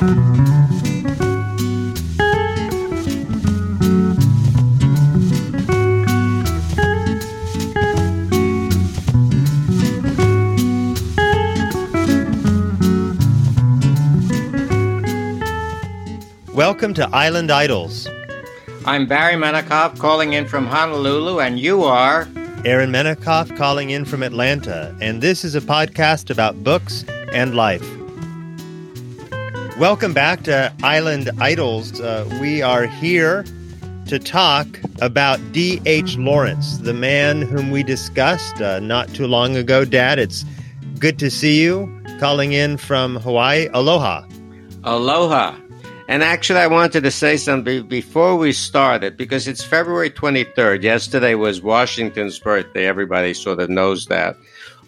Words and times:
Welcome 0.00 0.14
to 16.94 17.06
Island 17.12 17.50
Idols. 17.50 18.08
I'm 18.86 19.06
Barry 19.06 19.34
Menikoff 19.34 19.98
calling 19.98 20.32
in 20.32 20.46
from 20.46 20.64
Honolulu, 20.64 21.40
and 21.40 21.60
you 21.60 21.82
are 21.82 22.26
Aaron 22.64 22.90
Menikoff 22.90 23.54
calling 23.54 23.90
in 23.90 24.06
from 24.06 24.22
Atlanta, 24.22 24.96
and 25.02 25.20
this 25.20 25.44
is 25.44 25.54
a 25.54 25.60
podcast 25.60 26.30
about 26.30 26.64
books 26.64 27.04
and 27.34 27.54
life. 27.54 27.99
Welcome 29.80 30.12
back 30.12 30.42
to 30.42 30.70
Island 30.82 31.30
Idols. 31.40 32.02
Uh, 32.02 32.28
we 32.38 32.60
are 32.60 32.84
here 32.84 33.46
to 34.08 34.18
talk 34.18 34.66
about 35.00 35.40
D.H. 35.52 36.18
Lawrence, 36.18 36.76
the 36.76 36.92
man 36.92 37.40
whom 37.40 37.70
we 37.70 37.82
discussed 37.82 38.60
uh, 38.60 38.80
not 38.80 39.08
too 39.14 39.26
long 39.26 39.56
ago. 39.56 39.86
Dad, 39.86 40.18
it's 40.18 40.44
good 40.98 41.18
to 41.20 41.30
see 41.30 41.62
you 41.62 41.88
calling 42.18 42.52
in 42.52 42.76
from 42.76 43.16
Hawaii. 43.16 43.70
Aloha. 43.72 44.26
Aloha. 44.84 45.56
And 46.08 46.22
actually, 46.22 46.60
I 46.60 46.66
wanted 46.66 47.02
to 47.04 47.10
say 47.10 47.38
something 47.38 47.88
before 47.88 48.36
we 48.36 48.52
started 48.52 49.16
because 49.16 49.48
it's 49.48 49.64
February 49.64 50.10
23rd. 50.10 50.82
Yesterday 50.82 51.34
was 51.36 51.62
Washington's 51.62 52.38
birthday. 52.38 52.84
Everybody 52.84 53.32
sort 53.32 53.60
of 53.60 53.70
knows 53.70 54.04
that. 54.08 54.36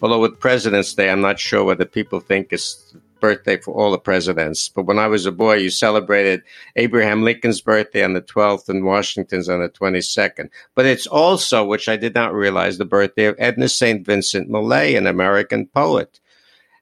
Although 0.03 0.21
with 0.21 0.39
President's 0.39 0.93
Day, 0.93 1.09
I'm 1.09 1.23
not 1.23 1.41
sure 1.41 1.65
whether 1.65 1.87
people 1.87 2.21
think 2.21 2.49
it's 2.51 2.95
birthday 3.23 3.57
for 3.57 3.73
all 3.73 3.91
the 3.91 3.99
presidents. 3.99 4.69
But 4.69 4.85
when 4.85 4.99
I 4.99 5.07
was 5.07 5.25
a 5.25 5.33
boy, 5.33 5.55
you 5.55 5.71
celebrated 5.71 6.43
Abraham 6.77 7.23
Lincoln's 7.23 7.63
birthday 7.63 8.05
on 8.05 8.13
the 8.13 8.21
12th 8.21 8.69
and 8.69 8.85
Washington's 8.85 9.49
on 9.49 9.63
the 9.63 9.71
22nd. 9.71 10.51
But 10.75 10.85
it's 10.85 11.07
also, 11.07 11.65
which 11.65 11.89
I 11.89 11.97
did 11.97 12.15
not 12.15 12.35
realize, 12.35 12.77
the 12.77 12.85
birthday 12.85 13.25
of 13.25 13.37
Edna 13.39 13.71
St. 13.71 14.05
Vincent 14.05 14.51
Millay, 14.51 14.95
an 14.97 15.07
American 15.07 15.67
poet. 15.67 16.21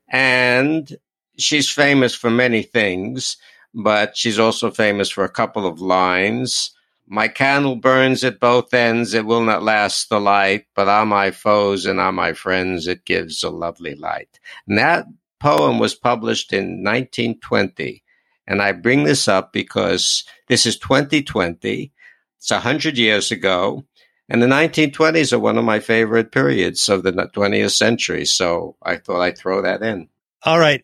And 0.08 0.96
she's 1.38 1.70
famous 1.70 2.16
for 2.16 2.30
many 2.30 2.64
things 2.64 3.36
but 3.74 4.16
she's 4.16 4.38
also 4.38 4.70
famous 4.70 5.10
for 5.10 5.24
a 5.24 5.30
couple 5.30 5.66
of 5.66 5.80
lines. 5.80 6.70
My 7.06 7.28
candle 7.28 7.76
burns 7.76 8.22
at 8.22 8.40
both 8.40 8.72
ends, 8.72 9.14
it 9.14 9.26
will 9.26 9.42
not 9.42 9.62
last 9.62 10.08
the 10.08 10.20
light, 10.20 10.66
but 10.74 10.88
on 10.88 11.08
my 11.08 11.30
foes 11.30 11.86
and 11.86 11.98
on 11.98 12.14
my 12.14 12.32
friends 12.32 12.86
it 12.86 13.04
gives 13.04 13.42
a 13.42 13.50
lovely 13.50 13.94
light. 13.94 14.38
And 14.68 14.78
that 14.78 15.06
poem 15.40 15.78
was 15.78 15.94
published 15.94 16.52
in 16.52 16.84
1920. 16.84 18.02
And 18.46 18.62
I 18.62 18.72
bring 18.72 19.04
this 19.04 19.28
up 19.28 19.52
because 19.52 20.24
this 20.48 20.66
is 20.66 20.78
2020. 20.78 21.92
It's 22.38 22.50
100 22.50 22.98
years 22.98 23.30
ago. 23.30 23.84
And 24.28 24.40
the 24.40 24.46
1920s 24.46 25.32
are 25.32 25.40
one 25.40 25.58
of 25.58 25.64
my 25.64 25.80
favorite 25.80 26.30
periods 26.30 26.88
of 26.88 27.02
the 27.02 27.12
20th 27.12 27.72
century. 27.72 28.24
So 28.24 28.76
I 28.82 28.96
thought 28.96 29.20
I'd 29.20 29.38
throw 29.38 29.62
that 29.62 29.82
in. 29.82 30.08
All 30.44 30.58
right. 30.58 30.82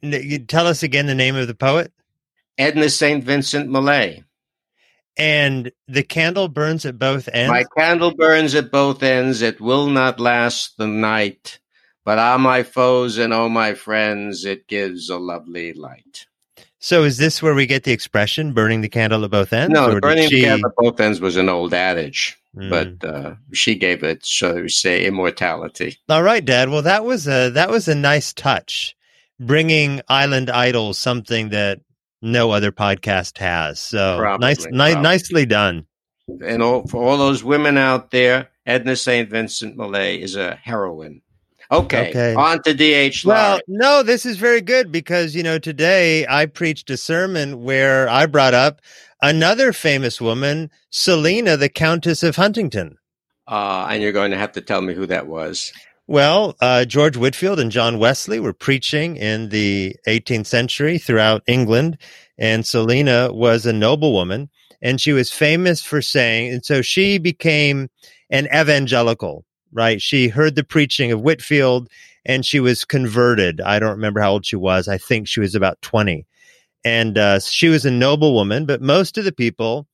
Tell 0.49 0.67
us 0.67 0.83
again 0.83 1.07
the 1.07 1.15
name 1.15 1.37
of 1.37 1.47
the 1.47 1.55
poet. 1.55 1.93
Edna 2.59 2.89
St. 2.89 3.23
Vincent 3.23 3.71
Millay. 3.71 4.25
And 5.17 5.73
the 5.89 6.03
candle 6.03 6.49
burns 6.49 6.85
at 6.85 6.99
both 6.99 7.29
ends? 7.33 7.51
My 7.51 7.65
candle 7.77 8.15
burns 8.15 8.55
at 8.55 8.71
both 8.71 9.03
ends. 9.03 9.41
It 9.41 9.61
will 9.61 9.87
not 9.89 10.21
last 10.21 10.77
the 10.77 10.87
night. 10.87 11.59
But 12.07 12.21
ah, 12.21 12.39
my 12.39 12.63
foes 12.63 13.19
and 13.19 13.33
oh, 13.33 13.49
my 13.49 13.75
friends, 13.75 14.45
it 14.45 14.69
gives 14.69 15.11
a 15.11 15.19
lovely 15.19 15.73
light. 15.73 16.27
So 16.79 17.03
is 17.03 17.19
this 17.19 17.43
where 17.43 17.53
we 17.53 17.67
get 17.67 17.83
the 17.83 17.91
expression 17.91 18.53
burning 18.53 18.81
the 18.81 18.89
candle 18.89 19.25
at 19.25 19.31
both 19.33 19.53
ends? 19.53 19.75
No, 19.75 19.99
burning 19.99 20.29
she... 20.29 20.37
the 20.37 20.43
candle 20.43 20.71
at 20.71 20.77
both 20.77 21.01
ends 21.01 21.21
was 21.21 21.37
an 21.37 21.49
old 21.49 21.75
adage, 21.75 22.39
mm. 22.57 22.71
but 22.71 23.05
uh, 23.05 23.35
she 23.53 23.75
gave 23.75 24.05
it, 24.05 24.25
so 24.25 24.55
we 24.55 24.69
say, 24.69 25.05
immortality. 25.05 25.99
All 26.09 26.23
right, 26.23 26.45
Dad. 26.45 26.69
Well, 26.69 26.83
that 26.83 27.05
was 27.05 27.27
a 27.27 27.51
that 27.51 27.71
was 27.71 27.89
a 27.89 27.95
nice 27.97 28.33
touch, 28.33 28.97
bringing 29.41 30.01
Island 30.09 30.49
Idols 30.49 30.99
something 30.99 31.49
that 31.49 31.81
no 32.23 32.53
other 32.53 32.71
podcast 32.71 33.39
has. 33.39 33.81
So 33.81 34.19
probably, 34.21 34.47
nice, 34.47 34.67
ni- 34.67 35.03
nicely 35.03 35.45
done. 35.45 35.87
And 36.29 36.63
all, 36.63 36.87
for 36.87 37.03
all 37.03 37.19
those 37.19 37.43
women 37.43 37.77
out 37.77 38.13
there, 38.13 38.51
Edna 38.65 38.95
St. 38.95 39.29
Vincent 39.29 39.77
Millay 39.77 40.21
is 40.21 40.37
a 40.37 40.55
heroine. 40.55 41.23
Okay, 41.71 42.11
okay. 42.11 42.35
on 42.35 42.63
to 42.63 42.75
DH. 42.75 43.25
Well, 43.25 43.61
no, 43.67 44.03
this 44.03 44.25
is 44.25 44.37
very 44.37 44.61
good 44.61 44.93
because, 44.93 45.35
you 45.35 45.43
know, 45.43 45.59
today 45.59 46.27
I 46.29 46.47
preached 46.47 46.91
a 46.91 46.97
sermon 46.97 47.63
where 47.63 48.09
I 48.09 48.27
brought 48.27 48.55
up 48.55 48.81
another 49.21 49.73
famous 49.73 50.21
woman, 50.21 50.71
Selina, 50.91 51.57
the 51.57 51.69
Countess 51.69 52.23
of 52.23 52.37
Huntingdon. 52.37 52.99
Uh, 53.49 53.87
and 53.91 54.03
you're 54.03 54.13
going 54.13 54.31
to 54.33 54.39
have 54.39 54.53
to 54.53 54.61
tell 54.61 54.81
me 54.81 54.95
who 54.95 55.07
that 55.07 55.27
was. 55.27 55.73
Well, 56.09 56.55
uh, 56.61 56.85
George 56.85 57.17
Whitefield 57.17 57.59
and 57.59 57.73
John 57.73 57.99
Wesley 57.99 58.39
were 58.39 58.53
preaching 58.53 59.17
in 59.17 59.49
the 59.49 59.97
18th 60.07 60.47
century 60.47 60.99
throughout 60.99 61.43
England, 61.49 61.99
and 62.39 62.65
Selina 62.65 63.33
was 63.33 63.67
a 63.67 63.73
noblewoman, 63.73 64.49
and 64.81 65.01
she 65.01 65.13
was 65.13 65.33
famous 65.33 65.83
for 65.83 66.01
saying, 66.01 66.53
and 66.53 66.65
so 66.65 66.81
she 66.81 67.19
became 67.19 67.89
an 68.31 68.47
evangelical, 68.55 69.45
right? 69.73 70.01
She 70.01 70.29
heard 70.29 70.55
the 70.55 70.65
preaching 70.65 71.13
of 71.13 71.21
Whitefield 71.21 71.89
and 72.25 72.45
she 72.45 72.61
was 72.61 72.85
converted. 72.85 73.61
I 73.61 73.79
don't 73.79 73.91
remember 73.91 74.21
how 74.21 74.33
old 74.33 74.47
she 74.47 74.57
was. 74.57 74.89
I 74.89 74.99
think 74.99 75.29
she 75.29 75.41
was 75.41 75.55
about 75.55 75.81
20. 75.83 76.27
And 76.85 77.19
uh, 77.19 77.41
she 77.41 77.69
was 77.69 77.85
a 77.85 77.91
noblewoman, 77.91 78.67
but 78.67 78.83
most 78.83 79.19
of 79.19 79.25
the 79.25 79.33
people 79.33 79.87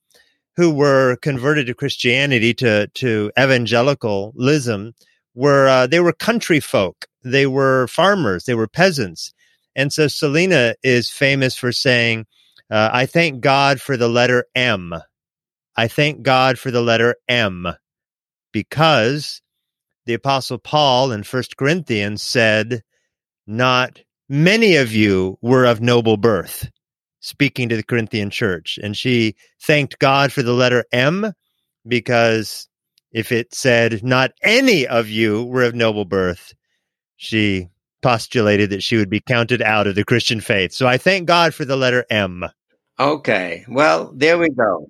who 0.57 0.71
were 0.71 1.17
converted 1.17 1.67
to 1.67 1.75
Christianity, 1.75 2.53
to, 2.55 2.89
to 2.89 3.31
evangelicalism, 3.39 4.95
were 5.35 5.69
uh, 5.69 5.87
they 5.87 6.01
were 6.01 6.13
country 6.13 6.61
folk. 6.61 7.07
They 7.25 7.47
were 7.47 7.87
farmers. 7.89 8.45
They 8.45 8.55
were 8.55 8.69
peasants. 8.69 9.33
And 9.75 9.93
so 9.93 10.09
Selina 10.09 10.75
is 10.83 11.11
famous 11.11 11.57
for 11.57 11.73
saying, 11.73 12.27
uh, 12.71 12.91
"I 12.93 13.07
thank 13.07 13.41
God 13.41 13.81
for 13.81 13.97
the 13.97 14.09
letter 14.09 14.45
M. 14.55 14.95
I 15.77 15.89
thank 15.89 16.23
God 16.23 16.59
for 16.59 16.71
the 16.71 16.83
letter 16.83 17.17
M, 17.29 17.67
because 18.53 19.41
the 20.07 20.15
Apostle 20.15 20.59
Paul 20.59 21.13
in 21.13 21.23
First 21.23 21.57
Corinthians 21.57 22.23
said, 22.23 22.83
"Not 23.47 24.01
many 24.29 24.77
of 24.77 24.93
you 24.93 25.39
were 25.41 25.65
of 25.65 25.81
noble 25.81 26.17
birth." 26.17 26.71
Speaking 27.21 27.69
to 27.69 27.77
the 27.77 27.85
Corinthian 27.85 28.31
church, 28.31 28.79
and 28.83 28.97
she 28.97 29.37
thanked 29.63 30.01
God 30.01 30.33
for 30.33 30.43
the 30.43 30.55
letter 30.55 30.85
M 30.93 31.33
because 31.87 32.69
if 33.13 33.31
it 33.31 33.55
said, 33.55 34.03
Not 34.03 34.33
any 34.43 34.87
of 34.87 35.09
you 35.09 35.45
were 35.45 35.65
of 35.65 35.75
noble 35.75 36.05
birth, 36.05 36.55
she 37.17 37.69
postulated 38.01 38.71
that 38.71 38.83
she 38.83 38.97
would 38.97 39.11
be 39.11 39.21
counted 39.21 39.63
out 39.63 39.87
of 39.87 39.95
the 39.95 40.05
Christian 40.05 40.41
faith. 40.41 40.73
So 40.73 40.89
I 40.89 40.99
thank 40.99 41.27
God 41.27 41.55
for 41.55 41.65
the 41.65 41.77
letter 41.77 42.05
M. 42.11 42.45
Okay. 42.99 43.65
Well, 43.69 44.13
there 44.15 44.39
we 44.39 44.49
go. 44.51 44.89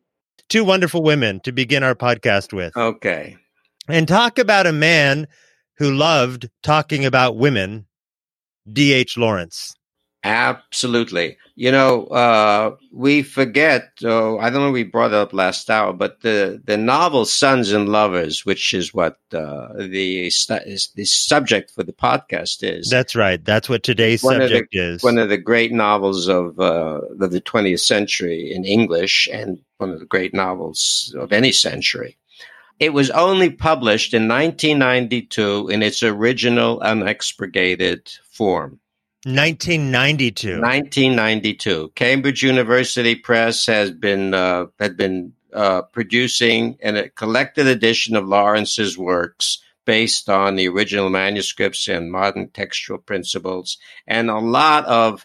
Two 0.49 0.65
wonderful 0.65 1.03
women 1.03 1.41
to 1.41 1.53
begin 1.53 1.83
our 1.83 1.94
podcast 1.94 2.53
with. 2.53 2.77
Okay. 2.77 3.37
And 3.92 4.08
talk 4.08 4.38
about 4.38 4.66
a 4.66 4.72
man 4.72 5.28
who 5.76 5.92
loved 5.92 6.48
talking 6.62 7.04
about 7.04 7.36
women, 7.36 7.86
D.H. 8.72 9.19
Lawrence. 9.19 9.75
Absolutely. 10.25 11.36
You 11.56 11.72
know, 11.72 12.06
uh, 12.06 12.76
we 12.92 13.22
forget, 13.22 13.91
oh, 14.04 14.38
I 14.38 14.48
don't 14.48 14.62
know, 14.62 14.70
we 14.70 14.84
brought 14.84 15.10
it 15.10 15.16
up 15.16 15.34
last 15.34 15.69
hour, 15.69 15.92
but 15.92 16.20
the, 16.22 16.62
the 16.64 16.78
novel 16.78 17.26
Sons 17.26 17.72
and 17.72 17.88
Lovers, 17.88 18.47
which 18.47 18.72
is 18.72 18.94
what 18.94 19.19
uh, 19.34 19.69
the, 19.76 20.31
the 20.94 21.04
subject 21.04 21.72
for 21.72 21.82
the 21.82 21.92
podcast 21.92 22.62
is. 22.62 22.88
That's 22.88 23.14
right. 23.14 23.44
That's 23.44 23.69
what 23.69 23.82
today's 23.82 24.22
one 24.22 24.41
subject 24.41 24.69
the, 24.72 24.78
is. 24.78 25.02
One 25.02 25.19
of 25.19 25.28
the 25.28 25.38
great 25.38 25.72
novels 25.72 26.28
of, 26.28 26.58
uh, 26.58 27.00
of 27.20 27.31
the 27.31 27.42
20th 27.42 27.81
century 27.81 28.52
in 28.55 28.64
English 28.64 29.28
and 29.31 29.58
one 29.76 29.90
of 29.90 29.99
the 29.99 30.06
great 30.06 30.32
novels 30.32 31.14
of 31.19 31.32
any 31.32 31.52
century. 31.52 32.17
It 32.78 32.92
was 32.92 33.10
only 33.10 33.50
published 33.50 34.14
in 34.14 34.28
1992 34.28 35.69
in 35.69 35.82
its 35.82 36.02
original 36.02 36.80
unexpurgated 36.80 38.19
form. 38.30 38.80
1992. 39.24 40.60
1992. 40.60 41.92
Cambridge 41.94 42.42
University 42.42 43.14
Press 43.14 43.66
has 43.66 43.92
been 43.92 44.34
uh, 44.34 44.66
had 44.80 44.96
been 44.96 45.34
uh, 45.52 45.82
producing 45.82 46.76
an, 46.82 46.96
a 46.96 47.08
collected 47.08 47.69
edition 47.69 48.16
of 48.16 48.26
Lawrence's 48.26 48.98
works 48.98 49.62
based 49.84 50.28
on 50.28 50.56
the 50.56 50.66
original 50.69 51.08
manuscripts 51.08 51.86
and 51.86 52.10
modern 52.10 52.48
textual 52.48 52.98
principles, 52.98 53.78
and 54.08 54.28
a 54.28 54.38
lot 54.38 54.84
of 54.86 55.24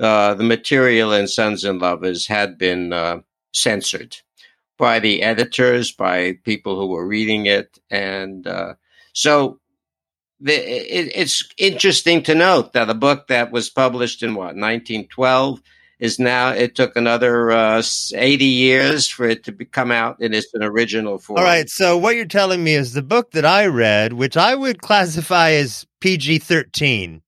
uh, 0.00 0.34
the 0.34 0.44
material 0.44 1.12
in 1.12 1.28
Sons 1.28 1.64
and 1.64 1.80
Lovers 1.80 2.26
had 2.26 2.58
been 2.58 2.92
uh, 2.92 3.20
censored 3.52 4.16
by 4.78 5.00
the 5.00 5.22
editors, 5.22 5.92
by 5.92 6.38
people 6.44 6.78
who 6.78 6.86
were 6.86 7.06
reading 7.06 7.46
it, 7.46 7.78
and 7.90 8.46
uh, 8.46 8.74
so 9.12 9.58
the, 10.40 10.54
it, 10.54 11.12
it's 11.14 11.48
interesting 11.56 12.22
to 12.24 12.34
note 12.34 12.72
that 12.72 12.90
a 12.90 12.94
book 12.94 13.26
that 13.28 13.50
was 13.50 13.68
published 13.68 14.22
in 14.22 14.34
what 14.34 14.54
1912 14.54 15.60
is 15.98 16.18
now 16.18 16.50
it 16.50 16.76
took 16.76 16.94
another 16.94 17.50
uh, 17.50 17.82
80 18.14 18.44
years 18.44 19.08
for 19.08 19.28
it 19.28 19.44
to 19.44 19.52
be, 19.52 19.64
come 19.64 19.90
out 19.90 20.20
in 20.20 20.32
its 20.32 20.54
an 20.54 20.62
original 20.62 21.18
form. 21.18 21.38
All 21.40 21.44
right. 21.44 21.68
So 21.68 21.98
what 21.98 22.14
you're 22.14 22.24
telling 22.24 22.62
me 22.62 22.74
is 22.74 22.92
the 22.92 23.02
book 23.02 23.32
that 23.32 23.44
I 23.44 23.66
read, 23.66 24.12
which 24.12 24.36
I 24.36 24.54
would 24.54 24.80
classify 24.82 25.50
as 25.52 25.86
PG 26.00 26.38
13, 26.38 27.22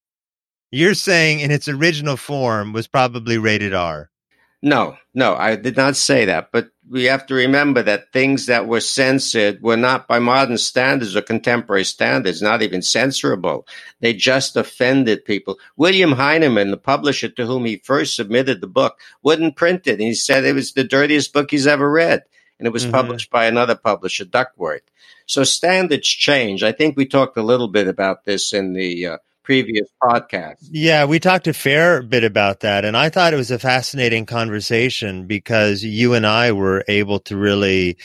you're 0.70 0.94
saying 0.94 1.40
in 1.40 1.50
its 1.50 1.68
original 1.68 2.16
form 2.16 2.72
was 2.72 2.86
probably 2.86 3.38
rated 3.38 3.74
R. 3.74 4.10
No, 4.62 4.96
no, 5.14 5.34
I 5.34 5.56
did 5.56 5.76
not 5.76 5.96
say 5.96 6.26
that. 6.26 6.50
But 6.52 6.68
we 6.90 7.04
have 7.04 7.24
to 7.26 7.34
remember 7.34 7.82
that 7.82 8.12
things 8.12 8.46
that 8.46 8.66
were 8.66 8.80
censored 8.80 9.62
were 9.62 9.76
not 9.76 10.08
by 10.08 10.18
modern 10.18 10.58
standards 10.58 11.14
or 11.14 11.22
contemporary 11.22 11.84
standards, 11.84 12.42
not 12.42 12.62
even 12.62 12.80
censorable. 12.80 13.64
They 14.00 14.12
just 14.12 14.56
offended 14.56 15.24
people. 15.24 15.60
William 15.76 16.12
Heinemann, 16.12 16.72
the 16.72 16.76
publisher 16.76 17.28
to 17.28 17.46
whom 17.46 17.64
he 17.64 17.76
first 17.76 18.16
submitted 18.16 18.60
the 18.60 18.66
book, 18.66 18.98
wouldn't 19.22 19.54
print 19.54 19.86
it. 19.86 19.92
And 19.92 20.02
he 20.02 20.14
said 20.14 20.44
it 20.44 20.54
was 20.54 20.72
the 20.72 20.82
dirtiest 20.82 21.32
book 21.32 21.52
he's 21.52 21.68
ever 21.68 21.88
read. 21.88 22.24
And 22.58 22.66
it 22.66 22.72
was 22.72 22.82
mm-hmm. 22.82 22.92
published 22.92 23.30
by 23.30 23.46
another 23.46 23.76
publisher, 23.76 24.24
Duckworth. 24.24 24.82
So 25.26 25.44
standards 25.44 26.08
change. 26.08 26.64
I 26.64 26.72
think 26.72 26.96
we 26.96 27.06
talked 27.06 27.38
a 27.38 27.42
little 27.42 27.68
bit 27.68 27.86
about 27.86 28.24
this 28.24 28.52
in 28.52 28.72
the 28.72 29.06
uh, 29.06 29.18
previous 29.50 29.88
podcast. 30.00 30.68
Yeah, 30.70 31.06
we 31.06 31.18
talked 31.18 31.48
a 31.48 31.52
fair 31.52 32.04
bit 32.04 32.22
about 32.22 32.60
that. 32.60 32.84
And 32.84 32.96
I 32.96 33.08
thought 33.08 33.32
it 33.32 33.36
was 33.36 33.50
a 33.50 33.58
fascinating 33.58 34.24
conversation 34.24 35.26
because 35.26 35.82
you 35.82 36.14
and 36.14 36.24
I 36.24 36.52
were 36.52 36.84
able 36.86 37.18
to 37.20 37.36
really, 37.36 37.96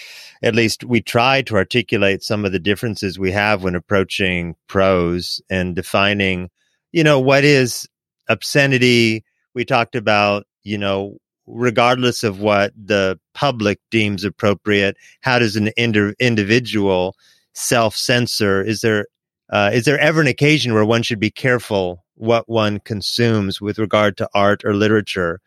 at 0.42 0.56
least 0.56 0.84
we 0.84 1.02
tried 1.02 1.46
to 1.46 1.56
articulate 1.56 2.24
some 2.24 2.46
of 2.46 2.52
the 2.52 2.58
differences 2.58 3.20
we 3.20 3.32
have 3.32 3.62
when 3.62 3.76
approaching 3.76 4.56
prose 4.68 5.40
and 5.48 5.76
defining, 5.76 6.50
you 6.92 7.04
know, 7.04 7.20
what 7.20 7.44
is 7.44 7.88
obscenity. 8.28 9.24
We 9.54 9.66
talked 9.66 9.96
about, 9.96 10.48
you 10.64 10.80
know, 10.80 11.20
regardless 11.46 12.24
of 12.24 12.40
what 12.40 12.74
the 12.76 13.20
public 13.36 13.80
deems 13.92 14.24
appropriate, 14.24 14.98
how 15.22 15.38
does 15.38 15.56
an 15.56 15.68
ind- 15.78 16.16
individual 16.20 17.16
self 17.54 17.96
censor? 17.96 18.64
Is 18.64 18.82
there 18.82 19.06
uh, 19.50 19.72
is 19.74 19.86
there 19.86 20.00
ever 20.00 20.22
an 20.22 20.28
occasion 20.28 20.74
where 20.74 20.86
one 20.86 21.04
should 21.04 21.20
be 21.20 21.32
careful 21.32 22.04
what 22.16 22.48
one 22.48 22.80
consumes 22.80 23.60
with 23.60 23.78
regard 23.78 24.18
to 24.18 24.30
art 24.34 24.64
or 24.66 24.74
literature? 24.74 25.40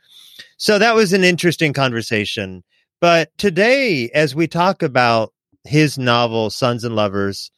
So 0.57 0.79
that 0.79 0.95
was 0.95 1.13
an 1.13 1.25
interesting 1.25 1.73
conversation. 1.73 2.63
But 3.01 3.31
today, 3.39 4.11
as 4.11 4.35
we 4.35 4.47
talk 4.47 4.83
about 4.83 5.33
his 5.65 5.99
novel, 5.99 6.51
Sons 6.51 6.85
and 6.85 6.97
Lovers, 6.97 7.51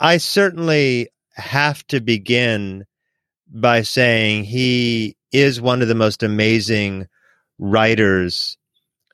I 0.00 0.18
certainly 0.18 1.08
have 1.34 1.86
to 1.88 2.00
begin 2.00 2.84
by 3.48 3.82
saying 3.82 4.44
he 4.44 5.16
is 5.32 5.60
one 5.60 5.82
of 5.82 5.88
the 5.88 5.94
most 5.94 6.22
amazing 6.22 7.06
writers 7.58 8.56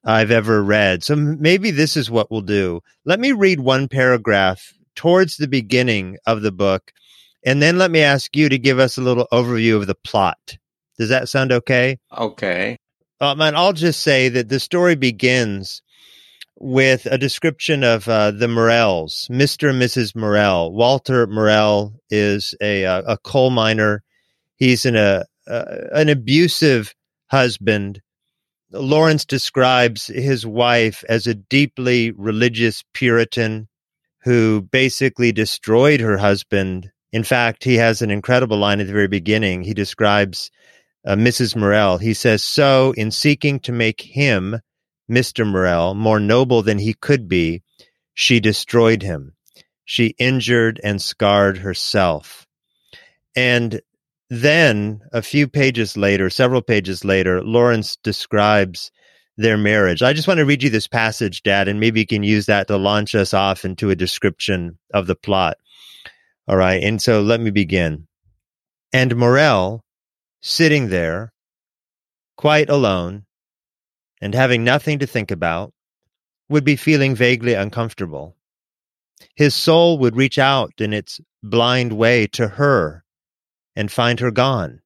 I've 0.05 0.31
ever 0.31 0.63
read. 0.63 1.05
So 1.05 1.15
maybe 1.15 1.71
this 1.71 1.97
is 1.97 2.11
what 2.11 2.31
we'll 2.31 2.41
do. 2.41 2.81
Let 3.05 3.21
me 3.21 3.33
read 3.33 3.61
one 3.61 3.89
paragraph 3.89 4.73
towards 4.99 5.37
the 5.37 5.47
beginning 5.47 6.19
of 6.27 6.43
the 6.43 6.51
book. 6.51 6.93
And 7.47 7.63
then 7.63 7.79
let 7.79 7.93
me 7.93 8.01
ask 8.01 8.35
you 8.35 8.49
to 8.49 8.59
give 8.59 8.81
us 8.81 8.99
a 8.99 9.01
little 9.01 9.29
overview 9.33 9.77
of 9.77 9.87
the 9.87 9.95
plot. 9.95 10.59
Does 10.99 11.09
that 11.11 11.29
sound 11.29 11.53
okay? 11.53 11.99
Okay. 12.19 12.77
Um, 13.21 13.41
and 13.41 13.57
I'll 13.57 13.73
just 13.73 14.01
say 14.01 14.29
that 14.29 14.49
the 14.49 14.59
story 14.59 14.97
begins 14.97 15.83
with 16.57 17.07
a 17.07 17.17
description 17.17 17.85
of 17.85 18.09
uh, 18.09 18.33
the 18.33 18.49
Morels, 18.49 19.29
Mr. 19.31 19.71
and 19.71 19.81
Mrs. 19.81 20.17
Morel. 20.17 20.73
Walter 20.73 21.29
Morel 21.29 21.95
is 22.11 22.57
a, 22.61 22.85
uh, 22.85 23.03
a 23.07 23.19
coal 23.19 23.51
miner. 23.51 24.03
He's 24.57 24.85
an, 24.85 24.97
a, 24.97 25.25
uh, 25.47 25.51
uh, 25.51 25.65
an 25.93 26.09
abusive 26.09 26.93
husband. 27.31 28.03
Lawrence 28.73 29.25
describes 29.25 30.09
his 30.09 30.45
wife 30.45 31.05
as 31.09 31.29
a 31.29 31.35
deeply 31.35 32.11
religious 32.11 32.83
Puritan 32.95 33.69
who 34.23 34.63
basically 34.63 35.33
destroyed 35.33 36.01
her 36.01 36.19
husband. 36.19 36.91
In 37.13 37.25
fact, 37.25 37.65
he 37.65 37.77
has 37.77 38.03
an 38.03 38.11
incredible 38.11 38.59
line 38.59 38.81
at 38.81 38.87
the 38.87 38.93
very 38.93 39.09
beginning. 39.09 39.63
He 39.63 39.75
describes 39.75 40.51
uh, 41.07 41.15
Mrs. 41.15 41.57
Morel. 41.57 41.99
He 41.99 42.15
says, 42.15 42.43
So, 42.43 42.93
in 42.93 43.11
seeking 43.11 43.61
to 43.61 43.73
make 43.73 44.01
him, 44.01 44.61
Mr. 45.11 45.47
Morel, 45.47 45.95
more 45.95 46.21
noble 46.21 46.63
than 46.63 46.79
he 46.79 46.93
could 46.95 47.29
be, 47.29 47.63
she 48.15 48.41
destroyed 48.41 49.03
him. 49.03 49.35
She 49.85 50.15
injured 50.19 50.81
and 50.85 51.01
scarred 51.01 51.59
herself. 51.59 52.47
And 53.35 53.81
then, 54.29 55.01
a 55.13 55.23
few 55.23 55.49
pages 55.49 55.97
later, 55.97 56.29
several 56.29 56.61
pages 56.61 57.05
later, 57.05 57.43
Lawrence 57.43 57.97
describes 57.97 58.91
their 59.39 59.57
marriage. 59.57 60.03
I 60.03 60.13
just 60.13 60.27
want 60.27 60.39
to 60.39 60.45
read 60.45 60.65
you 60.65 60.69
this 60.69 60.89
passage, 60.89 61.43
Dad, 61.43 61.69
and 61.69 61.79
maybe 61.79 62.01
you 62.01 62.07
can 62.07 62.25
use 62.25 62.47
that 62.47 62.67
to 62.67 62.77
launch 62.77 63.15
us 63.15 63.33
off 63.33 63.65
into 63.65 63.89
a 63.89 63.97
description 63.97 64.79
of 64.93 65.07
the 65.07 65.15
plot. 65.15 65.57
All 66.49 66.57
right. 66.57 66.83
And 66.83 67.01
so 67.01 67.23
let 67.23 67.41
me 67.41 67.51
begin. 67.51 68.09
And 68.93 69.17
Morel, 69.17 69.85
sitting 70.43 70.89
there, 70.89 71.33
quite 72.37 72.69
alone, 72.69 73.27
and 74.21 74.35
having 74.35 74.65
nothing 74.65 74.99
to 74.99 75.07
think 75.07 75.31
about, 75.31 75.73
would 76.49 76.65
be 76.65 76.77
feeling 76.77 77.15
vaguely 77.15 77.55
uncomfortable. 77.55 78.35
His 79.37 79.55
soul 79.55 79.99
would 79.99 80.17
reach 80.17 80.39
out 80.39 80.73
in 80.79 80.93
its 80.93 81.21
blind 81.45 81.93
way 81.93 82.27
to 82.29 82.49
her 82.49 83.05
and 83.77 83.93
find 83.93 84.19
her 84.19 84.33
gone. 84.33 84.81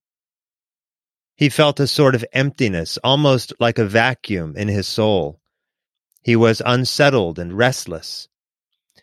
He 1.36 1.48
felt 1.48 1.80
a 1.80 1.86
sort 1.86 2.14
of 2.14 2.24
emptiness, 2.32 2.98
almost 3.02 3.52
like 3.58 3.78
a 3.78 3.86
vacuum 3.86 4.54
in 4.56 4.68
his 4.68 4.86
soul. 4.86 5.40
He 6.22 6.36
was 6.36 6.62
unsettled 6.64 7.38
and 7.38 7.56
restless. 7.56 8.28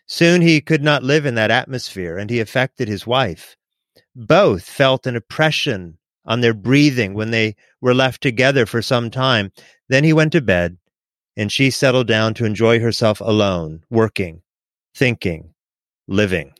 Soon 0.06 0.42
he 0.42 0.60
could 0.60 0.82
not 0.82 1.02
live 1.02 1.26
in 1.26 1.34
that 1.34 1.50
atmosphere, 1.50 2.18
and 2.18 2.30
he 2.30 2.40
affected 2.40 2.88
his 2.88 3.06
wife. 3.06 3.56
Both 4.14 4.64
felt 4.64 5.06
an 5.06 5.16
oppression 5.16 5.98
on 6.24 6.40
their 6.40 6.54
breathing 6.54 7.14
when 7.14 7.30
they 7.30 7.56
were 7.80 7.94
left 7.94 8.22
together 8.22 8.66
for 8.66 8.82
some 8.82 9.10
time. 9.10 9.52
Then 9.88 10.04
he 10.04 10.12
went 10.12 10.32
to 10.32 10.40
bed, 10.40 10.78
and 11.36 11.50
she 11.50 11.70
settled 11.70 12.06
down 12.06 12.34
to 12.34 12.44
enjoy 12.44 12.80
herself 12.80 13.20
alone, 13.20 13.84
working, 13.90 14.42
thinking, 14.94 15.54
living. 16.06 16.52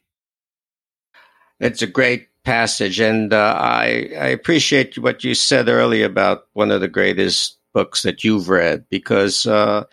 It's 1.59 1.83
a 1.83 1.87
great 1.87 2.30
passage, 2.45 3.01
and 3.01 3.33
uh, 3.33 3.55
I, 3.59 4.11
I 4.19 4.27
appreciate 4.29 4.99
what 4.99 5.25
you 5.25 5.35
said 5.35 5.69
earlier 5.69 6.07
about 6.07 6.47
one 6.53 6.71
of 6.71 6.81
the 6.81 6.89
greatest 6.89 7.59
books 7.73 8.03
that 8.03 8.25
you've 8.25 8.49
read 8.49 8.85
because 8.89 9.47
uh, 9.47 9.85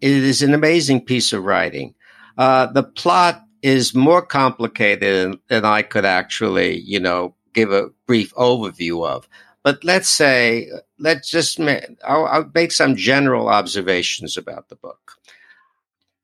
it 0.00 0.10
is 0.10 0.42
an 0.42 0.54
amazing 0.54 1.04
piece 1.04 1.32
of 1.32 1.44
writing. 1.44 1.94
Uh, 2.38 2.66
the 2.66 2.82
plot 2.82 3.42
is 3.62 3.94
more 3.94 4.22
complicated 4.22 5.38
than 5.48 5.64
I 5.64 5.82
could 5.82 6.04
actually, 6.04 6.80
you 6.80 7.00
know, 7.00 7.34
give 7.54 7.72
a 7.72 7.88
brief 8.06 8.34
overview 8.34 9.06
of. 9.06 9.28
But 9.62 9.82
let's 9.82 10.08
say, 10.08 10.68
let's 10.98 11.30
just, 11.30 11.58
I'll, 11.58 12.26
I'll 12.26 12.50
make 12.54 12.72
some 12.72 12.96
general 12.96 13.48
observations 13.48 14.36
about 14.36 14.68
the 14.68 14.76
book. 14.76 15.12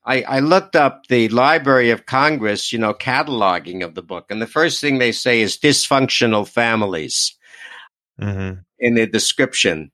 I, 0.03 0.23
I, 0.23 0.39
looked 0.39 0.75
up 0.75 1.05
the 1.07 1.29
Library 1.29 1.91
of 1.91 2.07
Congress, 2.07 2.73
you 2.73 2.79
know, 2.79 2.93
cataloging 2.93 3.83
of 3.83 3.93
the 3.93 4.01
book, 4.01 4.31
and 4.31 4.41
the 4.41 4.47
first 4.47 4.81
thing 4.81 4.97
they 4.97 5.11
say 5.11 5.41
is 5.41 5.57
dysfunctional 5.57 6.47
families 6.47 7.37
mm-hmm. 8.19 8.59
in 8.79 8.95
the 8.95 9.05
description. 9.05 9.91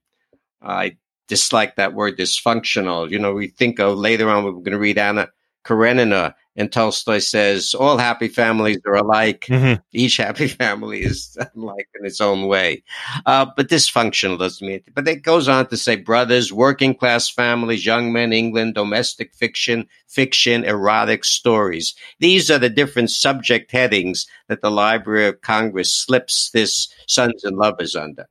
I 0.62 0.98
dislike 1.28 1.76
that 1.76 1.94
word 1.94 2.18
dysfunctional. 2.18 3.10
You 3.10 3.20
know, 3.20 3.34
we 3.34 3.48
think 3.48 3.80
of 3.80 3.98
later 3.98 4.30
on, 4.30 4.44
we're 4.44 4.52
going 4.52 4.72
to 4.72 4.80
read 4.80 4.98
Anna 4.98 5.30
Karenina 5.68 6.34
and 6.56 6.72
Tolstoy 6.72 7.20
says, 7.20 7.76
all 7.76 7.98
happy 7.98 8.30
families 8.30 8.80
are 8.86 8.96
alike. 8.96 9.46
Mm-hmm. 9.50 9.82
Each 9.92 10.16
happy 10.16 10.48
family 10.64 11.02
is 11.02 11.38
alike 11.56 11.90
in 12.00 12.06
its 12.06 12.22
own 12.22 12.48
way. 12.48 12.84
Uh, 13.26 13.48
but 13.56 13.68
dysfunctional 13.68 14.40
doesn't 14.40 14.66
mean. 14.66 14.82
But 14.96 15.08
it 15.10 15.24
goes 15.24 15.50
on 15.50 15.68
to 15.68 15.78
say 15.78 15.98
brothers, 15.98 16.54
working 16.54 16.96
class 16.96 17.30
families, 17.30 17.86
young 17.86 18.14
men, 18.14 18.32
England, 18.32 18.76
domestic 18.76 19.36
fiction, 19.36 19.88
fiction, 20.08 20.64
erotic 20.64 21.26
stories. 21.26 21.94
These 22.20 22.50
are 22.50 22.60
the 22.60 22.70
different 22.70 23.12
subject 23.12 23.72
headings 23.72 24.26
that 24.48 24.62
the 24.62 24.72
Library 24.72 25.28
of 25.28 25.42
Congress 25.42 25.94
slips 25.94 26.50
this 26.52 26.88
Sons 27.08 27.44
and 27.44 27.58
Lovers 27.58 27.96
under. 27.96 28.26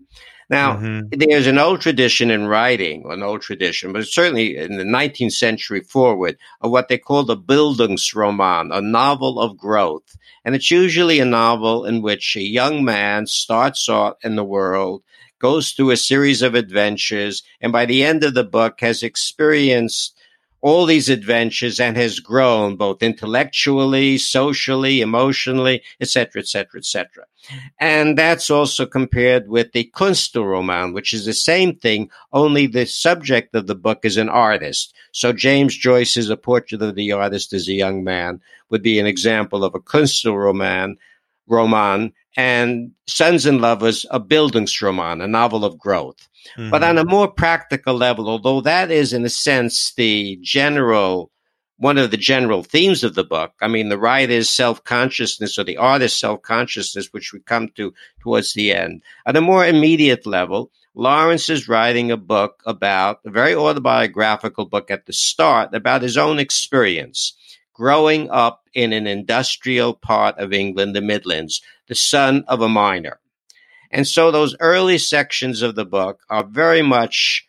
Now, 0.48 0.76
mm-hmm. 0.76 1.08
there's 1.10 1.48
an 1.48 1.58
old 1.58 1.80
tradition 1.80 2.30
in 2.30 2.46
writing, 2.46 3.04
an 3.10 3.22
old 3.22 3.42
tradition, 3.42 3.92
but 3.92 4.06
certainly 4.06 4.56
in 4.56 4.76
the 4.76 4.84
19th 4.84 5.32
century 5.32 5.80
forward, 5.80 6.38
of 6.60 6.70
what 6.70 6.88
they 6.88 6.98
call 6.98 7.24
the 7.24 7.36
Bildungsroman, 7.36 8.72
a 8.72 8.80
novel 8.80 9.40
of 9.40 9.56
growth. 9.56 10.16
And 10.44 10.54
it's 10.54 10.70
usually 10.70 11.18
a 11.18 11.24
novel 11.24 11.84
in 11.84 12.00
which 12.00 12.36
a 12.36 12.42
young 12.42 12.84
man 12.84 13.26
starts 13.26 13.88
out 13.88 14.18
in 14.22 14.36
the 14.36 14.44
world, 14.44 15.02
goes 15.40 15.72
through 15.72 15.90
a 15.90 15.96
series 15.96 16.42
of 16.42 16.54
adventures, 16.54 17.42
and 17.60 17.72
by 17.72 17.84
the 17.84 18.04
end 18.04 18.22
of 18.22 18.34
the 18.34 18.44
book 18.44 18.80
has 18.80 19.02
experienced 19.02 20.15
all 20.66 20.84
these 20.84 21.08
adventures 21.08 21.78
and 21.78 21.96
has 21.96 22.18
grown 22.18 22.74
both 22.74 23.00
intellectually, 23.00 24.18
socially, 24.18 25.00
emotionally, 25.00 25.80
etc., 26.00 26.40
etc., 26.40 26.80
etc. 26.80 27.24
And 27.78 28.18
that's 28.18 28.50
also 28.50 28.84
compared 28.84 29.48
with 29.48 29.70
the 29.70 29.88
Kunstroman, 29.94 30.92
which 30.92 31.12
is 31.12 31.24
the 31.24 31.34
same 31.34 31.76
thing, 31.76 32.10
only 32.32 32.66
the 32.66 32.84
subject 32.84 33.54
of 33.54 33.68
the 33.68 33.76
book 33.76 34.00
is 34.02 34.16
an 34.16 34.28
artist. 34.28 34.92
So 35.12 35.32
James 35.32 35.78
Joyce's 35.78 36.30
A 36.30 36.36
Portrait 36.36 36.82
of 36.82 36.96
the 36.96 37.12
Artist 37.12 37.52
as 37.52 37.68
a 37.68 37.72
Young 37.72 38.02
Man 38.02 38.40
would 38.68 38.82
be 38.82 38.98
an 38.98 39.06
example 39.06 39.62
of 39.62 39.72
a 39.76 39.78
Kunstroman 39.78 40.96
roman, 41.46 42.12
and 42.36 42.92
Sons 43.06 43.46
and 43.46 43.60
Lovers, 43.60 44.04
a 44.10 44.20
Bildungsroman, 44.20 45.22
a 45.22 45.26
novel 45.26 45.64
of 45.64 45.78
growth. 45.78 46.28
Mm-hmm. 46.56 46.70
But 46.70 46.84
on 46.84 46.98
a 46.98 47.04
more 47.04 47.28
practical 47.28 47.94
level, 47.94 48.28
although 48.28 48.60
that 48.60 48.90
is 48.90 49.12
in 49.12 49.24
a 49.24 49.30
sense 49.30 49.94
the 49.94 50.38
general 50.42 51.30
one 51.78 51.98
of 51.98 52.10
the 52.10 52.16
general 52.16 52.62
themes 52.62 53.04
of 53.04 53.14
the 53.14 53.24
book. 53.24 53.52
I 53.60 53.68
mean, 53.68 53.88
the 53.88 53.98
writer's 53.98 54.48
self 54.48 54.82
consciousness 54.84 55.58
or 55.58 55.64
the 55.64 55.76
artist's 55.76 56.18
self 56.18 56.42
consciousness, 56.42 57.12
which 57.12 57.32
we 57.32 57.40
come 57.40 57.68
to 57.76 57.92
towards 58.20 58.54
the 58.54 58.72
end. 58.72 59.02
At 59.26 59.36
a 59.36 59.40
more 59.40 59.66
immediate 59.66 60.26
level, 60.26 60.70
Lawrence 60.94 61.50
is 61.50 61.68
writing 61.68 62.10
a 62.10 62.16
book 62.16 62.62
about 62.64 63.20
a 63.26 63.30
very 63.30 63.54
autobiographical 63.54 64.64
book 64.64 64.90
at 64.90 65.04
the 65.04 65.12
start 65.12 65.74
about 65.74 66.00
his 66.00 66.16
own 66.16 66.38
experience 66.38 67.34
growing 67.76 68.30
up 68.30 68.62
in 68.72 68.94
an 68.94 69.06
industrial 69.06 69.92
part 69.92 70.38
of 70.38 70.52
England, 70.52 70.96
the 70.96 71.02
Midlands, 71.02 71.60
the 71.88 71.94
son 71.94 72.42
of 72.48 72.62
a 72.62 72.68
miner. 72.68 73.20
And 73.90 74.06
so 74.06 74.30
those 74.30 74.56
early 74.60 74.96
sections 74.96 75.60
of 75.60 75.74
the 75.74 75.84
book 75.84 76.20
are 76.30 76.42
very 76.42 76.80
much 76.80 77.46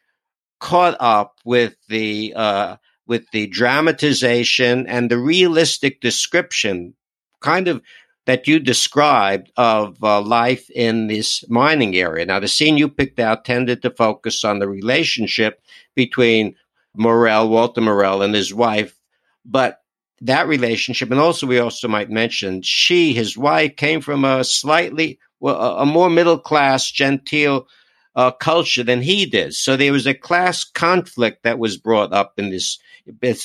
caught 0.60 0.98
up 1.00 1.40
with 1.46 1.76
the 1.88 2.34
uh, 2.36 2.76
with 3.08 3.24
the 3.32 3.48
dramatization 3.48 4.86
and 4.86 5.10
the 5.10 5.18
realistic 5.18 6.02
description, 6.02 6.94
kind 7.40 7.70
of 7.70 7.82
that 8.26 8.48
you 8.48 8.60
described 8.60 9.50
of 9.56 10.04
uh, 10.04 10.20
life 10.20 10.70
in 10.72 11.08
this 11.08 11.46
mining 11.48 11.96
area. 11.96 12.26
Now, 12.26 12.42
the 12.42 12.50
scene 12.50 12.78
you 12.78 12.90
picked 12.90 13.22
out 13.22 13.46
tended 13.46 13.82
to 13.84 13.92
focus 13.92 14.44
on 14.44 14.60
the 14.60 14.68
relationship 14.68 15.62
between 15.96 16.56
Morel, 16.94 17.48
Walter 17.48 17.80
Morel, 17.80 18.22
and 18.22 18.36
his 18.36 18.54
wife, 18.54 19.00
but 19.46 19.80
that 20.22 20.48
relationship, 20.48 21.12
and 21.12 21.20
also 21.20 21.48
we 21.48 21.60
also 21.60 21.88
might 21.88 22.10
mention 22.10 22.62
she, 22.62 23.14
his 23.14 23.38
wife, 23.38 23.76
came 23.76 24.02
from 24.02 24.26
a 24.26 24.44
slightly 24.44 25.20
well, 25.40 25.78
a 25.78 25.86
more 25.86 26.10
middle 26.10 26.40
class, 26.40 26.90
genteel 26.90 27.68
uh, 28.16 28.32
culture 28.32 28.84
than 28.84 29.02
he 29.02 29.26
did. 29.26 29.54
So 29.54 29.78
there 29.78 29.92
was 29.92 30.08
a 30.08 30.14
class 30.14 30.64
conflict 30.64 31.44
that 31.44 31.60
was 31.60 31.78
brought 31.78 32.14
up 32.14 32.34
in 32.38 32.50
this 32.50 32.80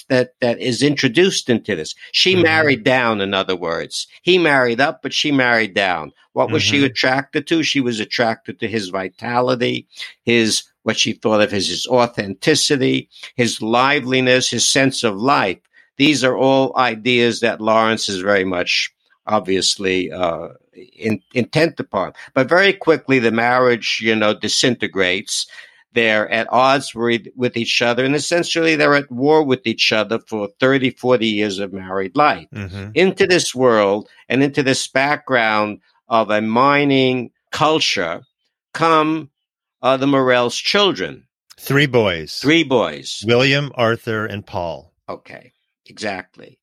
that 0.08 0.34
that 0.40 0.60
is 0.60 0.82
introduced 0.82 1.48
into 1.48 1.76
this. 1.76 1.94
She 2.10 2.34
mm-hmm. 2.34 2.42
married 2.42 2.84
down, 2.84 3.20
in 3.20 3.32
other 3.34 3.54
words. 3.54 4.08
He 4.22 4.38
married 4.38 4.80
up, 4.80 5.02
but 5.02 5.12
she 5.12 5.30
married 5.30 5.74
down. 5.74 6.12
What 6.32 6.50
was 6.50 6.62
mm-hmm. 6.64 6.70
she 6.70 6.84
attracted 6.84 7.46
to? 7.48 7.62
She 7.62 7.80
was 7.80 8.00
attracted 8.00 8.58
to 8.58 8.68
his 8.68 8.88
vitality, 8.88 9.86
his 10.24 10.64
what 10.82 10.98
she 10.98 11.12
thought 11.12 11.42
of 11.42 11.52
as 11.52 11.68
his 11.68 11.86
authenticity, 11.86 13.08
his 13.36 13.62
liveliness, 13.62 14.50
his 14.50 14.68
sense 14.68 15.04
of 15.04 15.16
life. 15.16 15.58
These 15.96 16.24
are 16.24 16.36
all 16.36 16.76
ideas 16.76 17.40
that 17.40 17.60
Lawrence 17.60 18.08
is 18.08 18.20
very 18.20 18.44
much 18.44 18.92
obviously 19.26 20.10
uh, 20.10 20.48
in, 20.74 21.22
intent 21.34 21.78
upon. 21.80 22.12
But 22.34 22.48
very 22.48 22.72
quickly, 22.72 23.18
the 23.18 23.30
marriage, 23.30 24.00
you 24.02 24.14
know, 24.14 24.34
disintegrates. 24.34 25.46
They're 25.94 26.28
at 26.30 26.50
odds 26.50 26.94
with, 26.94 27.26
with 27.36 27.56
each 27.56 27.82
other, 27.82 28.02
and 28.02 28.14
essentially 28.14 28.76
they're 28.76 28.94
at 28.94 29.12
war 29.12 29.42
with 29.44 29.66
each 29.66 29.92
other 29.92 30.18
for 30.20 30.48
30, 30.58 30.90
40 30.90 31.26
years 31.26 31.58
of 31.58 31.72
married 31.72 32.16
life. 32.16 32.48
Mm-hmm. 32.54 32.92
Into 32.94 33.26
this 33.26 33.54
world 33.54 34.08
and 34.28 34.42
into 34.42 34.62
this 34.62 34.88
background 34.88 35.80
of 36.08 36.30
a 36.30 36.40
mining 36.40 37.30
culture 37.50 38.22
come 38.72 39.30
uh, 39.82 39.98
the 39.98 40.06
Morel's 40.06 40.56
children. 40.56 41.26
Three 41.58 41.86
boys. 41.86 42.38
Three 42.40 42.64
boys. 42.64 43.22
William, 43.26 43.70
Arthur, 43.74 44.24
and 44.24 44.46
Paul. 44.46 44.94
Okay, 45.08 45.52
exactly. 45.92 46.58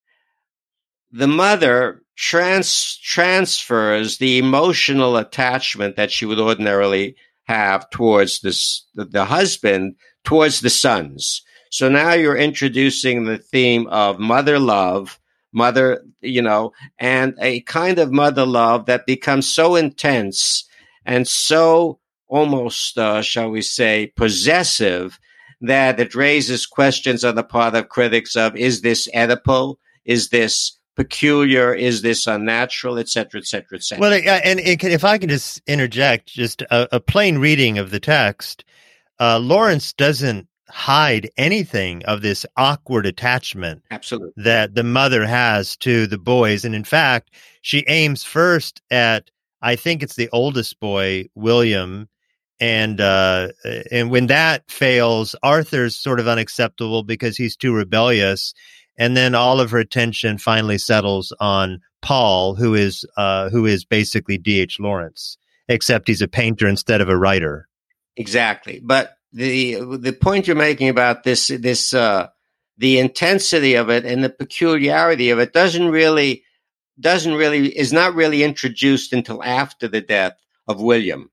The 1.12 1.28
mother 1.28 2.02
trans- 2.18 2.98
transfers 2.98 4.18
the 4.18 4.40
emotional 4.40 5.18
attachment 5.18 5.96
that 5.96 6.12
she 6.12 6.26
would 6.26 6.40
ordinarily 6.40 7.16
have 7.46 7.90
towards 7.92 8.42
this, 8.42 8.86
the, 8.96 9.06
the 9.06 9.26
husband 9.26 9.96
towards 10.24 10.62
the 10.62 10.70
sons. 10.70 11.44
So 11.72 11.90
now 11.90 12.14
you're 12.14 12.38
introducing 12.50 13.26
the 13.26 13.38
theme 13.38 13.86
of 13.88 14.20
mother 14.20 14.58
love, 14.58 15.20
mother, 15.52 16.04
you 16.22 16.42
know, 16.42 16.74
and 16.98 17.36
a 17.40 17.62
kind 17.62 18.00
of 18.00 18.12
mother 18.12 18.46
love 18.46 18.88
that 18.88 19.06
becomes 19.06 19.54
so 19.54 19.76
intense 19.76 20.68
and 21.06 21.28
so 21.28 22.00
almost, 22.28 22.98
uh, 22.98 23.22
shall 23.22 23.50
we 23.50 23.62
say, 23.62 24.12
possessive 24.16 25.20
that 25.62 26.00
it 26.00 26.16
raises 26.16 26.66
questions 26.66 27.24
on 27.24 27.36
the 27.36 27.44
part 27.44 27.76
of 27.76 27.90
critics 27.90 28.36
of 28.36 28.56
is 28.56 28.82
this 28.82 29.08
Oedipal? 29.14 29.76
Is 30.06 30.30
this 30.30 30.78
peculiar? 30.96 31.74
Is 31.74 32.02
this 32.02 32.28
unnatural? 32.28 32.98
Et 33.00 33.08
cetera, 33.10 33.40
et 33.40 33.48
cetera, 33.48 33.78
et 33.78 33.84
cetera. 33.84 34.02
Well, 34.02 34.14
and 34.44 34.60
if 34.60 35.04
I 35.04 35.18
can 35.18 35.30
just 35.30 35.62
interject, 35.68 36.28
just 36.28 36.62
a, 36.64 36.96
a 36.96 37.00
plain 37.00 37.38
reading 37.38 37.78
of 37.78 37.92
the 37.92 38.00
text, 38.00 38.64
uh, 39.20 39.40
Lawrence 39.40 39.94
doesn't 39.94 40.48
hide 40.70 41.30
anything 41.38 42.04
of 42.06 42.22
this 42.22 42.46
awkward 42.56 43.06
attachment 43.06 43.84
absolutely 43.92 44.32
that 44.44 44.76
the 44.76 44.84
mother 44.84 45.26
has 45.26 45.76
to 45.76 46.06
the 46.08 46.18
boys 46.18 46.64
and 46.64 46.76
in 46.76 46.84
fact 46.84 47.34
she 47.62 47.84
aims 47.88 48.24
first 48.24 48.80
at 48.92 49.32
i 49.64 49.76
think 49.76 50.04
it's 50.04 50.16
the 50.16 50.30
oldest 50.32 50.80
boy 50.80 51.28
william 51.34 52.08
and 52.60 53.00
uh 53.00 53.50
and 53.92 54.12
when 54.12 54.28
that 54.28 54.70
fails 54.70 55.36
arthur's 55.44 55.96
sort 55.96 56.20
of 56.20 56.28
unacceptable 56.28 57.04
because 57.04 57.38
he's 57.38 57.56
too 57.56 57.74
rebellious 57.74 58.54
and 58.98 59.16
then 59.16 59.34
all 59.34 59.62
of 59.62 59.72
her 59.72 59.80
attention 59.80 60.38
finally 60.38 60.78
settles 60.78 61.34
on 61.40 61.80
Paul, 62.02 62.56
who 62.56 62.76
is 62.76 63.06
uh, 63.18 63.50
who 63.50 63.66
is 63.66 63.86
basically 63.86 64.38
D.H. 64.38 64.80
Lawrence, 64.80 65.38
except 65.68 66.08
he's 66.08 66.22
a 66.22 66.28
painter 66.28 66.68
instead 66.68 67.02
of 67.02 67.10
a 67.10 67.18
writer. 67.18 67.68
Exactly, 68.18 68.82
but 68.84 69.16
the 69.32 69.76
the 69.98 70.14
point 70.14 70.48
you're 70.48 70.56
making 70.56 70.90
about 70.90 71.24
this 71.24 71.48
this 71.48 71.94
uh, 71.94 72.28
the 72.78 73.00
intensity 73.00 73.76
of 73.76 73.90
it 73.90 74.06
and 74.06 74.24
the 74.24 74.30
peculiarity 74.30 75.30
of 75.30 75.40
it 75.40 75.54
doesn't 75.54 75.90
really 75.90 76.44
doesn't 77.00 77.36
really 77.36 77.68
is 77.78 77.94
not 77.94 78.16
really 78.16 78.44
introduced 78.44 79.14
until 79.14 79.44
after 79.44 79.88
the 79.88 80.02
death 80.02 80.34
of 80.68 80.82
William, 80.82 81.32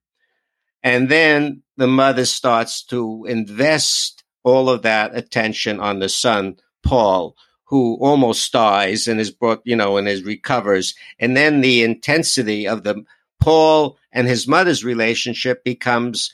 and 0.87 1.09
then 1.09 1.63
the 1.77 1.89
mother 1.89 2.25
starts 2.25 2.85
to 2.85 3.27
invest 3.29 4.23
all 4.45 4.71
of 4.71 4.83
that 4.83 5.17
attention 5.17 5.81
on 5.81 5.99
the 5.99 6.09
son 6.09 6.59
Paul, 6.85 7.35
who 7.65 7.97
almost 8.01 8.53
dies 8.53 9.09
and 9.09 9.19
is 9.19 9.33
brought, 9.33 9.63
you 9.65 9.75
know, 9.75 9.97
and 9.97 10.07
is 10.07 10.23
recovers. 10.23 10.95
And 11.19 11.37
then 11.37 11.61
the 11.61 11.83
intensity 11.83 12.69
of 12.69 12.85
the 12.85 13.03
Paul 13.41 13.99
and 14.13 14.29
his 14.29 14.47
mother's 14.47 14.85
relationship 14.85 15.65
becomes, 15.65 16.33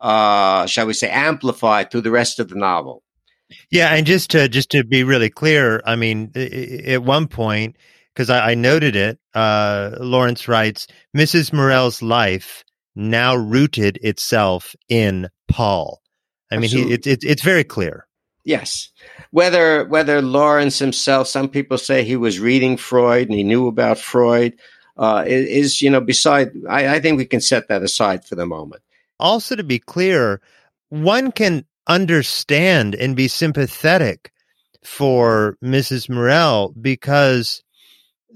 uh, 0.00 0.66
shall 0.66 0.86
we 0.86 0.92
say, 0.92 1.08
amplified 1.08 1.90
through 1.90 2.02
the 2.02 2.10
rest 2.10 2.38
of 2.38 2.50
the 2.50 2.56
novel. 2.56 3.02
Yeah, 3.70 3.94
and 3.94 4.06
just 4.06 4.30
to 4.32 4.50
just 4.50 4.70
to 4.72 4.84
be 4.84 5.02
really 5.02 5.30
clear, 5.30 5.80
I 5.86 5.96
mean, 5.96 6.30
at 6.34 7.02
one 7.02 7.26
point, 7.26 7.76
because 8.12 8.28
I, 8.28 8.50
I, 8.50 8.54
noted 8.54 8.96
it, 8.96 9.18
uh, 9.32 9.96
Lawrence 9.98 10.46
writes, 10.46 10.88
Mrs. 11.16 11.54
Morel's 11.54 12.02
life 12.02 12.63
now 12.94 13.34
rooted 13.34 13.98
itself 14.02 14.74
in 14.88 15.28
Paul. 15.48 16.00
I 16.50 16.58
mean, 16.58 16.70
he, 16.70 16.92
it, 16.92 17.06
it, 17.06 17.24
it's 17.24 17.42
very 17.42 17.64
clear. 17.64 18.06
Yes. 18.44 18.90
Whether 19.30 19.86
whether 19.86 20.20
Lawrence 20.20 20.78
himself, 20.78 21.28
some 21.28 21.48
people 21.48 21.78
say 21.78 22.04
he 22.04 22.16
was 22.16 22.38
reading 22.38 22.76
Freud 22.76 23.28
and 23.28 23.36
he 23.36 23.42
knew 23.42 23.66
about 23.66 23.98
Freud, 23.98 24.54
uh, 24.96 25.24
is 25.26 25.80
you 25.80 25.90
know 25.90 26.00
beside. 26.00 26.52
I, 26.68 26.96
I 26.96 27.00
think 27.00 27.16
we 27.16 27.24
can 27.24 27.40
set 27.40 27.68
that 27.68 27.82
aside 27.82 28.24
for 28.24 28.34
the 28.34 28.46
moment. 28.46 28.82
Also, 29.18 29.56
to 29.56 29.64
be 29.64 29.78
clear, 29.78 30.40
one 30.90 31.32
can 31.32 31.64
understand 31.86 32.94
and 32.94 33.16
be 33.16 33.28
sympathetic 33.28 34.30
for 34.82 35.56
Mrs. 35.62 36.08
Morel 36.08 36.74
because 36.80 37.62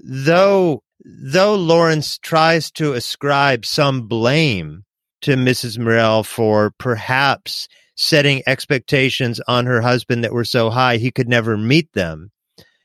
though 0.03 0.83
though 1.03 1.55
Lawrence 1.55 2.17
tries 2.17 2.71
to 2.71 2.93
ascribe 2.93 3.65
some 3.65 4.07
blame 4.07 4.83
to 5.21 5.35
Mrs. 5.35 5.77
Morel 5.77 6.23
for 6.23 6.73
perhaps 6.77 7.67
setting 7.95 8.41
expectations 8.47 9.41
on 9.47 9.65
her 9.65 9.81
husband 9.81 10.23
that 10.23 10.33
were 10.33 10.45
so 10.45 10.69
high 10.69 10.97
he 10.97 11.11
could 11.11 11.27
never 11.27 11.57
meet 11.57 11.91
them. 11.93 12.31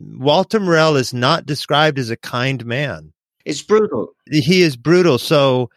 Walter 0.01 0.59
Morel 0.59 0.97
is 0.97 1.15
not 1.15 1.47
described 1.47 1.99
as 1.99 2.11
a 2.11 2.17
kind 2.17 2.65
man. 2.67 3.13
It's 3.45 3.63
brutal. 3.63 4.09
He 4.31 4.63
is 4.63 4.77
brutal. 4.77 5.19
So, 5.19 5.71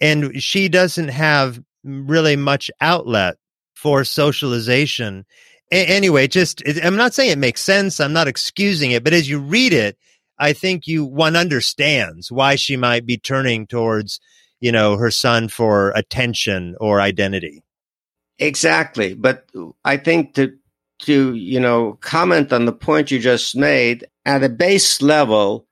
and 0.00 0.40
she 0.42 0.68
doesn't 0.68 1.08
have 1.08 1.60
really 1.82 2.36
much 2.36 2.70
outlet 2.80 3.36
for 3.74 4.04
socialization. 4.04 5.24
A- 5.72 5.86
anyway, 5.86 6.28
just 6.28 6.62
I'm 6.82 6.96
not 6.96 7.14
saying 7.14 7.30
it 7.30 7.38
makes 7.38 7.62
sense. 7.62 7.98
I'm 7.98 8.12
not 8.12 8.28
excusing 8.28 8.92
it, 8.92 9.02
but 9.02 9.12
as 9.12 9.28
you 9.28 9.38
read 9.40 9.72
it, 9.72 9.96
I 10.38 10.52
think 10.52 10.86
you 10.86 11.04
one 11.04 11.36
understands 11.36 12.30
why 12.30 12.56
she 12.56 12.76
might 12.76 13.06
be 13.06 13.16
turning 13.16 13.66
towards, 13.66 14.20
you 14.60 14.72
know, 14.72 14.96
her 14.96 15.10
son 15.10 15.48
for 15.48 15.90
attention 15.90 16.76
or 16.80 17.00
identity. 17.00 17.62
Exactly, 18.38 19.14
but 19.14 19.48
I 19.84 19.96
think 19.96 20.34
to 20.34 20.52
to 21.00 21.34
you 21.34 21.60
know 21.60 21.98
comment 22.00 22.52
on 22.52 22.64
the 22.64 22.72
point 22.72 23.10
you 23.10 23.18
just 23.18 23.56
made 23.56 24.06
at 24.24 24.44
a 24.44 24.48
base 24.48 25.00
level, 25.00 25.66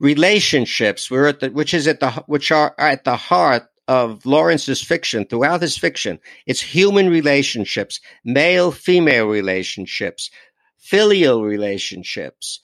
relationships 0.00 1.10
we're 1.10 1.26
at 1.26 1.40
the 1.40 1.50
which 1.50 1.74
is 1.74 1.86
at 1.86 2.00
the 2.00 2.10
which 2.26 2.50
are 2.50 2.74
at 2.78 3.04
the 3.04 3.16
heart 3.16 3.64
of 3.88 4.24
Lawrence's 4.26 4.82
fiction 4.82 5.24
throughout 5.26 5.62
his 5.62 5.76
fiction. 5.78 6.18
It's 6.46 6.60
human 6.60 7.08
relationships, 7.08 8.00
male 8.24 8.72
female 8.72 9.26
relationships, 9.26 10.30
filial 10.78 11.44
relationships. 11.44 12.60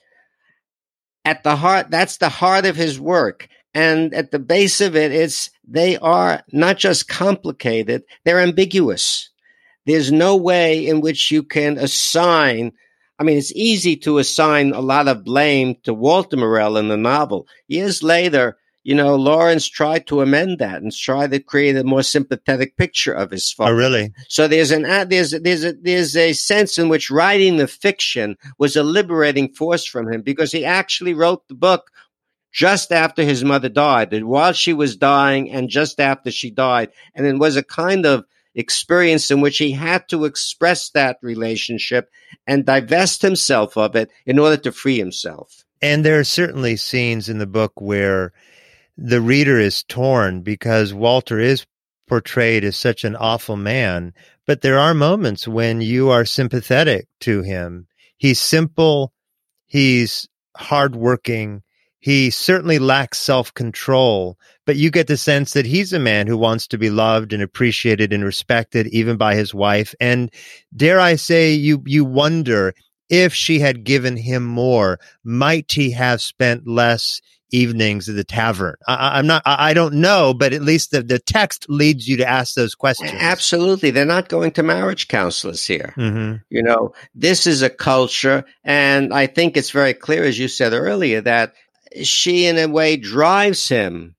At 1.25 1.45
the 1.45 1.57
heart, 1.57 1.91
that's 1.91 2.17
the 2.17 2.29
heart 2.29 2.67
of 2.67 2.77
his 2.77 2.99
work. 2.99 3.49
And 3.75 4.13
at 4.13 4.31
the 4.31 4.39
base 4.39 4.81
of 4.81 4.97
it, 4.97 5.13
it's 5.13 5.51
they 5.67 5.97
are 5.99 6.43
not 6.53 6.79
just 6.79 7.09
complicated, 7.09 8.03
they're 8.25 8.41
ambiguous. 8.41 9.31
There's 9.87 10.13
no 10.13 10.37
way 10.37 10.87
in 10.87 11.01
which 11.01 11.31
you 11.31 11.43
can 11.43 11.79
assign. 11.79 12.73
I 13.19 13.25
mean, 13.25 13.39
it's 13.39 13.53
easy 13.53 13.97
to 13.99 14.19
assign 14.19 14.73
a 14.73 14.81
lot 14.81 15.09
of 15.09 15.25
blame 15.25 15.77
to 15.85 15.95
Walter 15.95 16.37
Morel 16.37 16.77
in 16.77 16.89
the 16.89 16.97
novel. 16.97 17.47
Years 17.67 18.03
later, 18.03 18.59
you 18.85 18.95
know, 18.97 19.15
Lawrence 19.15 19.69
tried 19.69 20.07
to 20.09 20.23
amend 20.23 20.59
that 20.59 20.83
and 20.83 20.93
try 20.93 21.27
to 21.29 21.39
create 21.39 21.77
a 21.77 21.85
more 21.85 22.03
sympathetic 22.03 22.77
picture 22.77 23.13
of 23.13 23.31
his 23.31 23.53
father. 23.53 23.73
Oh, 23.73 23.77
really? 23.77 24.13
So 24.29 24.49
there's 24.49 24.73
an 24.73 24.85
uh, 24.85 25.05
there's 25.05 25.31
there's 25.31 25.65
a 25.65 25.73
there's 25.75 26.17
a 26.17 26.33
sense 26.33 26.79
in 26.79 26.89
which 26.89 27.11
writing 27.11 27.57
the 27.57 27.69
fiction 27.69 28.37
was 28.59 28.75
a 28.75 28.83
liberating 28.83 29.53
force 29.53 29.87
from 29.87 30.13
him 30.13 30.23
because 30.23 30.51
he 30.51 30.65
actually 30.65 31.15
wrote 31.15 31.47
the 31.49 31.55
book 31.55 31.91
just 32.53 32.93
after 32.93 33.23
his 33.23 33.45
mother 33.45 33.69
died, 33.69 34.13
and 34.13 34.27
while 34.27 34.53
she 34.53 34.73
was 34.73 34.97
dying, 34.97 35.51
and 35.51 35.71
just 35.71 35.99
after 36.01 36.31
she 36.31 36.51
died, 36.51 36.91
and 37.15 37.27
it 37.27 37.39
was 37.39 37.57
a 37.57 37.63
kind 37.63 38.05
of 38.05 38.25
experience 38.55 39.31
in 39.31 39.41
which 39.41 39.57
he 39.57 39.71
had 39.73 40.07
to 40.09 40.27
express 40.27 40.91
that 40.91 41.17
relationship 41.23 42.11
and 42.47 42.67
divest 42.67 43.23
himself 43.23 43.79
of 43.79 43.97
it 43.97 44.11
in 44.27 44.39
order 44.39 44.59
to 44.59 44.73
free 44.73 44.99
himself. 44.99 45.65
And 45.81 46.05
there 46.05 46.19
are 46.19 46.25
certainly 46.25 46.77
scenes 46.77 47.31
in 47.31 47.39
the 47.39 47.47
book 47.47 47.73
where 47.81 48.33
the 48.97 49.21
reader 49.21 49.59
is 49.59 49.85
torn 49.85 50.43
because 50.43 50.93
Walter 50.95 51.39
is 51.39 51.67
portrayed 52.09 52.65
as 52.65 52.77
such 52.77 53.05
an 53.05 53.17
awful 53.17 53.57
man, 53.57 54.13
but 54.47 54.61
there 54.61 54.79
are 54.79 54.95
moments 54.95 55.49
when 55.49 55.81
you 55.81 56.11
are 56.11 56.25
sympathetic 56.25 57.07
to 57.21 57.43
him. 57.43 57.87
He's 58.19 58.41
simple, 58.41 59.13
he's 59.67 60.29
hardworking, 60.57 61.63
he 62.03 62.31
certainly 62.31 62.81
lacks 62.81 63.19
self 63.19 63.55
control, 63.55 64.37
but 64.67 64.75
you 64.75 64.91
get 64.91 65.07
the 65.07 65.17
sense 65.17 65.53
that 65.53 65.67
he's 65.67 65.93
a 65.93 66.01
man 66.01 66.27
who 66.27 66.37
wants 66.37 66.67
to 66.67 66.79
be 66.79 66.91
loved 66.91 67.33
and 67.33 67.43
appreciated 67.43 68.13
and 68.13 68.25
respected 68.25 68.89
even 68.89 69.17
by 69.17 69.37
his 69.37 69.55
wife. 69.55 69.95
And 70.01 70.33
dare 70.75 70.99
I 70.99 71.15
say, 71.15 71.53
you, 71.53 71.81
you 71.87 72.05
wonder 72.05 72.75
if 73.09 73.33
she 73.33 73.61
had 73.61 73.85
given 73.85 74.17
him 74.17 74.45
more, 74.45 74.99
might 75.23 75.71
he 75.71 75.93
have 75.93 76.21
spent 76.21 76.67
less 76.67 77.21
evenings 77.53 78.09
at 78.09 78.17
the 78.17 78.25
tavern? 78.25 78.75
I, 78.87 79.19
am 79.19 79.27
not, 79.27 79.43
I, 79.45 79.71
I 79.71 79.75
don't 79.75 79.95
know, 79.95 80.35
but 80.35 80.53
at 80.53 80.63
least 80.63 80.91
the, 80.91 81.03
the 81.03 81.19
text 81.19 81.67
leads 81.69 82.09
you 82.09 82.17
to 82.19 82.29
ask 82.29 82.55
those 82.55 82.75
questions. 82.75 83.13
Absolutely. 83.15 83.91
They're 83.91 84.05
not 84.05 84.29
going 84.29 84.53
to 84.53 84.63
marriage 84.63 85.09
counselors 85.09 85.65
here. 85.67 85.95
Mm-hmm. 85.97 86.37
You 86.51 86.63
know, 86.63 86.95
this 87.15 87.47
is 87.47 87.63
a 87.63 87.71
culture. 87.71 88.45
And 88.65 89.13
I 89.13 89.27
think 89.27 89.57
it's 89.57 89.71
very 89.71 89.95
clear, 89.95 90.25
as 90.25 90.39
you 90.39 90.49
said 90.49 90.73
earlier, 90.73 91.21
that 91.21 91.55
she, 92.03 92.47
in 92.47 92.59
a 92.59 92.67
way, 92.67 92.97
drives 92.97 93.69
him 93.69 94.17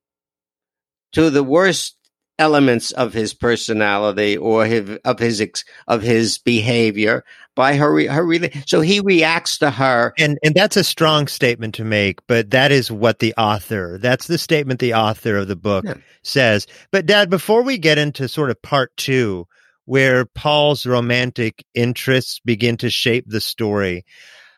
to 1.13 1.29
the 1.29 1.43
worst 1.43 1.95
elements 2.39 2.91
of 2.91 3.13
his 3.13 3.33
personality 3.33 4.35
or 4.37 4.65
his, 4.65 4.97
of 5.05 5.19
his 5.19 5.63
of 5.87 6.01
his 6.01 6.39
behavior 6.39 7.23
by 7.55 7.75
her 7.75 8.11
her 8.11 8.25
really 8.25 8.51
so 8.65 8.81
he 8.81 8.99
reacts 8.99 9.59
to 9.59 9.69
her 9.69 10.13
and 10.17 10.39
and 10.43 10.55
that's 10.55 10.75
a 10.75 10.83
strong 10.83 11.27
statement 11.27 11.75
to 11.75 11.83
make 11.83 12.25
but 12.25 12.49
that 12.49 12.71
is 12.71 12.89
what 12.89 13.19
the 13.19 13.33
author 13.35 13.99
that's 13.99 14.25
the 14.25 14.39
statement 14.39 14.79
the 14.79 14.95
author 14.95 15.37
of 15.37 15.47
the 15.47 15.55
book 15.55 15.85
yeah. 15.85 15.93
says 16.23 16.65
but 16.89 17.05
dad 17.05 17.29
before 17.29 17.61
we 17.61 17.77
get 17.77 17.99
into 17.99 18.27
sort 18.27 18.49
of 18.49 18.59
part 18.61 18.95
2 18.97 19.47
where 19.85 20.25
Paul's 20.25 20.85
romantic 20.85 21.65
interests 21.73 22.39
begin 22.39 22.77
to 22.77 22.89
shape 22.89 23.25
the 23.27 23.41
story 23.41 24.05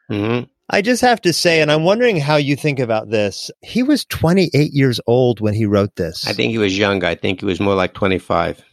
mm-hmm. 0.10 0.46
I 0.70 0.82
just 0.82 1.02
have 1.02 1.22
to 1.22 1.34
say, 1.34 1.62
and 1.62 1.72
I'm 1.72 1.84
wondering 1.84 2.18
how 2.18 2.38
you 2.38 2.56
think 2.56 2.80
about 2.80 3.10
this. 3.10 3.52
He 3.62 3.84
was 3.84 4.04
28 4.06 4.74
years 4.74 5.00
old 5.06 5.40
when 5.40 5.54
he 5.54 5.66
wrote 5.66 5.96
this. 5.96 6.28
I 6.28 6.34
think 6.34 6.52
he 6.52 6.58
was 6.58 6.78
young. 6.78 7.04
I 7.04 7.16
think 7.16 7.42
he 7.42 7.46
was 7.46 7.60
more 7.60 7.76
like 7.76 7.94
25. 7.94 8.64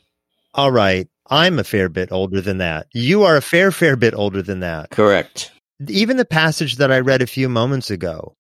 All 0.55 0.73
right. 0.73 1.07
I'm 1.31 1.59
a 1.59 1.65
fair 1.65 1.89
bit 1.89 2.11
older 2.11 2.41
than 2.41 2.59
that. 2.59 2.87
You 2.93 3.23
are 3.25 3.37
a 3.37 3.43
fair, 3.43 3.73
fair 3.73 3.97
bit 3.97 4.15
older 4.15 4.43
than 4.43 4.61
that. 4.61 4.91
Correct. 4.91 5.53
Even 5.89 6.17
the 6.17 6.25
passage 6.25 6.77
that 6.77 6.93
I 6.93 7.01
read 7.01 7.23
a 7.23 7.27
few 7.27 7.49
moments 7.49 7.91
ago, 7.91 8.37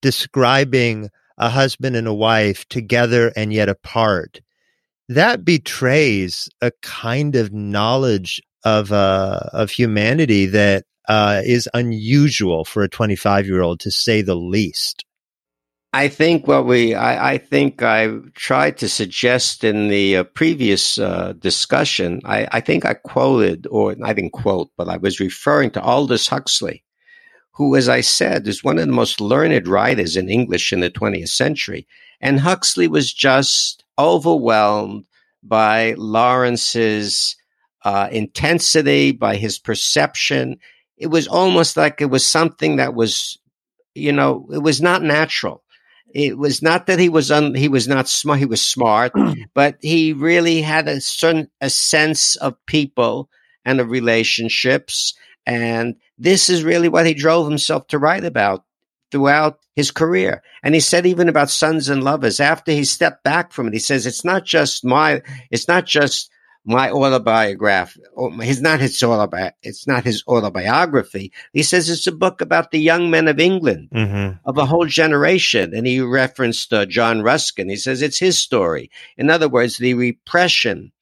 describing 0.00 1.10
a 1.38 1.48
husband 1.48 1.96
and 1.96 2.06
a 2.06 2.14
wife 2.14 2.66
together 2.68 3.32
and 3.36 3.52
yet 3.52 3.68
apart, 3.68 4.40
that 5.08 5.44
betrays 5.44 6.48
a 6.60 6.72
kind 6.82 7.36
of 7.36 7.52
knowledge 7.52 8.40
of 8.64 8.92
uh, 8.92 9.40
of 9.52 9.70
humanity 9.70 10.46
that 10.46 10.84
uh, 11.08 11.42
is 11.44 11.68
unusual 11.74 12.64
for 12.64 12.82
a 12.82 12.88
25 12.88 13.46
year 13.46 13.62
old 13.62 13.80
to 13.80 13.90
say 13.90 14.22
the 14.22 14.36
least. 14.36 15.04
I 15.94 16.08
think 16.08 16.46
what 16.46 16.64
we, 16.64 16.94
I, 16.94 17.32
I 17.32 17.38
think 17.38 17.82
I 17.82 18.08
tried 18.34 18.78
to 18.78 18.88
suggest 18.88 19.62
in 19.62 19.88
the 19.88 20.18
uh, 20.18 20.24
previous 20.24 20.96
uh, 20.96 21.34
discussion, 21.38 22.22
I, 22.24 22.48
I, 22.50 22.60
think 22.60 22.86
I 22.86 22.94
quoted, 22.94 23.66
or 23.70 23.94
I 24.02 24.14
didn't 24.14 24.32
quote, 24.32 24.70
but 24.78 24.88
I 24.88 24.96
was 24.96 25.20
referring 25.20 25.70
to 25.72 25.82
Aldous 25.82 26.28
Huxley, 26.28 26.82
who, 27.50 27.76
as 27.76 27.90
I 27.90 28.00
said, 28.00 28.48
is 28.48 28.64
one 28.64 28.78
of 28.78 28.86
the 28.86 28.92
most 28.92 29.20
learned 29.20 29.68
writers 29.68 30.16
in 30.16 30.30
English 30.30 30.72
in 30.72 30.80
the 30.80 30.90
20th 30.90 31.28
century. 31.28 31.86
And 32.22 32.40
Huxley 32.40 32.88
was 32.88 33.12
just 33.12 33.84
overwhelmed 33.98 35.04
by 35.42 35.94
Lawrence's 35.98 37.36
uh, 37.84 38.08
intensity, 38.10 39.12
by 39.12 39.36
his 39.36 39.58
perception, 39.58 40.58
it 41.02 41.10
was 41.10 41.26
almost 41.26 41.76
like 41.76 42.00
it 42.00 42.10
was 42.10 42.24
something 42.24 42.76
that 42.76 42.94
was, 42.94 43.36
you 43.92 44.12
know, 44.12 44.46
it 44.52 44.62
was 44.62 44.80
not 44.80 45.02
natural. 45.02 45.64
It 46.14 46.38
was 46.38 46.62
not 46.62 46.86
that 46.86 47.00
he 47.00 47.08
was 47.08 47.32
un, 47.32 47.56
he 47.56 47.66
was 47.66 47.88
not 47.88 48.08
smart. 48.08 48.38
He 48.38 48.44
was 48.44 48.64
smart, 48.64 49.12
but 49.54 49.78
he 49.80 50.12
really 50.12 50.62
had 50.62 50.86
a 50.86 51.00
certain 51.00 51.50
a 51.60 51.68
sense 51.70 52.36
of 52.36 52.54
people 52.66 53.28
and 53.64 53.80
of 53.80 53.90
relationships. 53.90 55.14
And 55.44 55.96
this 56.18 56.48
is 56.48 56.62
really 56.62 56.88
what 56.88 57.06
he 57.06 57.14
drove 57.14 57.48
himself 57.48 57.88
to 57.88 57.98
write 57.98 58.24
about 58.24 58.64
throughout 59.10 59.58
his 59.74 59.90
career. 59.90 60.40
And 60.62 60.72
he 60.72 60.80
said 60.80 61.04
even 61.04 61.28
about 61.28 61.50
sons 61.50 61.88
and 61.88 62.04
lovers, 62.04 62.38
after 62.38 62.70
he 62.70 62.84
stepped 62.84 63.24
back 63.24 63.50
from 63.50 63.66
it, 63.66 63.72
he 63.72 63.80
says, 63.80 64.06
it's 64.06 64.24
not 64.24 64.44
just 64.44 64.84
my, 64.84 65.20
it's 65.50 65.66
not 65.66 65.84
just 65.84 66.30
my 66.64 66.90
autobiography. 66.90 68.00
It's 68.16 68.60
not 68.60 68.80
his 68.80 68.98
autobi- 69.00 69.52
It's 69.62 69.86
not 69.86 70.04
his 70.04 70.22
autobiography. 70.26 71.32
He 71.52 71.62
says 71.62 71.90
it's 71.90 72.06
a 72.06 72.12
book 72.12 72.40
about 72.40 72.70
the 72.70 72.80
young 72.80 73.10
men 73.10 73.28
of 73.28 73.40
England, 73.40 73.88
mm-hmm. 73.92 74.36
of 74.48 74.58
a 74.58 74.66
whole 74.66 74.86
generation. 74.86 75.74
And 75.74 75.86
he 75.86 76.00
referenced 76.00 76.72
uh, 76.72 76.86
John 76.86 77.22
Ruskin. 77.22 77.68
He 77.68 77.76
says 77.76 78.02
it's 78.02 78.18
his 78.18 78.38
story. 78.38 78.90
In 79.16 79.30
other 79.30 79.48
words, 79.48 79.78
the 79.78 79.94
repression 79.94 80.92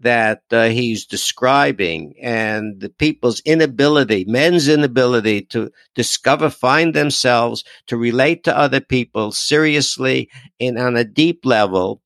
that 0.00 0.42
uh, 0.52 0.68
he's 0.68 1.06
describing 1.06 2.14
and 2.22 2.80
the 2.80 2.88
people's 2.88 3.40
inability, 3.40 4.24
men's 4.26 4.68
inability 4.68 5.42
to 5.42 5.72
discover, 5.94 6.50
find 6.50 6.94
themselves, 6.94 7.64
to 7.86 7.96
relate 7.96 8.44
to 8.44 8.56
other 8.56 8.80
people 8.80 9.32
seriously 9.32 10.30
and 10.60 10.78
on 10.78 10.96
a 10.96 11.04
deep 11.04 11.44
level 11.44 12.00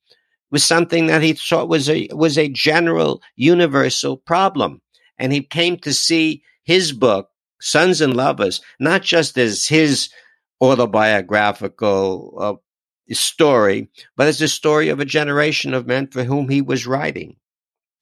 was 0.53 0.63
something 0.63 1.07
that 1.07 1.23
he 1.23 1.33
thought 1.33 1.67
was 1.67 1.89
a 1.89 2.07
was 2.11 2.37
a 2.37 2.47
general 2.47 3.21
universal 3.35 4.15
problem. 4.15 4.81
And 5.17 5.33
he 5.33 5.41
came 5.41 5.77
to 5.77 5.93
see 5.93 6.43
his 6.63 6.93
book 6.93 7.29
sons 7.59 8.01
and 8.01 8.15
lovers 8.15 8.61
not 8.79 9.01
just 9.01 9.37
as 9.37 9.67
his 9.67 10.09
autobiographical 10.61 12.33
uh, 12.39 13.13
story 13.13 13.89
but 14.15 14.27
as 14.27 14.41
a 14.41 14.47
story 14.47 14.89
of 14.89 14.99
a 14.99 15.05
generation 15.05 15.73
of 15.73 15.87
men 15.87 16.07
for 16.07 16.23
whom 16.23 16.47
he 16.49 16.61
was 16.61 16.85
writing. 16.85 17.35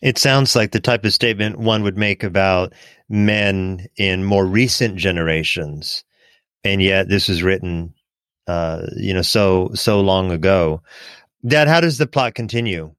It 0.02 0.18
sounds 0.18 0.56
like 0.56 0.72
the 0.72 0.80
type 0.80 1.06
of 1.06 1.14
statement 1.14 1.58
one 1.58 1.84
would 1.84 1.98
make 1.98 2.24
about 2.24 2.74
men 3.08 3.88
in 3.98 4.24
more 4.24 4.46
recent 4.46 4.98
generations. 4.98 6.04
And 6.64 6.82
yet 6.82 7.08
this 7.08 7.30
was 7.30 7.44
written 7.44 7.94
uh, 8.48 8.88
you 8.98 9.14
know 9.14 9.22
so 9.22 9.70
so 9.74 10.02
long 10.02 10.32
ago 10.32 10.82
Dad, 11.46 11.68
how 11.68 11.82
does 11.82 11.98
the 11.98 12.08
plot 12.08 12.36
continue? 12.36 12.94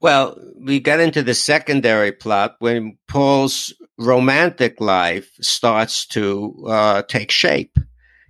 Well, 0.00 0.38
we 0.58 0.80
get 0.80 1.00
into 1.00 1.22
the 1.22 1.34
secondary 1.34 2.12
plot 2.12 2.56
when 2.58 2.98
Paul's 3.08 3.72
romantic 3.98 4.80
life 4.80 5.30
starts 5.40 6.06
to 6.08 6.64
uh, 6.68 7.02
take 7.02 7.30
shape. 7.30 7.78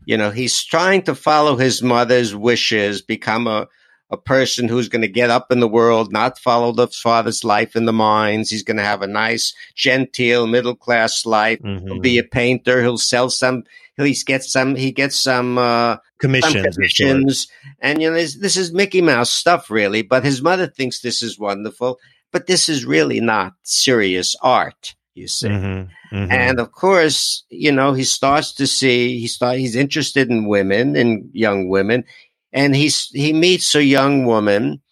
You 0.07 0.17
know, 0.17 0.31
he's 0.31 0.63
trying 0.63 1.03
to 1.03 1.15
follow 1.15 1.57
his 1.57 1.83
mother's 1.83 2.35
wishes, 2.35 3.01
become 3.03 3.47
a, 3.47 3.67
a 4.11 4.17
person 4.17 4.69
who's 4.69 4.89
going 4.89 5.03
to 5.03 5.09
get 5.09 5.31
up 5.31 5.51
in 5.51 5.61
the 5.61 5.69
world, 5.69 6.13
not 6.13 6.39
follow 6.39 6.73
the 6.73 6.89
father's 6.89 7.43
life 7.43 7.75
in 7.75 7.87
the 7.87 7.93
mines. 7.93 8.51
He's 8.51 8.63
going 8.63 8.77
to 8.77 8.83
have 8.85 9.03
a 9.03 9.07
nice, 9.07 9.55
genteel, 9.75 10.47
middle 10.47 10.77
class 10.77 11.25
life. 11.25 11.61
Mm-hmm. 11.61 11.87
He'll 11.87 12.01
be 12.01 12.19
a 12.19 12.25
painter. 12.25 12.83
He'll 12.83 12.99
sell 12.99 13.31
some. 13.31 13.65
He'll 13.97 14.13
get 14.27 14.43
some. 14.45 14.75
He 14.75 14.93
gets 14.93 15.17
some 15.17 15.59
uh, 15.59 15.99
commissions. 16.19 16.65
Some 16.65 16.73
commissions. 16.73 17.49
And 17.81 18.03
you 18.03 18.11
know, 18.11 18.17
this, 18.17 18.37
this 18.37 18.57
is 18.57 18.73
Mickey 18.73 19.01
Mouse 19.03 19.31
stuff, 19.31 19.71
really. 19.71 20.03
But 20.03 20.25
his 20.25 20.43
mother 20.43 20.67
thinks 20.67 21.01
this 21.01 21.23
is 21.23 21.39
wonderful. 21.39 21.99
But 22.33 22.47
this 22.47 22.69
is 22.69 22.85
really 22.85 23.21
not 23.21 23.55
serious 23.63 24.35
art 24.43 24.95
you 25.15 25.29
see. 25.29 25.49
Mm-hmm, 25.49 26.17
mm-hmm. 26.17 26.33
And 26.33 26.61
of 26.61 26.73
course, 26.73 27.45
you 27.49 27.73
know, 27.73 27.93
he 27.93 28.05
starts 28.05 28.53
to 28.55 28.67
see, 28.67 29.19
he 29.19 29.27
start, 29.27 29.59
he's 29.59 29.77
interested 29.77 30.29
in 30.29 30.47
women, 30.47 30.97
in 30.97 31.31
young 31.33 31.69
women, 31.69 32.05
and 32.53 32.75
he's, 32.75 33.09
he 33.13 33.33
meets 33.33 33.75
a 33.75 33.85
young 33.85 34.27
woman, 34.27 34.83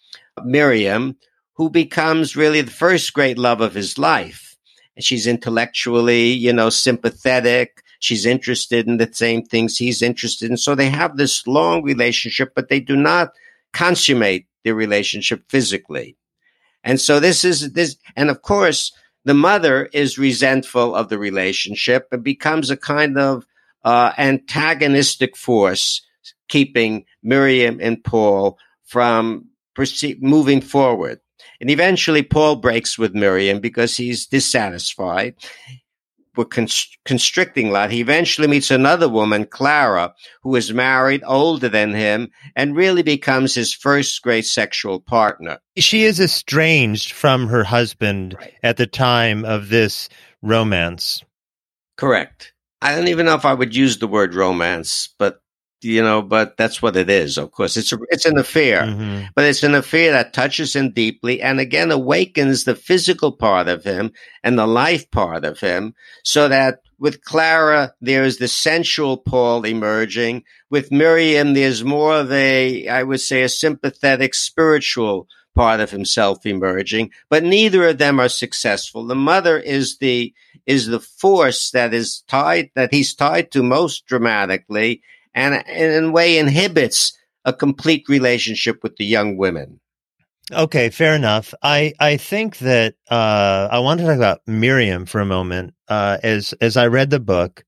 Miriam, 0.45 1.17
who 1.55 1.71
becomes 1.71 2.37
really 2.37 2.63
the 2.63 2.71
first 2.71 3.13
great 3.13 3.39
love 3.39 3.61
of 3.61 3.75
his 3.75 3.99
life. 3.99 4.57
And 4.97 5.05
she's 5.05 5.27
intellectually, 5.27 6.33
you 6.33 6.53
know, 6.53 6.71
sympathetic. 6.71 7.83
She's 8.03 8.27
interested 8.27 8.89
in 8.89 8.97
the 8.97 9.09
same 9.13 9.45
things 9.45 9.77
he's 9.77 10.03
interested 10.03 10.51
in. 10.51 10.57
So 10.57 10.75
they 10.75 10.91
have 10.91 11.17
this 11.17 11.47
long 11.47 11.85
relationship, 11.85 12.53
but 12.53 12.69
they 12.69 12.81
do 12.81 12.97
not 12.97 13.31
consummate 13.73 14.49
their 14.65 14.75
relationship 14.75 15.45
physically. 15.49 16.17
And 16.83 17.01
so 17.01 17.21
this 17.21 17.45
is 17.45 17.75
this, 17.75 17.97
and 18.17 18.29
of 18.29 18.43
course, 18.43 18.91
the 19.25 19.35
mother 19.35 19.89
is 19.93 20.19
resentful 20.19 20.97
of 20.97 21.11
the 21.11 21.19
relationship 21.19 22.09
and 22.11 22.25
becomes 22.25 22.71
a 22.71 22.77
kind 22.77 23.17
of 23.17 23.47
uh, 23.85 24.11
antagonistic 24.19 25.37
force, 25.37 26.03
keeping 26.49 27.05
Miriam 27.23 27.79
and 27.81 28.03
Paul 28.03 28.59
from 28.83 29.47
moving 30.19 30.61
forward. 30.61 31.21
And 31.61 31.71
eventually, 31.71 32.25
Paul 32.25 32.57
breaks 32.57 32.99
with 32.99 33.15
Miriam 33.15 33.61
because 33.61 33.97
he's 33.97 34.27
dissatisfied 34.27 35.37
were 36.37 36.45
const- 36.45 36.99
constricting 37.05 37.71
lot. 37.71 37.91
He 37.91 38.01
eventually 38.01 38.49
meets 38.49 38.71
another 38.71 39.09
woman, 39.09 39.45
Clara, 39.45 40.15
who 40.43 40.57
is 40.57 40.73
married, 40.73 41.23
older 41.27 41.69
than 41.69 41.93
him, 41.93 42.31
and 42.57 42.77
really 42.77 43.03
becomes 43.03 43.55
his 43.55 43.75
first 43.75 44.23
great 44.23 44.47
sexual 44.47 45.01
partner. 45.01 45.59
She 45.77 46.05
is 46.05 46.21
estranged 46.21 47.13
from 47.13 47.49
her 47.49 47.65
husband 47.65 48.37
right. 48.39 48.55
at 48.63 48.77
the 48.77 48.87
time 48.87 49.45
of 49.45 49.69
this 49.69 50.09
romance. 50.41 51.23
Correct. 51.97 52.53
I 52.81 52.97
don't 52.97 53.09
even 53.09 53.27
know 53.27 53.35
if 53.35 53.45
I 53.45 53.55
would 53.55 53.77
use 53.77 53.99
the 53.99 54.09
word 54.09 54.35
romance, 54.35 55.15
but 55.19 55.42
you 55.83 56.03
know, 56.03 56.23
but 56.23 56.57
that's 56.57 56.81
what 56.81 56.97
it 56.97 57.11
is. 57.11 57.39
Of 57.39 57.51
course, 57.53 57.77
it's 57.77 57.93
a, 57.93 57.99
it's 58.09 58.25
an 58.25 58.39
affair, 58.39 58.83
mm-hmm. 58.83 59.27
but 59.35 59.45
it's 59.45 59.63
an 59.63 59.75
affair 59.75 60.13
that 60.13 60.33
touches 60.33 60.75
him 60.75 60.91
deeply, 60.93 61.43
and 61.43 61.61
again 61.61 61.91
awakens 61.91 62.65
the 62.65 62.75
physical 62.75 63.33
part 63.33 63.69
of 63.69 63.85
him 63.85 64.13
and 64.43 64.59
the 64.59 64.67
life 64.67 65.11
part 65.11 65.45
of 65.45 65.61
him, 65.61 65.95
so 66.25 66.49
that 66.49 66.81
with 66.99 67.25
Clara 67.25 67.95
there 68.01 68.23
is 68.23 68.39
the 68.39 68.49
sensual 68.49 69.17
Paul 69.17 69.65
emerging. 69.65 70.45
With 70.71 70.93
Miriam, 70.93 71.55
there's 71.55 71.85
more 71.85 72.15
of 72.15 72.31
a, 72.31 72.89
I 72.89 73.03
would 73.03 73.21
say, 73.21 73.43
a 73.43 73.49
sympathetic, 73.49 74.35
spiritual 74.35 75.27
part 75.55 75.81
of 75.81 75.91
himself 75.91 76.47
emerging. 76.47 77.11
But 77.29 77.45
neither 77.45 77.89
of 77.89 77.99
them 77.99 78.21
are 78.21 78.29
successful. 78.29 79.07
The 79.07 79.15
mother 79.15 79.59
is 79.59 79.99
the 79.99 80.33
is 80.67 80.87
the 80.87 81.01
force 81.01 81.71
that 81.73 81.93
is 81.93 82.23
tied 82.29 82.71
that 82.75 82.95
he's 82.95 83.15
tied 83.15 83.51
to 83.51 83.63
most 83.63 84.07
dramatically 84.07 85.03
and, 85.35 85.63
in 85.69 86.05
a 86.05 86.11
way 86.11 86.39
inhibits 86.39 87.17
a 87.45 87.53
complete 87.53 88.05
relationship 88.09 88.83
with 88.83 88.97
the 88.97 89.05
young 89.05 89.37
women. 89.37 89.81
Okay, 90.51 90.91
fair 90.91 91.15
enough. 91.15 91.55
I, 91.63 91.95
I 91.99 92.17
think 92.17 92.59
that 92.59 92.95
uh, 93.11 93.69
I 93.71 93.79
want 93.79 94.01
to 94.01 94.07
talk 94.07 94.17
about 94.17 94.41
Miriam 94.47 95.07
for 95.07 95.21
a 95.21 95.27
moment. 95.27 95.75
Uh, 95.89 96.19
as 96.23 96.53
as 96.61 96.77
I 96.77 96.87
read 96.89 97.11
the 97.11 97.21
book, 97.21 97.65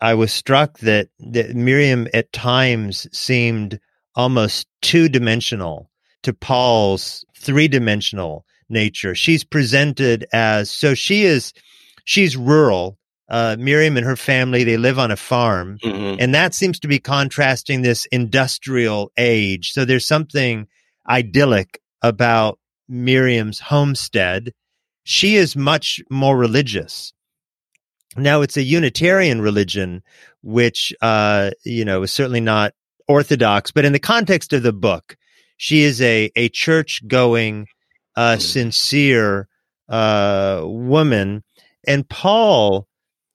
I 0.00 0.14
was 0.14 0.32
struck 0.32 0.78
that, 0.80 1.08
that 1.18 1.54
Miriam 1.54 2.08
at 2.14 2.32
times 2.32 3.06
seemed 3.12 3.80
almost 4.14 4.66
two 4.82 5.08
dimensional 5.08 5.90
to 6.22 6.32
Paul's 6.32 7.24
three 7.36 7.68
dimensional 7.68 8.46
nature. 8.68 9.14
She's 9.14 9.44
presented 9.44 10.26
as 10.32 10.70
so 10.70 10.94
she 10.94 11.24
is 11.24 11.52
she's 12.04 12.36
rural 12.36 12.98
uh, 13.30 13.56
Miriam 13.58 13.96
and 13.96 14.04
her 14.04 14.16
family, 14.16 14.64
they 14.64 14.76
live 14.76 14.98
on 14.98 15.10
a 15.10 15.16
farm. 15.16 15.78
Mm-hmm. 15.82 16.20
And 16.20 16.34
that 16.34 16.52
seems 16.52 16.80
to 16.80 16.88
be 16.88 16.98
contrasting 16.98 17.82
this 17.82 18.04
industrial 18.06 19.12
age. 19.16 19.72
So 19.72 19.84
there's 19.84 20.06
something 20.06 20.66
idyllic 21.08 21.80
about 22.02 22.58
Miriam's 22.88 23.60
homestead. 23.60 24.52
She 25.04 25.36
is 25.36 25.54
much 25.54 26.00
more 26.10 26.36
religious. 26.36 27.12
Now 28.16 28.42
it's 28.42 28.56
a 28.56 28.62
Unitarian 28.62 29.40
religion, 29.40 30.02
which, 30.42 30.92
uh, 31.00 31.52
you 31.64 31.84
know, 31.84 32.02
is 32.02 32.10
certainly 32.10 32.40
not 32.40 32.74
orthodox, 33.06 33.70
but 33.70 33.84
in 33.84 33.92
the 33.92 34.00
context 34.00 34.52
of 34.52 34.64
the 34.64 34.72
book, 34.72 35.16
she 35.56 35.82
is 35.82 36.02
a, 36.02 36.30
a 36.34 36.48
church 36.48 37.02
going, 37.06 37.68
uh, 38.16 38.36
mm. 38.36 38.42
sincere, 38.42 39.48
uh, 39.88 40.62
woman. 40.64 41.44
And 41.86 42.08
Paul, 42.08 42.88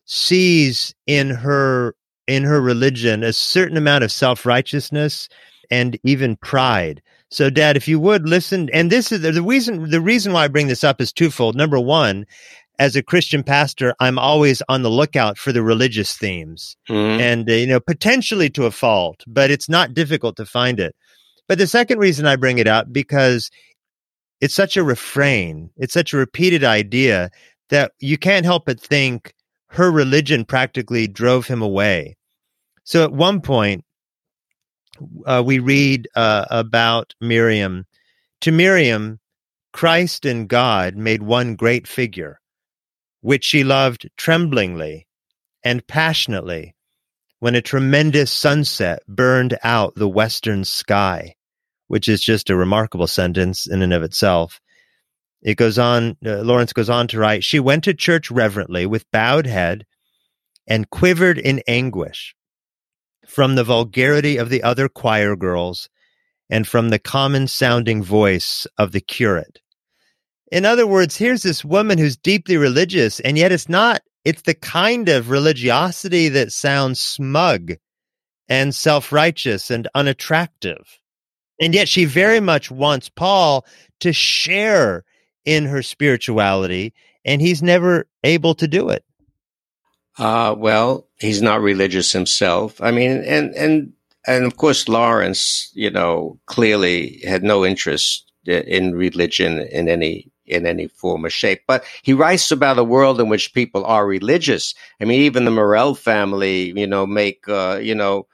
sees 0.06 0.94
in 1.08 1.30
her 1.30 1.96
in 2.28 2.44
her 2.44 2.62
religion 2.62 3.24
a 3.24 3.34
certain 3.34 3.78
amount 3.78 4.04
of 4.04 4.12
self-righteousness 4.12 5.30
and 5.70 6.00
even 6.04 6.36
pride. 6.38 7.02
So 7.30 7.50
dad, 7.50 7.78
if 7.78 7.88
you 7.88 8.00
would 8.00 8.28
listen 8.28 8.70
and 8.72 8.92
this 8.92 9.12
is 9.12 9.22
the 9.22 9.42
reason 9.42 9.90
the 9.90 10.02
reason 10.02 10.34
why 10.34 10.46
I 10.46 10.48
bring 10.48 10.68
this 10.68 10.84
up 10.84 11.02
is 11.02 11.12
twofold. 11.12 11.56
Number 11.56 11.80
1, 11.80 12.26
as 12.80 12.96
a 12.96 13.04
Christian 13.04 13.44
pastor, 13.44 13.96
I'm 14.00 14.20
always 14.20 14.62
on 14.70 14.82
the 14.82 14.90
lookout 14.90 15.38
for 15.38 15.52
the 15.52 15.64
religious 15.64 16.18
themes 16.18 16.76
mm-hmm. 16.90 17.20
and 17.20 17.50
uh, 17.50 17.54
you 17.54 17.68
know 17.68 17.80
potentially 17.80 18.50
to 18.52 18.66
a 18.66 18.72
fault, 18.72 19.24
but 19.28 19.52
it's 19.52 19.70
not 19.70 19.94
difficult 19.94 20.38
to 20.38 20.46
find 20.46 20.80
it. 20.80 20.96
But 21.48 21.58
the 21.58 21.68
second 21.68 22.00
reason 22.00 22.26
I 22.26 22.36
bring 22.36 22.58
it 22.58 22.68
up 22.68 22.92
because 22.92 23.52
it's 24.42 24.54
such 24.54 24.78
a 24.78 24.84
refrain, 24.84 25.70
it's 25.78 25.94
such 25.94 26.14
a 26.14 26.18
repeated 26.18 26.64
idea 26.64 27.30
that 27.70 27.94
you 28.00 28.18
can't 28.18 28.46
help 28.46 28.66
but 28.66 28.80
think 28.80 29.34
her 29.76 29.92
religion 29.92 30.46
practically 30.46 31.06
drove 31.08 31.48
him 31.48 31.62
away. 31.62 32.16
So 32.86 33.04
at 33.04 33.12
one 33.12 33.42
point, 33.42 33.84
uh, 35.26 35.44
we 35.46 35.60
read 35.60 36.08
uh, 36.16 36.46
about 36.50 37.14
Miriam. 37.20 37.86
To 38.42 38.52
Miriam, 38.52 39.20
Christ 39.74 40.26
and 40.26 40.48
God 40.48 40.96
made 40.96 41.22
one 41.22 41.56
great 41.56 41.88
figure, 41.88 42.40
which 43.20 43.44
she 43.44 43.66
loved 43.66 44.10
tremblingly 44.16 45.08
and 45.64 45.86
passionately 45.86 46.74
when 47.40 47.56
a 47.56 47.62
tremendous 47.62 48.32
sunset 48.32 49.00
burned 49.10 49.58
out 49.62 49.96
the 49.96 50.08
western 50.08 50.64
sky, 50.64 51.36
which 51.88 52.08
is 52.08 52.22
just 52.22 52.50
a 52.50 52.56
remarkable 52.56 53.08
sentence 53.08 53.68
in 53.68 53.82
and 53.82 53.94
of 53.94 54.04
itself. 54.04 54.62
It 55.46 55.58
goes 55.58 55.78
on, 55.78 56.18
uh, 56.26 56.38
Lawrence 56.38 56.74
goes 56.74 56.90
on 56.90 57.08
to 57.10 57.20
write, 57.20 57.44
she 57.44 57.60
went 57.60 57.84
to 57.84 57.94
church 57.94 58.32
reverently 58.32 58.88
with 58.88 59.10
bowed 59.12 59.46
head 59.46 59.86
and 60.66 60.90
quivered 60.90 61.38
in 61.38 61.62
anguish 61.68 62.36
from 63.28 63.54
the 63.54 63.64
vulgarity 63.64 64.38
of 64.38 64.50
the 64.50 64.64
other 64.64 64.90
choir 64.90 65.36
girls 65.36 65.88
and 66.50 66.68
from 66.68 66.90
the 66.90 66.98
common 66.98 67.48
sounding 67.48 68.02
voice 68.02 68.66
of 68.80 68.92
the 68.92 69.00
curate. 69.00 69.60
In 70.52 70.66
other 70.66 70.88
words, 70.88 71.16
here's 71.16 71.44
this 71.44 71.64
woman 71.64 72.00
who's 72.00 72.18
deeply 72.18 72.58
religious, 72.58 73.20
and 73.20 73.38
yet 73.38 73.52
it's 73.52 73.70
not, 73.70 74.02
it's 74.24 74.42
the 74.42 74.56
kind 74.56 75.10
of 75.10 75.30
religiosity 75.30 76.28
that 76.30 76.54
sounds 76.54 77.00
smug 77.00 77.74
and 78.50 78.74
self 78.74 79.12
righteous 79.12 79.70
and 79.70 79.88
unattractive. 79.94 81.00
And 81.62 81.76
yet 81.76 81.88
she 81.88 82.06
very 82.06 82.40
much 82.40 82.72
wants 82.72 83.10
Paul 83.10 83.64
to 84.00 84.12
share 84.12 85.04
in 85.46 85.66
her 85.66 85.84
spirituality, 85.84 86.94
and 87.24 87.42
he's 87.42 87.62
never 87.62 88.08
able 88.24 88.56
to 88.56 88.68
do 88.68 88.90
it. 88.90 89.04
Uh, 90.18 90.56
well, 90.58 91.08
he's 91.20 91.42
not 91.42 91.62
religious 91.62 92.12
himself. 92.12 92.82
I 92.82 92.92
mean, 92.92 93.24
and 93.24 93.54
and 93.56 93.94
and 94.28 94.46
of 94.46 94.58
course, 94.58 94.88
Lawrence, 94.88 95.72
you 95.74 95.92
know, 95.92 96.40
clearly 96.46 97.22
had 97.26 97.44
no 97.44 97.66
interest 97.66 98.32
in 98.46 98.96
religion 98.96 99.60
in 99.60 99.90
any 99.90 100.32
in 100.46 100.66
any 100.66 100.88
form 100.88 101.26
or 101.26 101.30
shape. 101.30 101.62
But 101.68 101.84
he 102.04 102.14
writes 102.14 102.52
about 102.52 102.78
a 102.78 102.84
world 102.84 103.20
in 103.20 103.30
which 103.30 103.54
people 103.54 103.84
are 103.86 104.06
religious. 104.06 104.74
I 105.02 105.06
mean, 105.06 105.22
even 105.22 105.46
the 105.46 105.52
Morel 105.52 105.96
family, 105.96 106.78
you 106.78 106.88
know, 106.88 107.06
make 107.06 107.48
uh, 107.50 107.80
you 107.82 107.96
know 107.96 108.28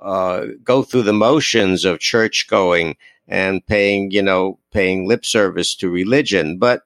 uh, 0.00 0.46
go 0.62 0.82
through 0.82 1.02
the 1.02 1.12
motions 1.12 1.84
of 1.84 1.98
church 1.98 2.46
going 2.48 2.96
and 3.28 3.66
paying, 3.66 4.10
you 4.10 4.22
know, 4.22 4.58
paying 4.72 5.08
lip 5.08 5.24
service 5.24 5.74
to 5.76 5.90
religion. 5.90 6.58
But 6.58 6.82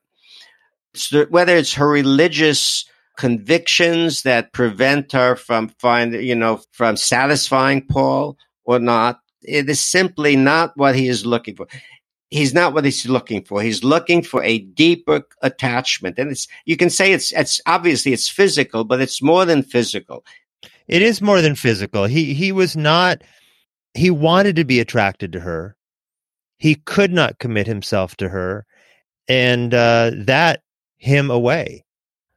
whether 1.31 1.57
it's 1.57 1.74
her 1.74 1.88
religious 1.88 2.85
convictions 3.18 4.22
that 4.22 4.53
prevent 4.53 5.11
her 5.12 5.35
from 5.35 5.68
find 5.81 6.14
you 6.14 6.37
know 6.37 6.61
from 6.70 6.96
satisfying 6.96 7.85
Paul 7.85 8.38
or 8.64 8.79
not. 8.79 9.20
It 9.42 9.68
is 9.68 9.81
simply 9.81 10.37
not 10.37 10.72
what 10.77 10.94
he 10.94 11.09
is 11.09 11.27
looking 11.27 11.57
for. 11.57 11.66
He's 12.31 12.55
not 12.55 12.74
what 12.74 12.85
he's 12.85 13.09
looking 13.09 13.42
for. 13.44 13.61
He's 13.61 13.83
looking 13.83 14.22
for 14.22 14.42
a 14.42 14.59
deeper 14.59 15.22
attachment, 15.42 16.18
and 16.18 16.31
it's 16.31 16.46
you 16.64 16.77
can 16.77 16.90
say 16.90 17.12
it's 17.12 17.33
it's 17.33 17.61
obviously 17.66 18.12
it's 18.12 18.29
physical, 18.29 18.85
but 18.85 19.01
it's 19.01 19.20
more 19.20 19.44
than 19.44 19.62
physical. 19.62 20.24
It 20.87 21.03
is 21.03 21.20
more 21.20 21.42
than 21.42 21.57
physical. 21.57 22.05
He 22.05 22.35
he 22.35 22.53
was 22.53 22.77
not. 22.77 23.22
He 23.94 24.11
wanted 24.11 24.57
to 24.57 24.64
be 24.64 24.79
attracted 24.79 25.33
to 25.33 25.40
her. 25.40 25.74
He 26.59 26.75
could 26.75 27.12
not 27.12 27.38
commit 27.38 27.66
himself 27.66 28.16
to 28.16 28.29
her, 28.29 28.66
and 29.29 29.73
uh, 29.73 30.11
that 30.14 30.62
him 30.97 31.31
away. 31.31 31.85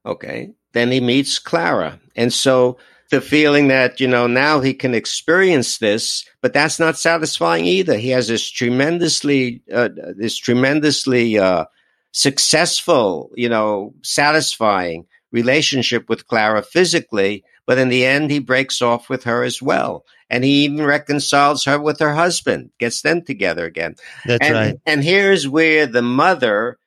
Okay, 0.05 0.51
then 0.73 0.91
he 0.91 0.99
meets 0.99 1.39
Clara. 1.39 1.99
And 2.15 2.31
so 2.31 2.77
the 3.09 3.21
feeling 3.21 3.67
that, 3.67 3.99
you 3.99 4.07
know, 4.07 4.27
now 4.27 4.61
he 4.61 4.73
can 4.73 4.93
experience 4.93 5.79
this, 5.79 6.25
but 6.41 6.53
that's 6.53 6.79
not 6.79 6.97
satisfying 6.97 7.65
either. 7.65 7.97
He 7.97 8.09
has 8.09 8.27
this 8.27 8.49
tremendously, 8.49 9.61
uh, 9.71 9.89
this 10.15 10.37
tremendously, 10.37 11.37
uh, 11.37 11.65
successful, 12.13 13.31
you 13.35 13.49
know, 13.49 13.93
satisfying 14.01 15.05
relationship 15.31 16.09
with 16.09 16.27
Clara 16.27 16.61
physically, 16.61 17.43
but 17.65 17.77
in 17.77 17.89
the 17.89 18.05
end, 18.05 18.31
he 18.31 18.39
breaks 18.39 18.81
off 18.81 19.09
with 19.09 19.23
her 19.23 19.43
as 19.43 19.61
well. 19.61 20.05
And 20.29 20.43
he 20.43 20.63
even 20.63 20.85
reconciles 20.85 21.65
her 21.65 21.79
with 21.79 21.99
her 21.99 22.13
husband, 22.13 22.71
gets 22.79 23.01
them 23.01 23.23
together 23.23 23.65
again. 23.65 23.95
That's 24.25 24.45
and, 24.45 24.53
right. 24.53 24.75
And 24.85 25.03
here's 25.03 25.47
where 25.47 25.85
the 25.87 26.01
mother 26.01 26.77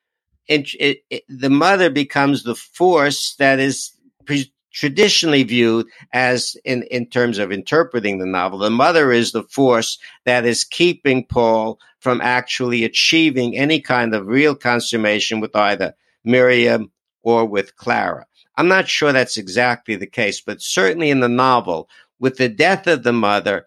it, 0.46 0.74
it, 0.78 0.98
it, 1.10 1.24
the 1.28 1.50
mother 1.50 1.90
becomes 1.90 2.42
the 2.42 2.54
force 2.54 3.34
that 3.38 3.58
is 3.58 3.92
pre- 4.26 4.52
traditionally 4.72 5.42
viewed 5.44 5.86
as 6.12 6.56
in, 6.64 6.82
in 6.84 7.06
terms 7.06 7.38
of 7.38 7.52
interpreting 7.52 8.18
the 8.18 8.26
novel. 8.26 8.58
The 8.58 8.70
mother 8.70 9.12
is 9.12 9.32
the 9.32 9.44
force 9.44 9.98
that 10.24 10.44
is 10.44 10.64
keeping 10.64 11.24
Paul 11.24 11.78
from 12.00 12.20
actually 12.20 12.84
achieving 12.84 13.56
any 13.56 13.80
kind 13.80 14.14
of 14.14 14.26
real 14.26 14.54
consummation 14.54 15.40
with 15.40 15.54
either 15.56 15.94
Miriam 16.24 16.90
or 17.22 17.46
with 17.46 17.76
Clara. 17.76 18.26
I'm 18.56 18.68
not 18.68 18.88
sure 18.88 19.12
that's 19.12 19.36
exactly 19.36 19.96
the 19.96 20.06
case, 20.06 20.40
but 20.40 20.62
certainly 20.62 21.10
in 21.10 21.20
the 21.20 21.28
novel, 21.28 21.88
with 22.18 22.36
the 22.36 22.48
death 22.48 22.86
of 22.86 23.02
the 23.02 23.12
mother, 23.12 23.66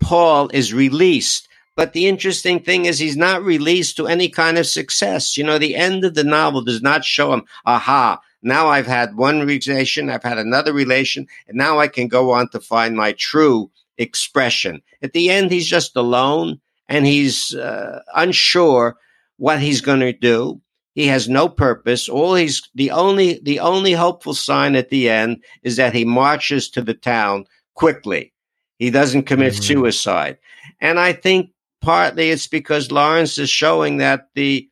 Paul 0.00 0.48
is 0.52 0.72
released 0.72 1.48
but 1.74 1.94
the 1.94 2.06
interesting 2.06 2.60
thing 2.60 2.84
is, 2.84 2.98
he's 2.98 3.16
not 3.16 3.42
released 3.42 3.96
to 3.96 4.06
any 4.06 4.28
kind 4.28 4.58
of 4.58 4.66
success. 4.66 5.36
You 5.36 5.44
know, 5.44 5.58
the 5.58 5.74
end 5.74 6.04
of 6.04 6.14
the 6.14 6.24
novel 6.24 6.62
does 6.62 6.82
not 6.82 7.04
show 7.04 7.32
him, 7.32 7.44
aha, 7.64 8.20
now 8.42 8.68
I've 8.68 8.86
had 8.86 9.16
one 9.16 9.46
relation, 9.46 10.10
I've 10.10 10.22
had 10.22 10.38
another 10.38 10.72
relation, 10.72 11.26
and 11.48 11.56
now 11.56 11.78
I 11.78 11.88
can 11.88 12.08
go 12.08 12.32
on 12.32 12.48
to 12.50 12.60
find 12.60 12.96
my 12.96 13.12
true 13.12 13.70
expression. 13.96 14.82
At 15.02 15.12
the 15.12 15.30
end, 15.30 15.50
he's 15.50 15.66
just 15.66 15.96
alone 15.96 16.60
and 16.88 17.06
he's 17.06 17.54
uh, 17.54 18.00
unsure 18.14 18.96
what 19.38 19.60
he's 19.60 19.80
going 19.80 20.00
to 20.00 20.12
do. 20.12 20.60
He 20.94 21.06
has 21.06 21.28
no 21.28 21.48
purpose. 21.48 22.08
All 22.08 22.34
he's 22.34 22.68
the 22.74 22.90
only 22.90 23.40
the 23.42 23.60
only 23.60 23.92
hopeful 23.92 24.34
sign 24.34 24.76
at 24.76 24.90
the 24.90 25.08
end 25.08 25.42
is 25.62 25.76
that 25.76 25.94
he 25.94 26.04
marches 26.04 26.68
to 26.70 26.82
the 26.82 26.94
town 26.94 27.46
quickly. 27.74 28.32
He 28.78 28.90
doesn't 28.90 29.24
commit 29.24 29.54
mm-hmm. 29.54 29.62
suicide. 29.62 30.38
And 30.80 30.98
I 30.98 31.12
think 31.12 31.50
partly 31.80 32.30
it's 32.30 32.46
because 32.46 32.92
Lawrence 32.92 33.38
is 33.38 33.48
showing 33.48 33.98
that 33.98 34.28
the 34.34 34.68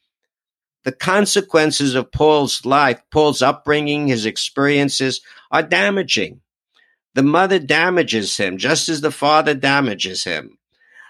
the 0.85 0.93
consequences 0.93 1.95
of 1.95 2.11
Paul's 2.11 2.65
life, 2.65 3.03
Paul's 3.11 3.43
upbringing, 3.43 4.07
his 4.07 4.25
experiences 4.25 5.21
are 5.51 5.63
damaging. 5.63 6.41
The 7.15 7.23
mother 7.23 7.59
damages 7.59 8.37
him 8.37 8.57
just 8.57 8.89
as 8.89 9.01
the 9.01 9.11
father 9.11 9.55
damages 9.55 10.25
him. 10.25 10.59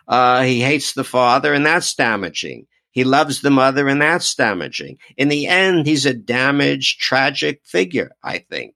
Uh, 0.09 0.43
he 0.43 0.61
hates 0.61 0.93
the 0.93 1.05
father, 1.05 1.55
and 1.55 1.65
that's 1.65 1.95
damaging. 1.95 2.67
He 2.93 3.05
loves 3.05 3.41
the 3.41 3.51
mother, 3.51 3.89
and 3.89 4.03
that's 4.03 4.35
damaging. 4.35 4.99
In 5.17 5.29
the 5.29 5.47
end, 5.47 5.87
he's 5.87 6.07
a 6.07 6.15
damaged, 6.15 7.01
tragic 7.01 7.61
figure, 7.65 8.11
I 8.23 8.39
think, 8.39 8.75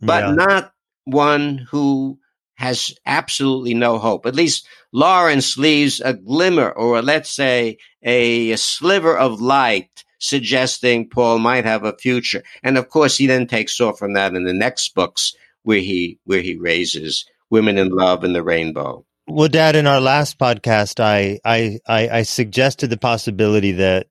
but 0.00 0.24
yeah. 0.24 0.34
not 0.34 0.72
one 1.04 1.58
who 1.70 2.18
has 2.56 2.94
absolutely 3.04 3.74
no 3.74 3.98
hope. 3.98 4.26
At 4.26 4.34
least 4.34 4.66
Lawrence 4.92 5.58
leaves 5.58 6.00
a 6.00 6.14
glimmer 6.14 6.70
or 6.70 7.02
let's 7.02 7.30
say 7.30 7.78
a, 8.02 8.52
a, 8.52 8.56
sliver 8.56 9.16
of 9.16 9.40
light 9.40 10.04
suggesting 10.18 11.08
Paul 11.08 11.40
might 11.40 11.64
have 11.64 11.84
a 11.84 11.96
future. 11.96 12.44
And 12.62 12.78
of 12.78 12.88
course 12.88 13.16
he 13.16 13.26
then 13.26 13.46
takes 13.46 13.80
off 13.80 13.98
from 13.98 14.14
that 14.14 14.34
in 14.34 14.44
the 14.44 14.52
next 14.52 14.94
books 14.94 15.34
where 15.62 15.80
he 15.80 16.18
where 16.24 16.42
he 16.42 16.56
raises 16.56 17.26
women 17.50 17.76
in 17.76 17.88
love 17.88 18.22
and 18.22 18.34
the 18.34 18.42
rainbow. 18.42 19.04
Well, 19.26 19.48
Dad, 19.48 19.74
in 19.74 19.86
our 19.86 20.02
last 20.02 20.38
podcast, 20.38 21.00
I, 21.00 21.40
I, 21.46 21.78
I, 21.88 22.18
I 22.18 22.22
suggested 22.22 22.90
the 22.90 22.98
possibility 22.98 23.72
that 23.72 24.06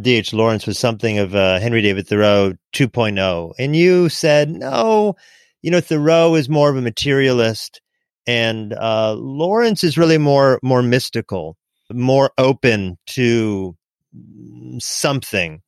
D.H. 0.00 0.32
Lawrence 0.32 0.64
was 0.64 0.78
something 0.78 1.18
of 1.18 1.34
a 1.34 1.58
Henry 1.58 1.82
David 1.82 2.06
Thoreau 2.06 2.52
2.0. 2.72 3.52
And 3.58 3.74
you 3.74 4.08
said, 4.08 4.50
no, 4.50 5.16
you 5.60 5.72
know, 5.72 5.80
Thoreau 5.80 6.36
is 6.36 6.48
more 6.48 6.70
of 6.70 6.76
a 6.76 6.82
materialist, 6.82 7.80
and 8.28 8.72
uh, 8.74 9.14
Lawrence 9.14 9.82
is 9.82 9.98
really 9.98 10.18
more 10.18 10.60
more 10.62 10.82
mystical, 10.82 11.56
more 11.90 12.30
open 12.38 12.96
to 13.06 13.74
something. 14.78 15.62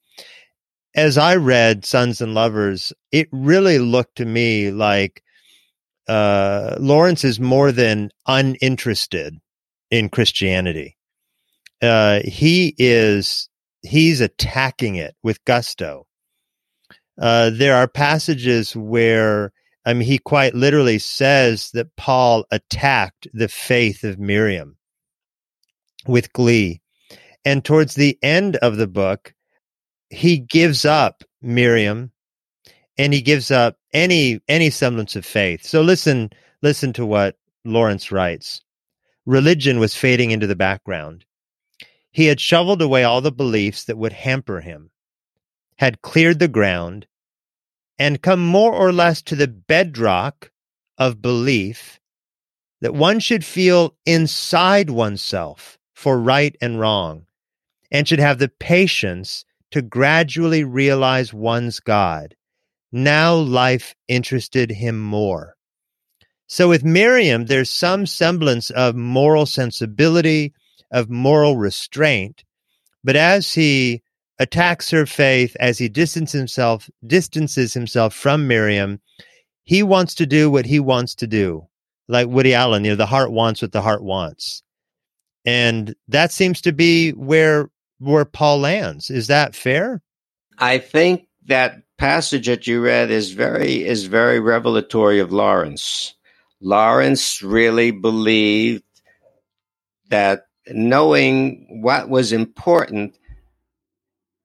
As 0.95 1.19
I 1.19 1.37
read 1.37 1.85
Sons 1.85 2.21
and 2.21 2.35
Lovers, 2.35 2.93
it 3.11 3.29
really 3.33 3.79
looked 3.79 4.17
to 4.19 4.27
me 4.27 4.71
like 4.71 5.23
uh, 6.09 6.77
Lawrence 6.79 7.25
is 7.25 7.41
more 7.41 7.73
than 7.73 8.11
uninterested 8.27 9.39
in 9.91 10.09
Christianity. 10.09 10.97
Uh, 11.83 12.21
he 12.25 12.75
is 12.79 13.49
he's 13.83 14.21
attacking 14.21 14.97
it 14.97 15.15
with 15.23 15.45
gusto. 15.45 16.07
Uh, 17.21 17.51
there 17.51 17.77
are 17.77 17.89
passages 17.89 18.75
where 18.77 19.53
I 19.87 19.95
mean, 19.95 20.07
he 20.07 20.19
quite 20.19 20.55
literally 20.55 20.99
says 20.99 21.71
that 21.73 21.95
Paul 21.97 22.45
attacked 22.51 23.29
the 23.33 23.47
faith 23.47 24.03
of 24.03 24.19
Miriam 24.19 24.77
with 26.09 26.33
glee. 26.33 26.83
And 27.45 27.65
towards 27.65 27.95
the 27.95 28.19
end 28.21 28.57
of 28.57 28.77
the 28.77 28.89
book, 28.89 29.33
he 30.11 30.39
gives 30.39 30.85
up 30.85 31.23
Miriam 31.41 32.11
and 32.99 33.13
he 33.13 33.21
gives 33.21 33.51
up 33.51 33.77
any 33.93 34.41
any 34.49 34.71
semblance 34.71 35.17
of 35.17 35.25
faith. 35.27 35.65
So 35.65 35.83
listen 35.83 36.31
listen 36.63 36.93
to 36.95 37.07
what 37.07 37.37
Lawrence 37.65 38.11
writes. 38.11 38.63
Religion 39.25 39.79
was 39.79 39.97
fading 39.97 40.31
into 40.31 40.47
the 40.47 40.57
background. 40.57 41.25
He 42.13 42.27
had 42.27 42.41
shoveled 42.41 42.81
away 42.81 43.05
all 43.05 43.21
the 43.21 43.33
beliefs 43.33 43.85
that 43.85 43.99
would 43.99 44.13
hamper 44.13 44.61
him, 44.61 44.91
had 45.79 46.01
cleared 46.01 46.39
the 46.39 46.49
ground, 46.49 47.07
and 47.99 48.23
come 48.23 48.41
more 48.41 48.73
or 48.73 48.93
less 48.93 49.21
to 49.23 49.37
the 49.37 49.49
bedrock 49.49 50.51
of 50.97 51.21
belief 51.21 52.01
that 52.81 52.95
one 52.95 53.21
should 53.21 53.45
feel 53.45 53.97
inside 54.07 54.91
oneself 54.91 55.79
for 55.95 56.19
right 56.19 56.57
and 56.61 56.79
wrong 56.79 57.27
and 57.91 58.07
should 58.07 58.19
have 58.19 58.39
the 58.39 58.49
patience 58.49 59.45
to 59.71 59.83
gradually 59.83 60.65
realize 60.65 61.33
one's 61.33 61.81
God. 61.81 62.35
Now 62.93 63.35
life 63.35 63.95
interested 64.09 64.71
him 64.71 65.01
more. 65.01 65.55
So 66.47 66.69
with 66.69 66.85
Miriam, 66.85 67.47
there's 67.47 67.71
some 67.71 68.07
semblance 68.07 68.71
of 68.71 68.95
moral 68.95 69.47
sensibility, 69.47 70.55
of 70.93 71.11
moral 71.11 71.57
restraint. 71.57 72.45
But 73.03 73.17
as 73.17 73.53
he 73.53 74.03
attacks 74.39 74.91
her 74.91 75.07
faith 75.07 75.57
as 75.61 75.79
he 75.79 75.89
distances 75.89 76.39
himself 76.39 76.91
distances 77.07 77.75
himself 77.75 78.15
from 78.15 78.47
Miriam. 78.47 79.01
He 79.65 79.83
wants 79.83 80.15
to 80.17 80.27
do 80.27 80.51
what 80.51 80.67
he 80.67 80.79
wants 80.79 81.15
to 81.17 81.27
do, 81.27 81.67
like 82.09 82.29
Woody 82.29 82.55
Allen. 82.55 82.85
You 82.85 82.91
know, 82.91 82.97
the 82.97 83.07
heart 83.07 83.33
wants 83.33 83.63
what 83.63 83.73
the 83.73 83.83
heart 83.83 84.03
wants, 84.03 84.63
and 85.45 85.95
that 86.09 86.33
seems 86.33 86.61
to 86.63 86.73
be 86.73 87.11
where 87.11 87.71
where 87.99 88.25
Paul 88.25 88.61
lands. 88.61 89.11
Is 89.11 89.27
that 89.27 89.55
fair? 89.55 90.03
I 90.59 90.79
think 90.79 91.27
that 91.47 91.83
passage 91.99 92.47
that 92.47 92.67
you 92.67 92.83
read 92.83 93.11
is 93.11 93.33
very 93.33 93.85
is 93.85 94.07
very 94.07 94.41
revelatory 94.41 95.19
of 95.19 95.33
Lawrence. 95.33 96.15
Lawrence 96.61 97.43
really 97.43 97.91
believed 97.91 98.83
that 100.09 100.47
knowing 100.69 101.67
what 101.83 102.09
was 102.09 102.33
important 102.33 103.17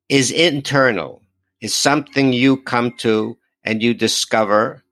is 0.10 0.32
internal, 0.32 1.22
is 1.62 1.74
something 1.74 2.34
you 2.34 2.58
come 2.58 2.92
to 2.98 3.38
and 3.64 3.82
you 3.82 3.94
discover 3.94 4.84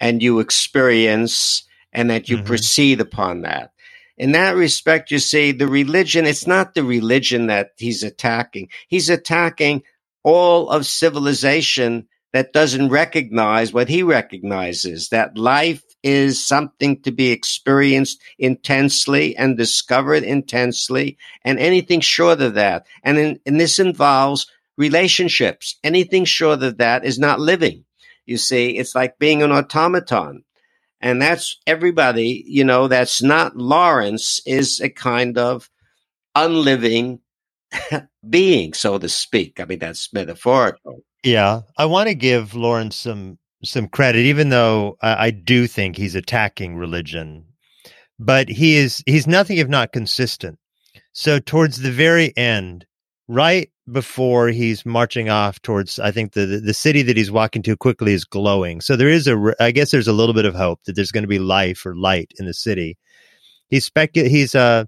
and 0.00 0.22
you 0.22 0.40
experience 0.40 1.62
and 1.92 2.10
that 2.10 2.28
you 2.28 2.36
mm-hmm. 2.36 2.46
proceed 2.46 3.00
upon 3.00 3.42
that. 3.42 3.72
In 4.18 4.32
that 4.32 4.56
respect, 4.56 5.10
you 5.10 5.18
see, 5.18 5.52
the 5.52 5.68
religion, 5.68 6.26
it's 6.26 6.46
not 6.46 6.74
the 6.74 6.84
religion 6.84 7.46
that 7.46 7.72
he's 7.76 8.02
attacking. 8.02 8.68
He's 8.88 9.10
attacking 9.10 9.82
all 10.26 10.68
of 10.68 10.84
civilization 10.84 12.08
that 12.32 12.52
doesn't 12.52 12.88
recognize 12.88 13.72
what 13.72 13.88
he 13.88 14.02
recognizes 14.02 15.10
that 15.10 15.38
life 15.38 15.84
is 16.02 16.44
something 16.44 17.00
to 17.02 17.12
be 17.12 17.30
experienced 17.30 18.20
intensely 18.36 19.36
and 19.36 19.56
discovered 19.56 20.24
intensely, 20.24 21.16
and 21.44 21.60
anything 21.60 22.00
short 22.00 22.40
of 22.40 22.54
that. 22.54 22.86
And, 23.04 23.18
in, 23.18 23.40
and 23.46 23.60
this 23.60 23.78
involves 23.78 24.50
relationships. 24.76 25.76
Anything 25.84 26.24
short 26.24 26.60
of 26.64 26.78
that 26.78 27.04
is 27.04 27.20
not 27.20 27.38
living. 27.38 27.84
You 28.26 28.36
see, 28.36 28.76
it's 28.76 28.96
like 28.96 29.20
being 29.20 29.44
an 29.44 29.52
automaton. 29.52 30.42
And 31.00 31.22
that's 31.22 31.60
everybody, 31.68 32.42
you 32.48 32.64
know, 32.64 32.88
that's 32.88 33.22
not 33.22 33.56
Lawrence 33.56 34.40
is 34.44 34.80
a 34.80 34.88
kind 34.88 35.38
of 35.38 35.70
unliving 36.34 37.20
being, 38.28 38.72
so 38.72 38.98
to 38.98 39.08
speak. 39.08 39.60
I 39.60 39.64
mean, 39.64 39.78
that's 39.78 40.12
metaphorical. 40.12 41.00
Yeah. 41.22 41.62
I 41.76 41.86
want 41.86 42.08
to 42.08 42.14
give 42.14 42.54
Lawrence 42.54 42.96
some 42.96 43.38
some 43.64 43.88
credit, 43.88 44.20
even 44.20 44.50
though 44.50 44.96
I, 45.02 45.26
I 45.26 45.30
do 45.30 45.66
think 45.66 45.96
he's 45.96 46.14
attacking 46.14 46.76
religion. 46.76 47.44
But 48.18 48.48
he 48.48 48.76
is 48.76 49.02
he's 49.06 49.26
nothing 49.26 49.58
if 49.58 49.68
not 49.68 49.92
consistent. 49.92 50.58
So 51.12 51.38
towards 51.38 51.80
the 51.80 51.90
very 51.90 52.36
end, 52.36 52.86
right 53.28 53.70
before 53.90 54.48
he's 54.48 54.84
marching 54.84 55.28
off 55.28 55.60
towards, 55.62 55.98
I 55.98 56.10
think 56.10 56.32
the 56.32 56.46
the 56.46 56.74
city 56.74 57.02
that 57.02 57.16
he's 57.16 57.30
walking 57.30 57.62
to 57.62 57.76
quickly 57.76 58.12
is 58.12 58.24
glowing. 58.24 58.80
So 58.80 58.96
there 58.96 59.08
is 59.08 59.26
a, 59.26 59.54
I 59.60 59.70
guess 59.70 59.90
there's 59.90 60.08
a 60.08 60.12
little 60.12 60.34
bit 60.34 60.44
of 60.44 60.54
hope 60.54 60.82
that 60.84 60.94
there's 60.94 61.12
going 61.12 61.24
to 61.24 61.28
be 61.28 61.38
life 61.38 61.84
or 61.84 61.94
light 61.94 62.32
in 62.38 62.46
the 62.46 62.54
city. 62.54 62.96
He's 63.68 63.88
specu- 63.88 64.28
he's 64.28 64.54
uh, 64.54 64.84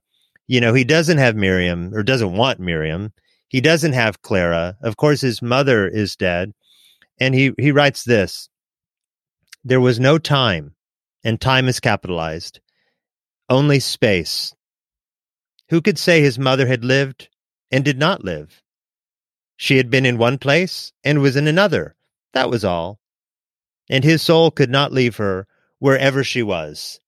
you 0.49 0.63
know, 0.63 0.73
he 0.73 0.83
doesn't 0.83 1.19
have 1.19 1.37
Miriam 1.37 1.95
or 1.95 2.03
doesn't 2.03 2.33
want 2.33 2.59
Miriam. 2.59 3.13
He 3.49 3.61
doesn't 3.61 3.93
have 3.93 4.23
Clara. 4.23 4.77
Of 4.81 4.97
course, 4.97 5.21
his 5.21 5.43
mother 5.43 5.87
is 5.87 6.17
dead, 6.17 6.55
and 7.21 7.35
he 7.35 7.53
he 7.59 7.71
writes 7.71 8.03
this. 8.03 8.49
There 9.63 9.81
was 9.81 10.01
no 10.01 10.19
time, 10.19 10.75
and 11.23 11.41
time 11.41 11.69
is 11.69 11.81
capitalized, 11.81 12.61
only 13.49 13.79
space. 13.79 14.55
Who 15.69 15.83
could 15.83 15.99
say 15.99 16.23
his 16.23 16.39
mother 16.39 16.67
had 16.67 16.85
lived 16.85 17.29
and 17.71 17.85
did 17.85 17.99
not 17.99 18.25
live? 18.25 18.63
She 19.57 19.77
had 19.77 19.91
been 19.91 20.07
in 20.07 20.17
one 20.17 20.39
place 20.39 20.93
and 21.05 21.21
was 21.21 21.37
in 21.37 21.47
another. 21.47 21.95
That 22.33 22.49
was 22.49 22.65
all. 22.65 23.01
And 23.91 24.05
his 24.05 24.23
soul 24.23 24.51
could 24.51 24.71
not 24.71 24.93
leave 24.93 25.17
her 25.17 25.47
wherever 25.79 26.25
she 26.25 26.43
was. 26.43 27.01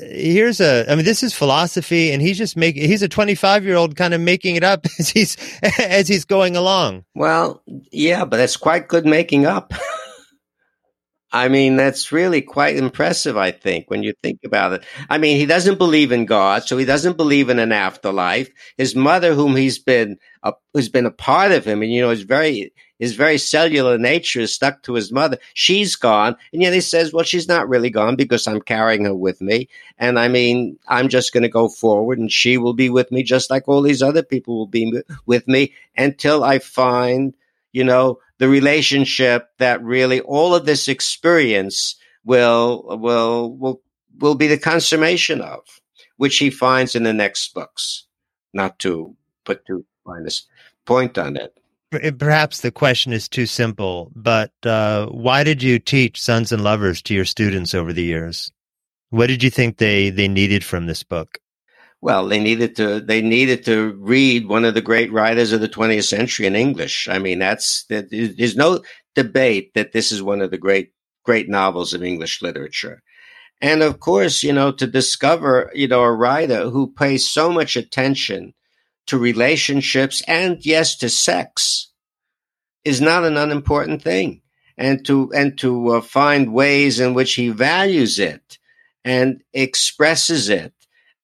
Here's 0.00 0.60
a, 0.60 0.90
I 0.90 0.96
mean, 0.96 1.04
this 1.04 1.22
is 1.22 1.32
philosophy, 1.32 2.10
and 2.10 2.20
he's 2.20 2.38
just 2.38 2.56
making, 2.56 2.88
he's 2.88 3.02
a 3.02 3.08
25 3.08 3.64
year 3.64 3.76
old 3.76 3.96
kind 3.96 4.14
of 4.14 4.20
making 4.20 4.56
it 4.56 4.64
up 4.64 4.86
as 4.98 5.08
he's, 5.10 5.36
as 5.78 6.08
he's 6.08 6.24
going 6.24 6.56
along. 6.56 7.04
Well, 7.14 7.62
yeah, 7.92 8.24
but 8.24 8.38
that's 8.38 8.56
quite 8.56 8.88
good 8.88 9.06
making 9.06 9.46
up. 9.46 9.72
I 11.34 11.48
mean, 11.48 11.74
that's 11.74 12.12
really 12.12 12.42
quite 12.42 12.76
impressive, 12.76 13.36
I 13.36 13.50
think, 13.50 13.90
when 13.90 14.04
you 14.04 14.14
think 14.22 14.40
about 14.44 14.72
it. 14.72 14.84
I 15.10 15.18
mean, 15.18 15.36
he 15.36 15.46
doesn't 15.46 15.78
believe 15.78 16.12
in 16.12 16.26
God, 16.26 16.62
so 16.62 16.78
he 16.78 16.84
doesn't 16.84 17.16
believe 17.16 17.50
in 17.50 17.58
an 17.58 17.72
afterlife. 17.72 18.50
His 18.78 18.94
mother, 18.94 19.34
whom 19.34 19.56
he's 19.56 19.80
been, 19.80 20.18
a, 20.44 20.52
who's 20.72 20.88
been 20.88 21.06
a 21.06 21.10
part 21.10 21.50
of 21.50 21.64
him, 21.64 21.82
and 21.82 21.92
you 21.92 22.02
know, 22.02 22.10
is 22.10 22.22
very, 22.22 22.72
his 22.98 23.14
very 23.14 23.38
cellular 23.38 23.98
nature 23.98 24.40
is 24.40 24.54
stuck 24.54 24.82
to 24.82 24.94
his 24.94 25.10
mother. 25.10 25.38
She's 25.52 25.96
gone. 25.96 26.36
And 26.52 26.62
yet 26.62 26.72
he 26.72 26.80
says, 26.80 27.12
well, 27.12 27.24
she's 27.24 27.48
not 27.48 27.68
really 27.68 27.90
gone 27.90 28.16
because 28.16 28.46
I'm 28.46 28.60
carrying 28.60 29.04
her 29.04 29.14
with 29.14 29.40
me. 29.40 29.68
And 29.98 30.18
I 30.18 30.28
mean, 30.28 30.78
I'm 30.88 31.08
just 31.08 31.32
going 31.32 31.42
to 31.42 31.48
go 31.48 31.68
forward 31.68 32.18
and 32.18 32.30
she 32.30 32.56
will 32.56 32.74
be 32.74 32.90
with 32.90 33.10
me 33.10 33.22
just 33.22 33.50
like 33.50 33.68
all 33.68 33.82
these 33.82 34.02
other 34.02 34.22
people 34.22 34.56
will 34.56 34.66
be 34.66 35.02
with 35.26 35.48
me 35.48 35.74
until 35.96 36.44
I 36.44 36.60
find, 36.60 37.34
you 37.72 37.84
know, 37.84 38.20
the 38.38 38.48
relationship 38.48 39.48
that 39.58 39.82
really 39.82 40.20
all 40.20 40.54
of 40.54 40.66
this 40.66 40.88
experience 40.88 41.96
will 42.24 42.84
will 42.98 43.56
will 43.56 43.80
will 44.18 44.34
be 44.34 44.46
the 44.46 44.58
consummation 44.58 45.40
of, 45.40 45.60
which 46.16 46.38
he 46.38 46.50
finds 46.50 46.94
in 46.94 47.02
the 47.02 47.12
next 47.12 47.54
books. 47.54 48.06
Not 48.52 48.78
to 48.80 49.16
put 49.44 49.66
too 49.66 49.84
fine 50.04 50.26
point 50.84 51.18
on 51.18 51.36
it. 51.36 51.58
Perhaps 52.18 52.60
the 52.60 52.70
question 52.70 53.12
is 53.12 53.28
too 53.28 53.46
simple, 53.46 54.10
but 54.14 54.52
uh, 54.64 55.06
why 55.06 55.44
did 55.44 55.62
you 55.62 55.78
teach 55.78 56.20
Sons 56.20 56.52
and 56.52 56.62
Lovers 56.62 57.02
to 57.02 57.14
your 57.14 57.24
students 57.24 57.74
over 57.74 57.92
the 57.92 58.02
years? 58.02 58.50
What 59.10 59.28
did 59.28 59.42
you 59.42 59.50
think 59.50 59.76
they, 59.76 60.10
they 60.10 60.28
needed 60.28 60.64
from 60.64 60.86
this 60.86 61.02
book? 61.02 61.38
Well, 62.00 62.26
they 62.26 62.38
needed 62.38 62.76
to 62.76 63.00
they 63.00 63.22
needed 63.22 63.64
to 63.64 63.96
read 63.98 64.46
one 64.46 64.66
of 64.66 64.74
the 64.74 64.82
great 64.82 65.10
writers 65.10 65.52
of 65.52 65.62
the 65.62 65.70
20th 65.70 66.04
century 66.04 66.44
in 66.44 66.54
English. 66.54 67.08
I 67.08 67.18
mean, 67.18 67.38
that's 67.38 67.86
that. 67.88 68.10
There's 68.10 68.56
no 68.56 68.82
debate 69.14 69.72
that 69.74 69.92
this 69.92 70.12
is 70.12 70.22
one 70.22 70.42
of 70.42 70.50
the 70.50 70.58
great 70.58 70.92
great 71.24 71.48
novels 71.48 71.94
of 71.94 72.02
English 72.02 72.42
literature. 72.42 73.02
And 73.62 73.82
of 73.82 74.00
course, 74.00 74.42
you 74.42 74.52
know, 74.52 74.70
to 74.72 74.86
discover, 74.86 75.70
you 75.74 75.88
know, 75.88 76.02
a 76.02 76.12
writer 76.12 76.68
who 76.68 76.92
pays 76.92 77.26
so 77.26 77.50
much 77.50 77.74
attention 77.74 78.52
to 79.06 79.18
relationships 79.18 80.22
and 80.26 80.64
yes, 80.64 80.96
to 80.98 81.08
sex 81.08 81.90
is 82.84 83.00
not 83.00 83.24
an 83.24 83.36
unimportant 83.36 84.02
thing. 84.02 84.42
And 84.76 85.04
to, 85.06 85.32
and 85.32 85.56
to 85.58 85.90
uh, 85.90 86.00
find 86.00 86.52
ways 86.52 86.98
in 86.98 87.14
which 87.14 87.34
he 87.34 87.50
values 87.50 88.18
it 88.18 88.58
and 89.04 89.42
expresses 89.52 90.48
it 90.48 90.72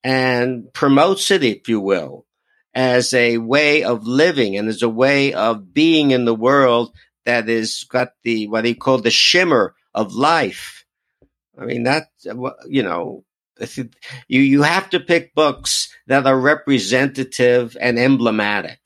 and 0.04 0.72
promotes 0.72 1.32
it, 1.32 1.42
if 1.42 1.68
you 1.68 1.80
will, 1.80 2.26
as 2.74 3.12
a 3.12 3.38
way 3.38 3.82
of 3.82 4.06
living 4.06 4.56
and 4.56 4.68
as 4.68 4.82
a 4.82 4.88
way 4.88 5.32
of 5.32 5.74
being 5.74 6.12
in 6.12 6.24
the 6.24 6.34
world 6.34 6.94
that 7.24 7.48
is 7.48 7.84
got 7.88 8.12
the 8.22 8.46
what 8.48 8.64
he 8.64 8.74
called 8.74 9.04
the 9.04 9.10
shimmer 9.10 9.74
of 9.94 10.14
life. 10.14 10.84
I 11.58 11.64
mean 11.64 11.82
that 11.84 12.08
you 12.66 12.82
know 12.82 13.24
you 14.28 14.40
you 14.40 14.62
have 14.62 14.90
to 14.90 15.00
pick 15.00 15.34
books 15.34 15.94
that 16.06 16.26
are 16.26 16.38
representative 16.38 17.76
and 17.80 17.98
emblematic. 17.98 18.80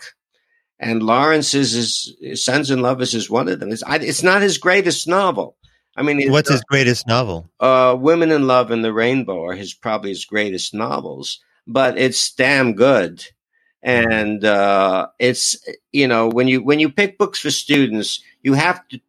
And 0.80 1.02
Lawrence's 1.02 1.74
is, 1.74 2.42
Sons 2.44 2.70
and 2.70 2.82
Lovers 2.82 3.14
is 3.14 3.30
one 3.30 3.48
of 3.48 3.60
them. 3.60 3.70
It's, 3.70 3.82
it's 3.88 4.22
not 4.22 4.42
his 4.42 4.58
greatest 4.58 5.06
novel. 5.08 5.56
I 5.96 6.02
mean, 6.02 6.30
what's 6.30 6.50
his 6.50 6.62
greatest 6.62 7.06
novel? 7.06 7.48
Uh, 7.60 7.96
Women 7.98 8.32
in 8.32 8.46
Love 8.46 8.70
and 8.70 8.84
the 8.84 8.92
Rainbow 8.92 9.44
are 9.44 9.54
his 9.54 9.72
probably 9.74 10.10
his 10.10 10.24
greatest 10.24 10.74
novels, 10.74 11.40
but 11.66 11.96
it's 11.96 12.32
damn 12.32 12.74
good. 12.74 13.24
And 13.82 14.44
uh, 14.44 15.08
it's 15.18 15.56
you 15.92 16.08
know 16.08 16.28
when 16.28 16.48
you 16.48 16.62
when 16.62 16.80
you 16.80 16.90
pick 16.90 17.16
books 17.16 17.38
for 17.38 17.50
students, 17.50 18.20
you 18.42 18.54
have 18.54 18.86
to 18.88 19.00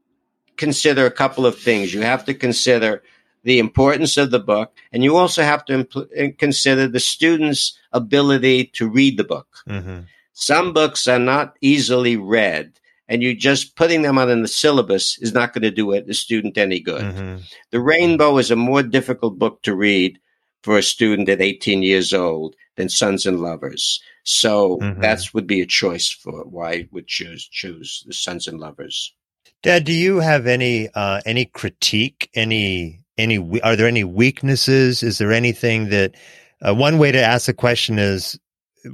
consider 0.57 1.05
a 1.05 1.11
couple 1.11 1.45
of 1.45 1.57
things. 1.57 1.93
You 1.93 2.01
have 2.01 2.25
to 2.25 2.33
consider 2.33 3.01
the 3.45 3.59
importance 3.59 4.17
of 4.17 4.31
the 4.31 4.39
book, 4.39 4.75
and 4.91 5.03
you 5.03 5.15
also 5.15 5.41
have 5.41 5.63
to 5.65 5.85
impl- 5.85 6.37
consider 6.37 6.87
the 6.87 6.99
student's 6.99 7.79
ability 7.93 8.65
to 8.73 8.89
read 8.89 9.17
the 9.17 9.23
book. 9.23 9.47
Mm-hmm. 9.69 10.01
Some 10.33 10.73
books 10.73 11.07
are 11.07 11.19
not 11.19 11.55
easily 11.61 12.17
read 12.17 12.73
and 13.07 13.21
you 13.21 13.35
just 13.35 13.75
putting 13.75 14.01
them 14.01 14.17
on 14.17 14.29
in 14.29 14.41
the 14.41 14.47
syllabus 14.47 15.17
is 15.19 15.33
not 15.33 15.53
going 15.53 15.61
to 15.61 15.71
do 15.71 15.91
it 15.91 16.07
the 16.07 16.13
student 16.13 16.57
any 16.57 16.79
good. 16.79 17.03
Mm-hmm. 17.03 17.37
The 17.71 17.79
Rainbow 17.79 18.37
is 18.37 18.51
a 18.51 18.55
more 18.55 18.83
difficult 18.83 19.37
book 19.37 19.61
to 19.63 19.75
read 19.75 20.19
for 20.63 20.77
a 20.77 20.83
student 20.83 21.29
at 21.29 21.41
18 21.41 21.83
years 21.83 22.13
old 22.13 22.55
than 22.75 22.89
Sons 22.89 23.25
and 23.25 23.39
Lovers. 23.39 24.01
So 24.23 24.77
mm-hmm. 24.77 25.01
that 25.01 25.21
would 25.33 25.45
be 25.45 25.61
a 25.61 25.65
choice 25.65 26.09
for 26.09 26.43
why 26.45 26.71
I 26.71 26.87
would 26.91 27.07
choose 27.07 27.47
choose 27.47 28.03
the 28.07 28.13
Sons 28.13 28.47
and 28.47 28.59
Lovers. 28.59 29.13
Dad, 29.61 29.83
do 29.83 29.93
you 29.93 30.19
have 30.19 30.47
any 30.47 30.89
uh, 30.93 31.21
any 31.25 31.45
critique? 31.45 32.29
Any 32.33 33.04
any 33.17 33.61
are 33.61 33.75
there 33.75 33.87
any 33.87 34.03
weaknesses? 34.03 35.03
Is 35.03 35.17
there 35.17 35.31
anything 35.31 35.89
that 35.89 36.15
uh, 36.61 36.73
one 36.73 36.97
way 36.97 37.11
to 37.11 37.21
ask 37.21 37.45
the 37.45 37.53
question 37.53 37.99
is 37.99 38.39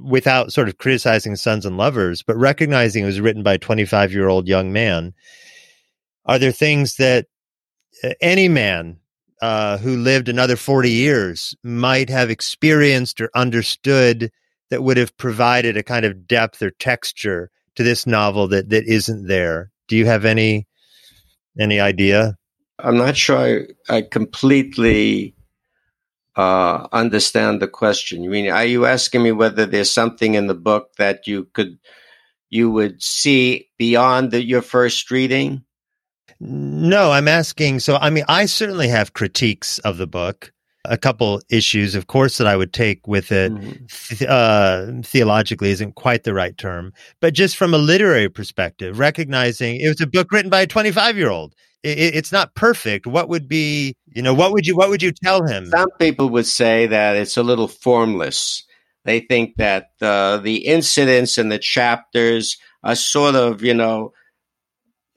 without 0.03 0.53
sort 0.53 0.69
of 0.69 0.77
criticizing 0.77 1.35
Sons 1.35 1.65
and 1.65 1.77
Lovers, 1.77 2.23
but 2.23 2.37
recognizing 2.37 3.03
it 3.03 3.07
was 3.07 3.19
written 3.19 3.43
by 3.43 3.55
a 3.55 3.59
25 3.59 4.13
year 4.13 4.27
old 4.27 4.47
young 4.47 4.71
man, 4.71 5.13
are 6.25 6.39
there 6.39 6.51
things 6.51 6.95
that 6.95 7.27
uh, 8.03 8.11
any 8.21 8.47
man 8.47 8.97
uh, 9.41 9.77
who 9.79 9.97
lived 9.97 10.29
another 10.29 10.55
40 10.55 10.89
years 10.89 11.55
might 11.63 12.09
have 12.09 12.29
experienced 12.29 13.19
or 13.19 13.29
understood 13.35 14.31
that 14.69 14.83
would 14.83 14.97
have 14.97 15.17
provided 15.17 15.75
a 15.75 15.83
kind 15.83 16.05
of 16.05 16.27
depth 16.27 16.61
or 16.61 16.71
texture 16.71 17.49
to 17.75 17.83
this 17.83 18.05
novel 18.05 18.47
that, 18.47 18.69
that 18.69 18.85
isn't 18.85 19.27
there? 19.27 19.71
Do 19.87 19.97
you 19.97 20.05
have 20.05 20.25
any 20.25 20.67
any 21.59 21.79
idea? 21.79 22.37
I'm 22.83 22.97
not 22.97 23.17
sure 23.17 23.37
I, 23.89 23.97
I 23.97 24.01
completely 24.01 25.35
uh, 26.35 26.87
understand 26.91 27.61
the 27.61 27.67
question. 27.67 28.23
You 28.23 28.29
mean 28.29 28.49
are 28.49 28.65
you 28.65 28.85
asking 28.85 29.23
me 29.23 29.31
whether 29.31 29.65
there's 29.65 29.91
something 29.91 30.35
in 30.35 30.47
the 30.47 30.55
book 30.55 30.93
that 30.97 31.27
you 31.27 31.47
could 31.53 31.77
you 32.49 32.69
would 32.69 33.01
see 33.01 33.69
beyond 33.77 34.31
the, 34.31 34.43
your 34.43 34.61
first 34.61 35.09
reading? 35.09 35.63
No, 36.39 37.11
I'm 37.11 37.27
asking. 37.27 37.79
So, 37.79 37.97
I 37.97 38.09
mean, 38.09 38.25
I 38.27 38.45
certainly 38.45 38.87
have 38.87 39.13
critiques 39.13 39.79
of 39.79 39.97
the 39.97 40.07
book. 40.07 40.51
a 40.85 40.97
couple 40.97 41.39
issues, 41.51 41.93
of 41.93 42.07
course, 42.07 42.39
that 42.39 42.47
I 42.47 42.57
would 42.57 42.73
take 42.73 43.07
with 43.07 43.31
it. 43.31 43.53
Mm-hmm. 43.53 44.25
Uh, 44.27 45.03
theologically 45.03 45.69
isn't 45.69 45.93
quite 45.93 46.23
the 46.23 46.33
right 46.33 46.57
term, 46.57 46.91
but 47.19 47.35
just 47.35 47.55
from 47.55 47.75
a 47.75 47.77
literary 47.77 48.29
perspective, 48.29 48.97
recognizing 48.97 49.79
it 49.79 49.87
was 49.87 50.01
a 50.01 50.07
book 50.07 50.31
written 50.31 50.49
by 50.49 50.61
a 50.61 50.67
25 50.67 51.17
year 51.17 51.29
old. 51.29 51.53
It's 51.83 52.31
not 52.31 52.55
perfect. 52.55 53.07
What 53.07 53.29
would 53.29 53.47
be, 53.47 53.95
you 54.07 54.21
know, 54.21 54.33
what 54.33 54.51
would 54.51 54.67
you, 54.67 54.75
what 54.75 54.89
would 54.89 55.01
you 55.01 55.11
tell 55.11 55.45
him? 55.45 55.67
Some 55.67 55.89
people 55.99 56.29
would 56.29 56.45
say 56.45 56.87
that 56.87 57.15
it's 57.15 57.37
a 57.37 57.43
little 57.43 57.67
formless. 57.67 58.63
They 59.03 59.21
think 59.21 59.55
that 59.57 59.89
uh, 60.01 60.37
the 60.37 60.67
incidents 60.67 61.37
and 61.37 61.51
the 61.51 61.59
chapters 61.59 62.57
are 62.83 62.95
sort 62.95 63.35
of, 63.35 63.63
you 63.63 63.73
know, 63.73 64.13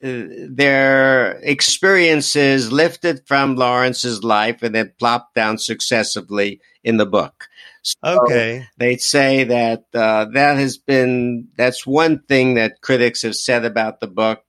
their 0.00 1.38
experiences 1.42 2.70
lifted 2.70 3.26
from 3.26 3.56
Lawrence's 3.56 4.22
life 4.22 4.62
and 4.62 4.74
then 4.74 4.92
plopped 4.98 5.34
down 5.34 5.56
successively 5.56 6.60
in 6.82 6.98
the 6.98 7.06
book. 7.06 7.48
So 7.82 7.96
okay. 8.04 8.66
They'd 8.76 9.00
say 9.00 9.44
that 9.44 9.84
uh, 9.94 10.26
that 10.34 10.58
has 10.58 10.76
been 10.76 11.48
that's 11.56 11.86
one 11.86 12.20
thing 12.20 12.54
that 12.54 12.82
critics 12.82 13.22
have 13.22 13.34
said 13.34 13.64
about 13.64 14.00
the 14.00 14.06
book. 14.06 14.43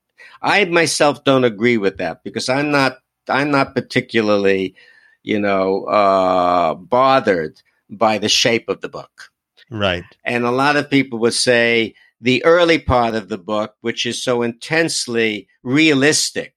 I 0.45 0.63
myself 0.65 1.23
don't 1.23 1.43
agree 1.43 1.77
with 1.77 1.97
that 1.97 2.23
because 2.23 2.47
I'm 2.49 2.69
not 2.69 2.99
I'm 3.27 3.49
not 3.49 3.73
particularly, 3.73 4.75
you 5.23 5.39
know, 5.39 5.85
uh, 5.85 6.75
bothered 6.75 7.59
by 7.89 8.19
the 8.19 8.29
shape 8.29 8.69
of 8.69 8.81
the 8.81 8.89
book. 8.89 9.31
Right. 9.71 10.03
And 10.23 10.45
a 10.45 10.51
lot 10.51 10.75
of 10.75 10.91
people 10.91 11.17
would 11.19 11.33
say 11.33 11.95
the 12.21 12.45
early 12.45 12.77
part 12.77 13.15
of 13.15 13.27
the 13.27 13.39
book, 13.39 13.73
which 13.81 14.05
is 14.05 14.23
so 14.23 14.43
intensely 14.43 15.47
realistic. 15.63 16.53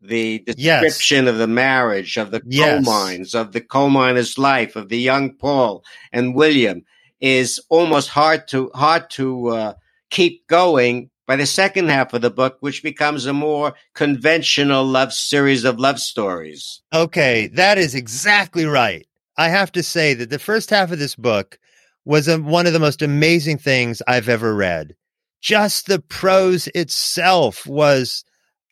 The 0.00 0.40
description 0.40 1.24
yes. 1.24 1.32
of 1.32 1.38
the 1.38 1.46
marriage, 1.46 2.16
of 2.16 2.30
the 2.30 2.40
coal 2.40 2.50
yes. 2.50 2.86
mines, 2.86 3.34
of 3.34 3.52
the 3.52 3.60
coal 3.60 3.90
miner's 3.90 4.38
life, 4.38 4.76
of 4.76 4.88
the 4.88 4.98
young 4.98 5.34
Paul 5.34 5.84
and 6.12 6.34
William 6.34 6.84
is 7.20 7.60
almost 7.68 8.08
hard 8.08 8.46
to 8.48 8.70
hard 8.74 9.10
to 9.10 9.48
uh, 9.48 9.74
keep 10.10 10.46
going 10.46 11.10
by 11.26 11.36
the 11.36 11.46
second 11.46 11.88
half 11.88 12.12
of 12.14 12.22
the 12.22 12.30
book, 12.30 12.56
which 12.60 12.82
becomes 12.82 13.26
a 13.26 13.32
more 13.32 13.74
conventional 13.94 14.84
love 14.84 15.12
series 15.12 15.64
of 15.64 15.78
love 15.78 15.98
stories. 15.98 16.82
Okay, 16.92 17.48
that 17.54 17.78
is 17.78 17.94
exactly 17.94 18.64
right. 18.64 19.06
I 19.36 19.48
have 19.48 19.72
to 19.72 19.82
say 19.82 20.14
that 20.14 20.30
the 20.30 20.38
first 20.38 20.70
half 20.70 20.92
of 20.92 20.98
this 20.98 21.14
book 21.14 21.58
was 22.04 22.28
a, 22.28 22.38
one 22.38 22.66
of 22.66 22.72
the 22.72 22.80
most 22.80 23.02
amazing 23.02 23.58
things 23.58 24.02
I've 24.06 24.28
ever 24.28 24.54
read. 24.54 24.94
Just 25.40 25.86
the 25.86 26.00
prose 26.00 26.68
itself 26.68 27.66
was 27.66 28.24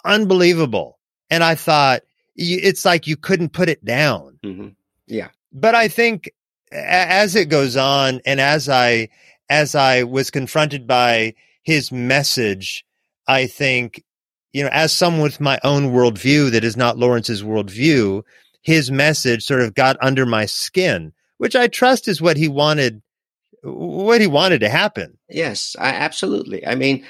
unbelievable. 0.05 0.99
And 1.31 1.43
I 1.43 1.55
thought, 1.55 2.03
it's 2.37 2.85
like 2.85 3.07
you 3.07 3.17
couldn't 3.17 3.53
put 3.53 3.69
it 3.69 3.85
down. 3.85 4.39
Mm-hmm. 4.45 4.69
Yeah. 5.07 5.29
But 5.53 5.75
I 5.75 5.89
think 5.89 6.31
as 6.73 7.37
it 7.37 7.49
goes 7.49 7.77
on 7.77 8.21
and 8.25 8.41
as 8.41 8.69
I, 8.69 9.09
as 9.49 9.75
I 9.75 10.05
was 10.05 10.31
confronted 10.31 10.87
by 10.87 11.35
his 11.63 11.93
message, 11.93 12.85
I 13.27 13.47
think, 13.47 14.03
you 14.53 14.63
know, 14.63 14.71
as 14.73 14.93
someone 14.93 15.23
with 15.23 15.41
my 15.41 15.59
own 15.65 15.93
worldview 15.93 16.51
that 16.53 16.65
is 16.65 16.77
not 16.77 16.99
Lawrence's 16.99 17.43
worldview, 17.43 18.23
his 18.63 18.91
message 18.91 19.45
sort 19.45 19.63
of 19.63 19.75
got 19.75 19.97
under 20.01 20.27
my 20.27 20.47
skin, 20.47 21.13
which 21.39 21.57
I 21.57 21.69
trust 21.69 22.09
is 22.09 22.21
what 22.21 22.37
he 22.37 22.49
wanted 22.49 23.03
what 23.63 24.21
he 24.21 24.27
wanted 24.27 24.61
to 24.61 24.71
happen. 24.71 25.19
Yes, 25.29 25.77
I, 25.79 25.91
absolutely. 25.91 26.67
I 26.67 26.75
mean, 26.75 27.05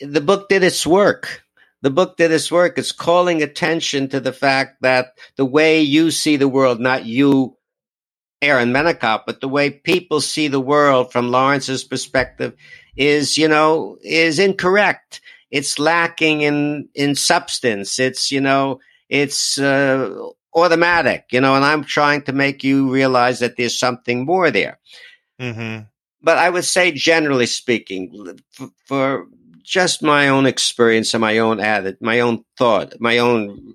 the 0.00 0.20
book 0.20 0.48
did 0.48 0.64
its 0.64 0.86
work. 0.86 1.42
The 1.82 1.90
book 1.90 2.16
did 2.16 2.32
its 2.32 2.50
work. 2.50 2.78
It's 2.78 2.92
calling 2.92 3.42
attention 3.42 4.08
to 4.08 4.20
the 4.20 4.32
fact 4.32 4.82
that 4.82 5.18
the 5.36 5.44
way 5.44 5.82
you 5.82 6.10
see 6.10 6.36
the 6.36 6.48
world, 6.48 6.80
not 6.80 7.04
you, 7.04 7.56
Aaron 8.42 8.72
Menikoff, 8.72 9.22
but 9.26 9.40
the 9.40 9.48
way 9.48 9.70
people 9.70 10.20
see 10.20 10.48
the 10.48 10.60
world 10.60 11.12
from 11.12 11.30
Lawrence's 11.30 11.84
perspective 11.84 12.54
is, 12.96 13.36
you 13.36 13.48
know, 13.48 13.98
is 14.02 14.38
incorrect. 14.38 15.20
It's 15.50 15.78
lacking 15.78 16.42
in, 16.42 16.88
in 16.94 17.14
substance. 17.14 17.98
It's, 17.98 18.30
you 18.32 18.40
know, 18.40 18.80
it's, 19.08 19.58
uh, 19.58 20.28
automatic, 20.54 21.26
you 21.32 21.40
know, 21.40 21.56
and 21.56 21.64
I'm 21.64 21.82
trying 21.84 22.22
to 22.22 22.32
make 22.32 22.62
you 22.62 22.88
realize 22.88 23.40
that 23.40 23.56
there's 23.56 23.76
something 23.76 24.24
more 24.24 24.50
there. 24.52 24.78
Mm-hmm. 25.40 25.86
But 26.22 26.38
I 26.38 26.48
would 26.48 26.64
say, 26.64 26.92
generally 26.92 27.46
speaking, 27.46 28.38
for, 28.52 28.68
for 28.86 29.26
just 29.62 30.02
my 30.02 30.28
own 30.28 30.46
experience 30.46 31.12
and 31.12 31.20
my 31.20 31.38
own 31.38 31.58
added, 31.58 31.98
my 32.00 32.20
own 32.20 32.44
thought, 32.56 32.94
my 33.00 33.18
own 33.18 33.74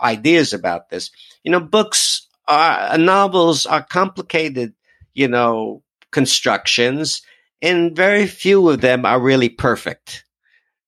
ideas 0.00 0.52
about 0.52 0.90
this, 0.90 1.10
you 1.42 1.50
know, 1.50 1.60
books 1.60 2.28
are 2.46 2.96
novels 2.98 3.66
are 3.66 3.82
complicated, 3.82 4.74
you 5.14 5.26
know, 5.26 5.82
constructions, 6.12 7.22
and 7.62 7.96
very 7.96 8.26
few 8.26 8.68
of 8.68 8.80
them 8.80 9.06
are 9.06 9.20
really 9.20 9.48
perfect. 9.48 10.24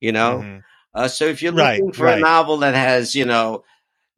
You 0.01 0.13
know, 0.13 0.41
mm-hmm. 0.43 0.59
uh, 0.95 1.09
so 1.09 1.25
if 1.25 1.41
you're 1.41 1.53
looking 1.53 1.87
right, 1.87 1.97
for 1.97 2.05
right. 2.05 2.19
a 2.19 2.21
novel 2.21 2.59
that 2.59 2.75
has, 2.75 3.15
you 3.15 3.25
know, 3.25 3.65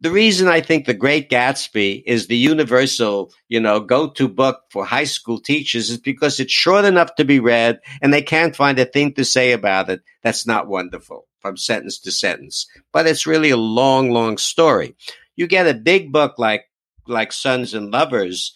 the 0.01 0.11
reason 0.11 0.49
I 0.49 0.61
think 0.61 0.85
The 0.85 0.95
Great 0.95 1.31
Gatsby 1.31 2.03
is 2.05 2.27
the 2.27 2.37
universal, 2.37 3.33
you 3.49 3.61
know, 3.61 3.81
go-to 3.81 4.29
book 4.29 4.63
for 4.71 4.85
high 4.85 5.05
school 5.05 5.41
teachers 5.41 5.91
is 5.91 5.99
because 5.99 6.39
it's 6.39 6.53
short 6.53 6.85
enough 6.85 7.15
to 7.15 7.25
be 7.25 7.41
read 7.41 7.81
and 8.03 8.13
they 8.13 8.23
can't 8.23 8.57
find 8.57 8.79
a 8.79 8.85
thing 8.85 9.15
to 9.15 9.25
say 9.25 9.53
about 9.53 9.89
it 9.89 10.03
that's 10.23 10.47
not 10.47 10.67
wonderful 10.67 11.27
from 11.41 11.57
sentence 11.57 12.01
to 12.01 12.11
sentence. 12.11 12.67
But 12.93 13.07
it's 13.07 13.27
really 13.27 13.51
a 13.51 13.57
long, 13.57 14.11
long 14.11 14.37
story. 14.37 14.97
You 15.35 15.47
get 15.47 15.67
a 15.67 15.75
big 15.75 16.13
book 16.13 16.35
like 16.39 16.65
like 17.07 17.33
Sons 17.33 17.73
and 17.73 17.93
Lovers, 17.93 18.53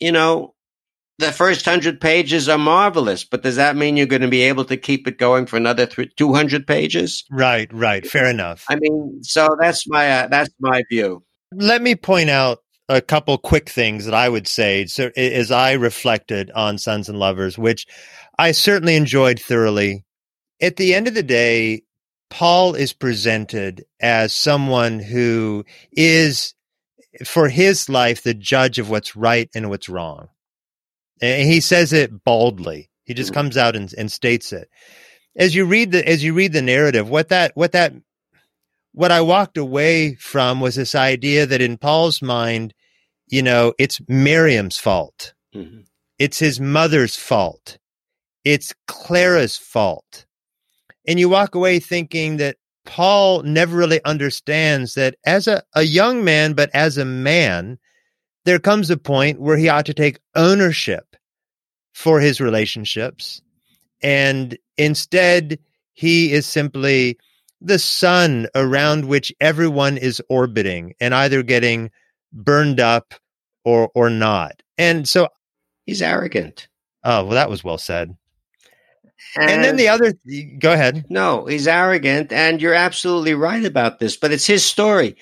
you 0.00 0.10
know, 0.10 0.53
the 1.18 1.32
first 1.32 1.66
100 1.66 2.00
pages 2.00 2.48
are 2.48 2.58
marvelous, 2.58 3.24
but 3.24 3.42
does 3.42 3.56
that 3.56 3.76
mean 3.76 3.96
you're 3.96 4.06
going 4.06 4.22
to 4.22 4.28
be 4.28 4.42
able 4.42 4.64
to 4.64 4.76
keep 4.76 5.06
it 5.06 5.18
going 5.18 5.46
for 5.46 5.56
another 5.56 5.86
200 5.86 6.66
pages? 6.66 7.24
Right, 7.30 7.72
right. 7.72 8.06
Fair 8.06 8.28
enough. 8.28 8.64
I 8.68 8.76
mean, 8.76 9.22
so 9.22 9.56
that's 9.60 9.88
my 9.88 10.10
uh, 10.10 10.26
that's 10.28 10.50
my 10.58 10.82
view. 10.90 11.22
Let 11.52 11.82
me 11.82 11.94
point 11.94 12.30
out 12.30 12.58
a 12.88 13.00
couple 13.00 13.38
quick 13.38 13.70
things 13.70 14.04
that 14.04 14.14
I 14.14 14.28
would 14.28 14.48
say 14.48 14.86
so 14.86 15.10
as 15.16 15.50
I 15.50 15.72
reflected 15.72 16.50
on 16.50 16.78
Sons 16.78 17.08
and 17.08 17.18
Lovers, 17.18 17.56
which 17.56 17.86
I 18.38 18.52
certainly 18.52 18.96
enjoyed 18.96 19.40
thoroughly. 19.40 20.04
At 20.60 20.76
the 20.76 20.94
end 20.94 21.08
of 21.08 21.14
the 21.14 21.22
day, 21.22 21.82
Paul 22.30 22.74
is 22.74 22.92
presented 22.92 23.84
as 24.00 24.32
someone 24.32 24.98
who 24.98 25.64
is 25.92 26.54
for 27.24 27.48
his 27.48 27.88
life 27.88 28.24
the 28.24 28.34
judge 28.34 28.80
of 28.80 28.90
what's 28.90 29.14
right 29.14 29.48
and 29.54 29.70
what's 29.70 29.88
wrong 29.88 30.28
and 31.20 31.48
he 31.48 31.60
says 31.60 31.92
it 31.92 32.24
baldly. 32.24 32.90
He 33.04 33.14
just 33.14 33.30
mm-hmm. 33.30 33.40
comes 33.40 33.56
out 33.56 33.76
and, 33.76 33.92
and 33.96 34.10
states 34.10 34.52
it. 34.52 34.68
As 35.36 35.54
you 35.54 35.64
read 35.64 35.92
the 35.92 36.06
as 36.08 36.22
you 36.22 36.34
read 36.34 36.52
the 36.52 36.62
narrative, 36.62 37.08
what 37.08 37.28
that 37.28 37.52
what 37.54 37.72
that 37.72 37.92
what 38.92 39.10
I 39.10 39.20
walked 39.20 39.56
away 39.56 40.14
from 40.14 40.60
was 40.60 40.76
this 40.76 40.94
idea 40.94 41.46
that 41.46 41.60
in 41.60 41.76
Paul's 41.76 42.22
mind, 42.22 42.72
you 43.26 43.42
know, 43.42 43.74
it's 43.78 44.00
Miriam's 44.08 44.78
fault. 44.78 45.34
Mm-hmm. 45.54 45.80
It's 46.18 46.38
his 46.38 46.60
mother's 46.60 47.16
fault. 47.16 47.78
It's 48.44 48.72
Clara's 48.86 49.56
fault. 49.56 50.26
And 51.06 51.18
you 51.18 51.28
walk 51.28 51.54
away 51.54 51.80
thinking 51.80 52.36
that 52.36 52.56
Paul 52.84 53.42
never 53.42 53.76
really 53.76 54.02
understands 54.04 54.94
that 54.94 55.16
as 55.26 55.48
a, 55.48 55.62
a 55.74 55.82
young 55.82 56.22
man, 56.22 56.52
but 56.52 56.70
as 56.74 56.96
a 56.96 57.04
man, 57.04 57.78
there 58.44 58.58
comes 58.58 58.90
a 58.90 58.96
point 58.96 59.40
where 59.40 59.56
he 59.56 59.68
ought 59.68 59.86
to 59.86 59.94
take 59.94 60.20
ownership 60.34 61.16
for 61.94 62.20
his 62.20 62.40
relationships. 62.40 63.40
And 64.02 64.58
instead, 64.76 65.58
he 65.94 66.32
is 66.32 66.46
simply 66.46 67.18
the 67.60 67.78
sun 67.78 68.46
around 68.54 69.06
which 69.06 69.32
everyone 69.40 69.96
is 69.96 70.22
orbiting 70.28 70.94
and 71.00 71.14
either 71.14 71.42
getting 71.42 71.90
burned 72.32 72.80
up 72.80 73.14
or, 73.64 73.90
or 73.94 74.10
not. 74.10 74.62
And 74.76 75.08
so 75.08 75.28
he's 75.86 76.02
arrogant. 76.02 76.68
Oh, 77.04 77.24
well, 77.24 77.34
that 77.34 77.50
was 77.50 77.64
well 77.64 77.78
said. 77.78 78.16
And, 79.36 79.50
and, 79.50 79.64
then 79.64 79.76
the 79.76 79.88
other, 79.88 80.12
go 80.58 80.72
ahead. 80.72 81.06
No, 81.08 81.46
he's 81.46 81.66
arrogant, 81.66 82.32
and 82.32 82.60
you're 82.60 82.74
absolutely 82.74 83.34
right 83.34 83.64
about 83.64 83.98
this. 83.98 84.16
But 84.16 84.32
it's 84.32 84.46
his 84.46 84.64
story. 84.64 85.16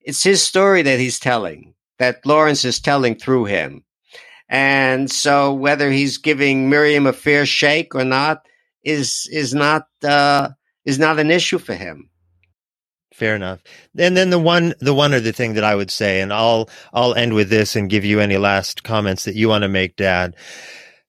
It's 0.00 0.22
his 0.22 0.42
story 0.42 0.82
that 0.82 0.98
he's 0.98 1.20
telling 1.20 1.74
that 2.02 2.26
Lawrence 2.26 2.64
is 2.64 2.80
telling 2.80 3.14
through 3.14 3.44
him. 3.44 3.84
And 4.48 5.08
so 5.08 5.54
whether 5.54 5.88
he's 5.88 6.18
giving 6.18 6.68
Miriam 6.68 7.06
a 7.06 7.12
fair 7.12 7.46
shake 7.46 7.94
or 7.94 8.04
not 8.04 8.44
is 8.82 9.28
is 9.30 9.54
not 9.54 9.86
uh, 10.02 10.48
is 10.84 10.98
not 10.98 11.20
an 11.20 11.30
issue 11.30 11.58
for 11.58 11.74
him. 11.74 12.10
Fair 13.14 13.36
enough. 13.36 13.62
And 13.96 14.16
then 14.16 14.30
the 14.30 14.38
one 14.40 14.74
the 14.80 14.92
one 14.92 15.14
other 15.14 15.30
thing 15.30 15.54
that 15.54 15.62
I 15.62 15.76
would 15.76 15.92
say, 15.92 16.20
and 16.20 16.32
I'll 16.32 16.68
I'll 16.92 17.14
end 17.14 17.34
with 17.34 17.50
this 17.50 17.76
and 17.76 17.88
give 17.88 18.04
you 18.04 18.18
any 18.18 18.36
last 18.36 18.82
comments 18.82 19.24
that 19.24 19.36
you 19.36 19.48
want 19.48 19.62
to 19.62 19.68
make, 19.68 19.94
Dad. 19.94 20.34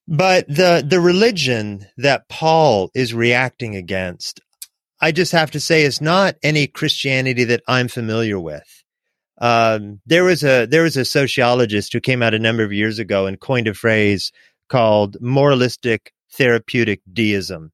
But 0.07 0.47
the 0.47 0.85
the 0.87 0.99
religion 0.99 1.87
that 1.97 2.29
Paul 2.29 2.91
is 2.93 3.15
reacting 3.15 3.75
against, 3.75 4.41
I 5.01 5.11
just 5.11 5.31
have 5.31 5.49
to 5.51 5.59
say 5.59 5.81
is 5.81 6.01
not 6.01 6.35
any 6.43 6.67
Christianity 6.67 7.45
that 7.45 7.63
I'm 7.67 7.87
familiar 7.87 8.39
with. 8.39 8.82
Um, 9.43 9.99
there 10.05 10.23
was 10.23 10.41
a 10.41 10.65
there 10.67 10.83
was 10.83 10.95
a 10.95 11.03
sociologist 11.03 11.91
who 11.91 11.99
came 11.99 12.23
out 12.23 12.33
a 12.33 12.39
number 12.39 12.63
of 12.63 12.71
years 12.71 12.97
ago 12.97 13.25
and 13.25 13.37
coined 13.37 13.67
a 13.67 13.73
phrase 13.73 14.31
called 14.69 15.17
moralistic 15.19 16.13
therapeutic 16.31 17.01
deism. 17.11 17.73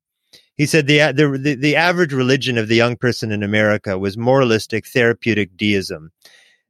He 0.55 0.65
said 0.65 0.87
the, 0.87 0.97
the 1.11 1.37
the 1.37 1.53
the 1.53 1.75
average 1.75 2.11
religion 2.11 2.57
of 2.57 2.69
the 2.69 2.75
young 2.75 2.97
person 2.97 3.31
in 3.31 3.43
America 3.43 3.99
was 3.99 4.17
moralistic 4.17 4.87
therapeutic 4.87 5.55
deism. 5.55 6.09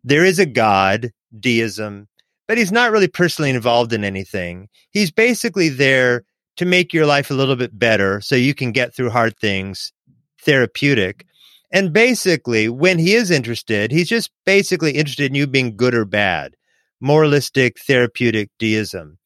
There 0.03 0.25
is 0.25 0.37
a 0.37 0.45
God, 0.45 1.11
deism, 1.39 2.09
but 2.45 2.57
he's 2.57 2.73
not 2.73 2.91
really 2.91 3.07
personally 3.07 3.51
involved 3.51 3.93
in 3.93 4.03
anything. 4.03 4.67
He's 4.91 5.11
basically 5.11 5.69
there 5.69 6.25
to 6.57 6.65
make 6.65 6.93
your 6.93 7.05
life 7.05 7.31
a 7.31 7.35
little 7.35 7.55
bit 7.55 7.79
better 7.79 8.19
so 8.19 8.35
you 8.35 8.53
can 8.53 8.73
get 8.73 8.93
through 8.93 9.11
hard 9.11 9.39
things, 9.39 9.93
therapeutic. 10.41 11.25
And 11.71 11.93
basically, 11.93 12.67
when 12.69 12.97
he 12.97 13.13
is 13.13 13.29
interested, 13.29 13.91
he's 13.91 14.09
just 14.09 14.31
basically 14.45 14.91
interested 14.91 15.29
in 15.29 15.35
you 15.35 15.47
being 15.47 15.75
good 15.75 15.93
or 15.93 16.05
bad, 16.05 16.55
moralistic, 16.99 17.79
therapeutic 17.79 18.49
deism. 18.57 19.17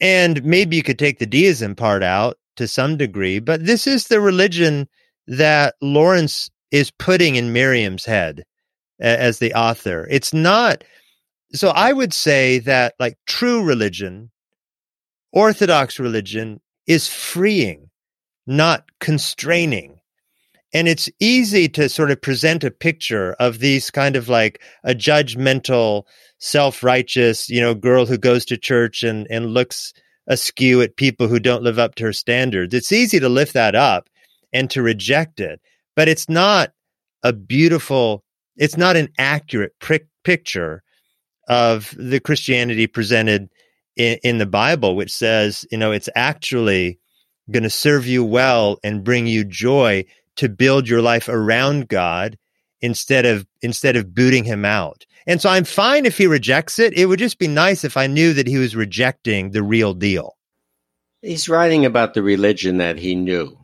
And 0.00 0.42
maybe 0.44 0.76
you 0.76 0.82
could 0.82 0.98
take 0.98 1.18
the 1.18 1.26
deism 1.26 1.76
part 1.76 2.02
out 2.02 2.38
to 2.56 2.66
some 2.66 2.96
degree, 2.96 3.38
but 3.38 3.64
this 3.64 3.86
is 3.86 4.08
the 4.08 4.20
religion 4.20 4.88
that 5.26 5.76
Lawrence 5.80 6.50
is 6.70 6.90
putting 6.90 7.36
in 7.36 7.52
Miriam's 7.52 8.04
head 8.04 8.44
as 8.98 9.38
the 9.38 9.54
author. 9.54 10.06
It's 10.10 10.34
not 10.34 10.84
so 11.52 11.70
I 11.70 11.92
would 11.92 12.12
say 12.12 12.60
that 12.60 12.94
like 12.98 13.18
true 13.26 13.64
religion, 13.64 14.30
orthodox 15.32 15.98
religion 15.98 16.60
is 16.86 17.08
freeing, 17.08 17.90
not 18.46 18.84
constraining. 19.00 19.99
And 20.72 20.86
it's 20.86 21.10
easy 21.18 21.68
to 21.70 21.88
sort 21.88 22.10
of 22.10 22.20
present 22.20 22.62
a 22.62 22.70
picture 22.70 23.32
of 23.40 23.58
these 23.58 23.90
kind 23.90 24.14
of 24.14 24.28
like 24.28 24.62
a 24.84 24.94
judgmental, 24.94 26.04
self-righteous, 26.38 27.48
you 27.48 27.60
know, 27.60 27.74
girl 27.74 28.06
who 28.06 28.16
goes 28.16 28.44
to 28.46 28.56
church 28.56 29.02
and, 29.02 29.26
and 29.30 29.52
looks 29.52 29.92
askew 30.28 30.80
at 30.80 30.96
people 30.96 31.26
who 31.26 31.40
don't 31.40 31.64
live 31.64 31.78
up 31.78 31.96
to 31.96 32.04
her 32.04 32.12
standards. 32.12 32.72
It's 32.72 32.92
easy 32.92 33.18
to 33.18 33.28
lift 33.28 33.52
that 33.54 33.74
up 33.74 34.08
and 34.52 34.70
to 34.70 34.82
reject 34.82 35.40
it, 35.40 35.60
but 35.96 36.08
it's 36.08 36.28
not 36.28 36.72
a 37.24 37.32
beautiful, 37.32 38.22
it's 38.56 38.76
not 38.76 38.96
an 38.96 39.08
accurate 39.18 39.72
picture 40.22 40.82
of 41.48 41.92
the 41.98 42.20
Christianity 42.20 42.86
presented 42.86 43.48
in, 43.96 44.18
in 44.22 44.38
the 44.38 44.46
Bible, 44.46 44.94
which 44.94 45.12
says, 45.12 45.66
you 45.72 45.78
know, 45.78 45.90
it's 45.90 46.08
actually 46.14 47.00
going 47.50 47.64
to 47.64 47.70
serve 47.70 48.06
you 48.06 48.24
well 48.24 48.78
and 48.84 49.02
bring 49.02 49.26
you 49.26 49.44
joy 49.44 50.04
to 50.40 50.48
build 50.48 50.88
your 50.88 51.02
life 51.02 51.28
around 51.28 51.88
God 51.88 52.36
instead 52.80 53.26
of 53.26 53.46
instead 53.62 53.96
of 53.96 54.14
booting 54.14 54.44
him 54.44 54.64
out. 54.64 55.04
And 55.26 55.40
so 55.40 55.50
I'm 55.50 55.64
fine 55.64 56.06
if 56.06 56.16
he 56.16 56.26
rejects 56.26 56.78
it. 56.78 56.96
It 56.96 57.06
would 57.06 57.18
just 57.18 57.38
be 57.38 57.46
nice 57.46 57.84
if 57.84 57.96
I 57.96 58.06
knew 58.06 58.32
that 58.32 58.46
he 58.46 58.58
was 58.58 58.74
rejecting 58.74 59.50
the 59.50 59.62
real 59.62 59.92
deal. 59.94 60.36
He's 61.20 61.48
writing 61.48 61.84
about 61.84 62.14
the 62.14 62.22
religion 62.22 62.78
that 62.78 62.98
he 62.98 63.14
knew. 63.14 63.58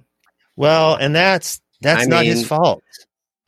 Well, 0.54 0.96
and 0.96 1.14
that's 1.14 1.60
that's 1.80 2.02
I 2.02 2.06
not 2.06 2.20
mean, 2.22 2.32
his 2.32 2.46
fault. 2.46 2.82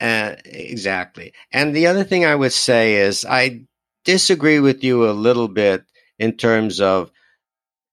Uh, 0.01 0.35
exactly. 0.45 1.33
And 1.51 1.75
the 1.75 1.87
other 1.87 2.03
thing 2.03 2.25
I 2.25 2.35
would 2.35 2.53
say 2.53 2.95
is 2.95 3.25
I 3.25 3.65
disagree 4.05 4.59
with 4.59 4.83
you 4.83 5.09
a 5.09 5.11
little 5.11 5.47
bit 5.47 5.83
in 6.17 6.33
terms 6.33 6.81
of 6.81 7.11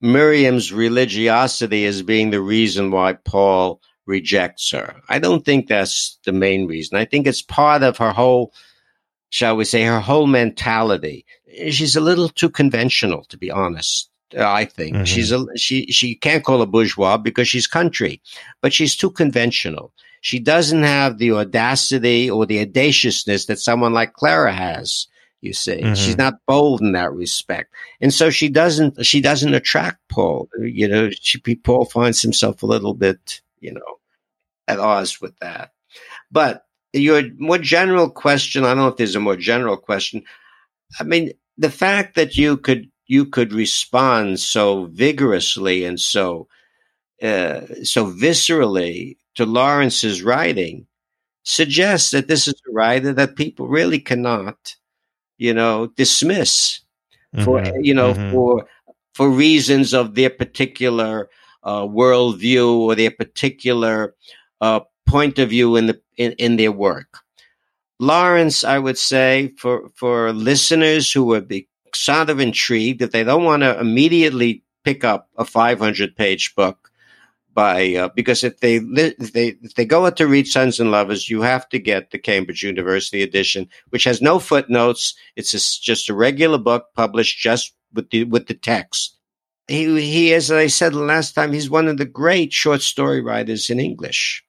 Miriam's 0.01 0.73
religiosity 0.73 1.85
as 1.85 2.03
being 2.03 2.31
the 2.31 2.41
reason 2.41 2.91
why 2.91 3.15
Paul 3.15 3.81
rejects 4.07 4.71
her. 4.71 5.01
I 5.09 5.19
don't 5.19 5.45
think 5.45 5.69
that's 5.69 6.19
the 6.25 6.33
main 6.33 6.67
reason. 6.67 6.97
I 6.97 7.05
think 7.05 7.27
it's 7.27 7.43
part 7.43 7.83
of 7.83 7.99
her 7.99 8.13
whole, 8.13 8.53
shall 9.31 9.57
we 9.57 9.65
say, 9.65 9.83
her 9.83 10.01
whole 10.01 10.27
mentality. 10.27 11.25
She's 11.71 11.97
a 11.97 12.01
little 12.01 12.29
too 12.29 12.51
conventional, 12.51 13.25
to 13.25 13.37
be 13.37 13.51
honest. 13.51 14.11
I 14.37 14.65
think 14.65 14.95
mm-hmm. 14.95 15.05
she's 15.05 15.31
a 15.31 15.45
she 15.57 15.87
she 15.87 16.17
can't 16.17 16.45
call 16.45 16.61
a 16.61 16.67
bourgeois 16.67 17.17
because 17.17 17.49
she's 17.49 17.67
country, 17.67 18.21
but 18.61 18.73
she's 18.73 18.97
too 18.97 19.11
conventional. 19.11 19.93
She 20.21 20.41
doesn't 20.41 20.83
have 20.83 21.19
the 21.19 21.33
audacity 21.33 22.29
or 22.29 22.47
the 22.47 22.61
audaciousness 22.61 23.47
that 23.47 23.61
someone 23.61 23.93
like 23.93 24.15
Clara 24.15 24.53
has. 24.53 25.07
You 25.43 25.53
see, 25.53 25.81
mm-hmm. 25.81 25.95
she's 25.95 26.19
not 26.19 26.41
bold 26.47 26.81
in 26.81 26.93
that 26.93 27.13
respect, 27.13 27.73
and 28.01 28.13
so 28.13 28.31
she 28.31 28.49
doesn't. 28.49 29.07
She 29.07 29.21
doesn't 29.21 29.55
attract 29.55 29.99
Paul. 30.09 30.49
You 30.59 30.89
know, 30.89 31.11
she, 31.11 31.39
Paul 31.39 31.85
finds 31.85 32.21
himself 32.21 32.63
a 32.63 32.67
little 32.67 32.95
bit, 32.95 33.41
you 33.61 33.73
know, 33.73 33.99
at 34.69 34.79
odds 34.79 35.21
with 35.21 35.37
that. 35.41 35.73
But 36.31 36.65
your 36.93 37.23
more 37.39 37.59
general 37.59 38.11
question, 38.11 38.65
I 38.65 38.69
don't 38.69 38.79
know 38.79 38.89
if 38.89 38.97
there's 38.97 39.17
a 39.17 39.21
more 39.21 39.37
general 39.37 39.77
question. 39.77 40.23
I 40.99 41.05
mean, 41.05 41.33
the 41.59 41.71
fact 41.71 42.15
that 42.17 42.37
you 42.37 42.57
could 42.57 42.91
you 43.07 43.27
could 43.27 43.53
respond 43.53 44.41
so 44.41 44.87
vigorously 44.87 45.85
and 45.85 46.01
so 46.01 46.49
uh, 47.23 47.63
so 47.83 48.13
viscerally 48.13 49.17
to 49.37 49.47
Lawrence's 49.47 50.23
writing 50.23 50.87
suggests 51.45 52.11
that 52.11 52.29
this 52.29 52.49
is 52.49 52.55
a 52.69 52.73
writer 52.73 53.13
that 53.13 53.37
people 53.37 53.69
really 53.69 54.01
cannot 54.01 54.77
you 55.39 55.53
know, 55.53 55.89
dismiss 55.89 56.81
mm-hmm. 57.35 57.45
for 57.45 57.63
you 57.81 57.95
know 57.95 58.15
mm-hmm. 58.15 58.33
for 58.33 58.67
for 59.15 59.29
reasons 59.29 59.95
of 59.95 60.15
their 60.15 60.31
particular 60.31 61.29
uh, 61.67 61.83
worldview 61.83 62.79
or 62.79 62.95
their 62.95 63.11
particular 63.11 64.15
uh, 64.63 64.81
point 65.05 65.39
of 65.39 65.51
view 65.51 65.77
in 65.77 65.87
the 65.87 66.01
in, 66.17 66.33
in 66.33 66.57
their 66.57 66.73
work. 66.73 67.19
Lawrence, 67.99 68.65
I 68.65 68.79
would 68.79 68.97
say, 68.97 69.53
for 69.59 69.91
for 69.95 70.33
listeners 70.33 71.13
who 71.13 71.25
would 71.25 71.49
be 71.49 71.69
sort 71.95 72.31
of 72.31 72.41
intrigued, 72.41 73.03
if 73.03 73.11
they 73.11 73.25
don't 73.25 73.45
want 73.45 73.63
to 73.63 73.79
immediately 73.79 74.63
pick 74.85 75.03
up 75.05 75.29
a 75.37 75.45
500 75.45 76.15
page 76.17 76.55
book, 76.55 76.87
by 77.57 77.95
uh, 77.95 78.11
because 78.15 78.45
if 78.45 78.61
they 78.61 78.77
if 78.77 79.33
they 79.33 79.57
if 79.63 79.75
they 79.75 79.87
go 79.87 80.07
out 80.07 80.17
to 80.19 80.29
read 80.29 80.47
Sons 80.47 80.79
and 80.79 80.93
Lovers, 80.93 81.29
you 81.29 81.41
have 81.41 81.69
to 81.71 81.79
get 81.81 82.11
the 82.11 82.19
Cambridge 82.19 82.63
University 82.63 83.23
edition, 83.23 83.67
which 83.89 84.05
has 84.05 84.23
no 84.23 84.39
footnotes. 84.39 85.15
It's 85.35 85.51
just, 85.79 86.09
a 86.09 86.15
regular 86.15 86.59
book 86.59 86.89
published 86.95 87.39
just 87.39 87.73
with 87.95 88.11
the 88.11 88.25
with 88.25 88.47
the 88.47 88.55
text. 88.55 89.16
He 89.69 90.01
he, 90.01 90.35
as 90.35 90.51
I 90.51 90.69
said 90.69 90.95
last 90.95 91.33
time, 91.33 91.53
he's 91.53 91.71
one 91.71 91.89
of 91.89 91.97
the 91.97 92.05
great 92.05 92.53
short 92.53 92.83
story 92.83 93.21
writers 93.21 93.69
in 93.69 93.81
English, 93.81 94.45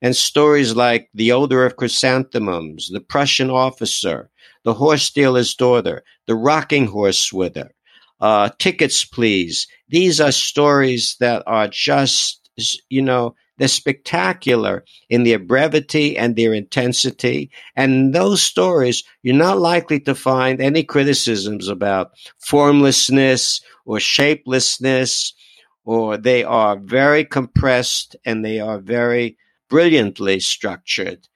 and 0.00 0.16
stories 0.16 0.74
like 0.74 1.08
The 1.14 1.32
Odor 1.32 1.66
of 1.66 1.76
Chrysanthemums, 1.76 2.90
The 2.92 3.00
Prussian 3.00 3.50
Officer, 3.50 4.30
The 4.64 4.74
Horse 4.74 5.10
Dealer's 5.10 5.54
Daughter, 5.54 6.02
The 6.26 6.34
Rocking 6.34 6.86
Horse 6.86 7.32
Winner. 7.32 7.72
Uh, 8.20 8.48
tickets, 8.58 9.04
please. 9.04 9.66
These 9.88 10.20
are 10.20 10.32
stories 10.32 11.16
that 11.20 11.42
are 11.46 11.68
just 11.68 12.44
you 12.88 13.02
know, 13.02 13.34
they're 13.56 13.68
spectacular 13.68 14.84
in 15.08 15.24
their 15.24 15.38
brevity 15.38 16.16
and 16.16 16.34
their 16.34 16.52
intensity. 16.52 17.50
And 17.76 18.14
those 18.14 18.42
stories, 18.42 19.04
you're 19.22 19.34
not 19.36 19.58
likely 19.58 20.00
to 20.00 20.14
find 20.14 20.60
any 20.60 20.82
criticisms 20.82 21.68
about 21.68 22.12
formlessness 22.38 23.60
or 23.84 24.00
shapelessness, 24.00 25.34
or 25.84 26.16
they 26.16 26.42
are 26.42 26.78
very 26.78 27.24
compressed 27.24 28.16
and 28.24 28.44
they 28.44 28.58
are 28.58 28.78
very 28.78 29.36
brilliantly 29.68 30.40
structured. 30.40 31.28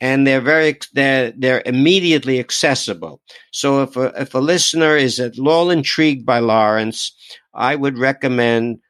And 0.00 0.26
they're 0.26 0.40
very 0.40 0.78
they're 0.92 1.30
they're 1.30 1.62
immediately 1.64 2.38
accessible. 2.38 3.22
So 3.52 3.84
if 3.84 3.96
a, 3.96 4.12
if 4.20 4.34
a 4.34 4.38
listener 4.38 4.96
is 4.96 5.18
at 5.18 5.38
all 5.38 5.70
intrigued 5.70 6.26
by 6.26 6.40
Lawrence, 6.40 7.12
I 7.54 7.76
would 7.76 7.96
recommend 7.96 8.80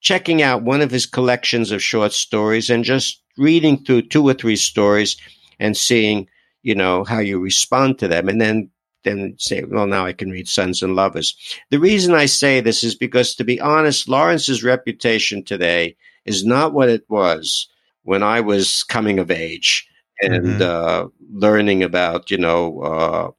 checking 0.00 0.42
out 0.42 0.62
one 0.62 0.80
of 0.80 0.90
his 0.90 1.06
collections 1.06 1.70
of 1.70 1.82
short 1.82 2.12
stories 2.12 2.70
and 2.70 2.84
just 2.84 3.22
reading 3.36 3.84
through 3.84 4.02
two 4.02 4.24
or 4.28 4.34
three 4.34 4.56
stories 4.56 5.16
and 5.58 5.76
seeing, 5.76 6.28
you 6.62 6.74
know, 6.74 7.04
how 7.04 7.18
you 7.18 7.38
respond 7.38 7.98
to 7.98 8.08
them. 8.08 8.28
And 8.28 8.40
then 8.40 8.70
then 9.06 9.36
say, 9.38 9.62
well, 9.62 9.86
now 9.86 10.04
I 10.04 10.12
can 10.12 10.30
read 10.30 10.48
Sons 10.48 10.82
and 10.82 10.96
Lovers. 10.96 11.36
The 11.70 11.78
reason 11.78 12.12
I 12.12 12.26
say 12.26 12.60
this 12.60 12.82
is 12.82 12.96
because, 12.96 13.36
to 13.36 13.44
be 13.44 13.60
honest, 13.60 14.08
Lawrence's 14.08 14.64
reputation 14.64 15.44
today 15.44 15.96
is 16.24 16.44
not 16.44 16.74
what 16.74 16.88
it 16.88 17.04
was 17.08 17.68
when 18.02 18.24
I 18.24 18.40
was 18.40 18.82
coming 18.82 19.20
of 19.20 19.30
age 19.30 19.88
and 20.20 20.44
mm-hmm. 20.44 20.62
uh, 20.62 21.08
learning 21.32 21.84
about, 21.84 22.30
you 22.32 22.38
know, 22.38 22.80
uh, 22.80 23.30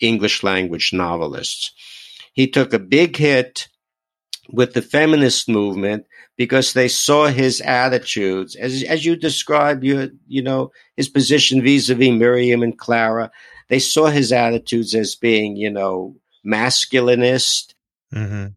English 0.00 0.42
language 0.42 0.92
novelists. 0.92 1.72
He 2.34 2.46
took 2.46 2.74
a 2.74 2.78
big 2.78 3.16
hit 3.16 3.68
with 4.50 4.74
the 4.74 4.82
feminist 4.82 5.48
movement 5.48 6.06
because 6.36 6.72
they 6.72 6.88
saw 6.88 7.26
his 7.26 7.60
attitudes 7.60 8.54
as 8.56 8.82
as 8.84 9.04
you 9.04 9.16
describe 9.16 9.82
you 9.82 10.10
you 10.26 10.42
know 10.42 10.70
his 10.96 11.08
position 11.08 11.62
vis-a-vis 11.62 12.12
Miriam 12.12 12.62
and 12.62 12.78
Clara 12.78 13.30
they 13.68 13.78
saw 13.78 14.06
his 14.06 14.32
attitudes 14.32 14.94
as 14.94 15.14
being 15.14 15.56
you 15.56 15.70
know 15.70 16.16
masculinist 16.44 17.74
mm-hmm. 18.14 18.48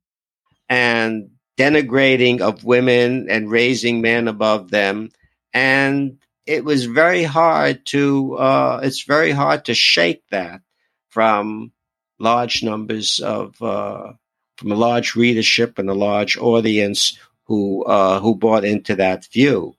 and 0.67 1.29
denigrating 1.57 2.41
of 2.41 2.63
women 2.63 3.27
and 3.29 3.51
raising 3.51 4.01
men 4.01 4.27
above 4.27 4.69
them 4.69 5.09
and 5.53 6.17
it 6.45 6.63
was 6.63 6.85
very 6.85 7.23
hard 7.23 7.85
to 7.85 8.35
uh, 8.35 8.79
it's 8.83 9.03
very 9.03 9.31
hard 9.31 9.65
to 9.65 9.73
shake 9.73 10.23
that 10.31 10.61
from 11.09 11.71
large 12.19 12.63
numbers 12.63 13.19
of 13.19 13.61
uh, 13.61 14.13
from 14.59 14.73
a 14.73 14.75
large 14.75 15.15
readership 15.15 15.79
and 15.79 15.89
a 15.89 15.93
large 15.93 16.37
audience 16.37 17.17
who 17.45 17.83
uh, 17.85 18.19
who 18.19 18.35
bought 18.35 18.65
into 18.65 18.93
that 18.97 19.25
view, 19.27 19.73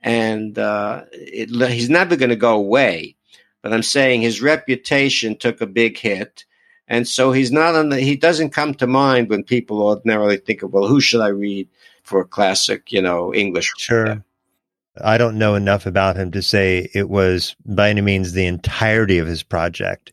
and 0.00 0.58
uh, 0.58 1.04
it, 1.12 1.50
he's 1.70 1.90
never 1.90 2.16
going 2.16 2.30
to 2.30 2.36
go 2.36 2.54
away. 2.54 3.16
But 3.60 3.74
I'm 3.74 3.82
saying 3.82 4.22
his 4.22 4.40
reputation 4.40 5.36
took 5.36 5.60
a 5.60 5.66
big 5.66 5.98
hit, 5.98 6.46
and 6.88 7.06
so 7.06 7.32
he's 7.32 7.52
not 7.52 7.74
on 7.74 7.90
the. 7.90 8.00
He 8.00 8.16
doesn't 8.16 8.50
come 8.50 8.72
to 8.76 8.86
mind 8.86 9.28
when 9.28 9.44
people 9.44 9.82
ordinarily 9.82 10.38
think 10.38 10.62
of, 10.62 10.72
well, 10.72 10.86
who 10.86 11.02
should 11.02 11.20
I 11.20 11.28
read 11.28 11.68
for 12.02 12.20
a 12.20 12.24
classic, 12.24 12.90
you 12.90 13.02
know, 13.02 13.34
English? 13.34 13.70
Sure. 13.76 14.24
I 15.02 15.18
don't 15.18 15.38
know 15.38 15.54
enough 15.54 15.84
about 15.84 16.16
him 16.16 16.30
to 16.30 16.40
say 16.40 16.88
it 16.94 17.10
was 17.10 17.56
by 17.66 17.90
any 17.90 18.00
means 18.00 18.32
the 18.32 18.46
entirety 18.46 19.18
of 19.18 19.26
his 19.26 19.42
project. 19.42 20.12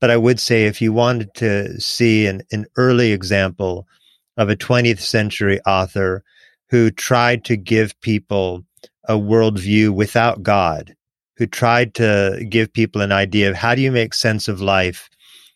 But 0.00 0.10
I 0.10 0.16
would 0.16 0.40
say 0.40 0.64
if 0.64 0.80
you 0.80 0.92
wanted 0.92 1.34
to 1.34 1.80
see 1.80 2.26
an, 2.26 2.42
an 2.50 2.66
early 2.76 3.12
example 3.12 3.86
of 4.36 4.48
a 4.48 4.56
20th 4.56 5.00
century 5.00 5.60
author 5.66 6.24
who 6.70 6.90
tried 6.90 7.44
to 7.44 7.56
give 7.56 8.00
people 8.00 8.64
a 9.08 9.14
worldview 9.14 9.90
without 9.90 10.42
God, 10.42 10.94
who 11.36 11.46
tried 11.46 11.94
to 11.94 12.44
give 12.48 12.72
people 12.72 13.02
an 13.02 13.12
idea 13.12 13.50
of 13.50 13.56
how 13.56 13.74
do 13.74 13.82
you 13.82 13.92
make 13.92 14.14
sense 14.14 14.48
of 14.48 14.60
life 14.60 15.10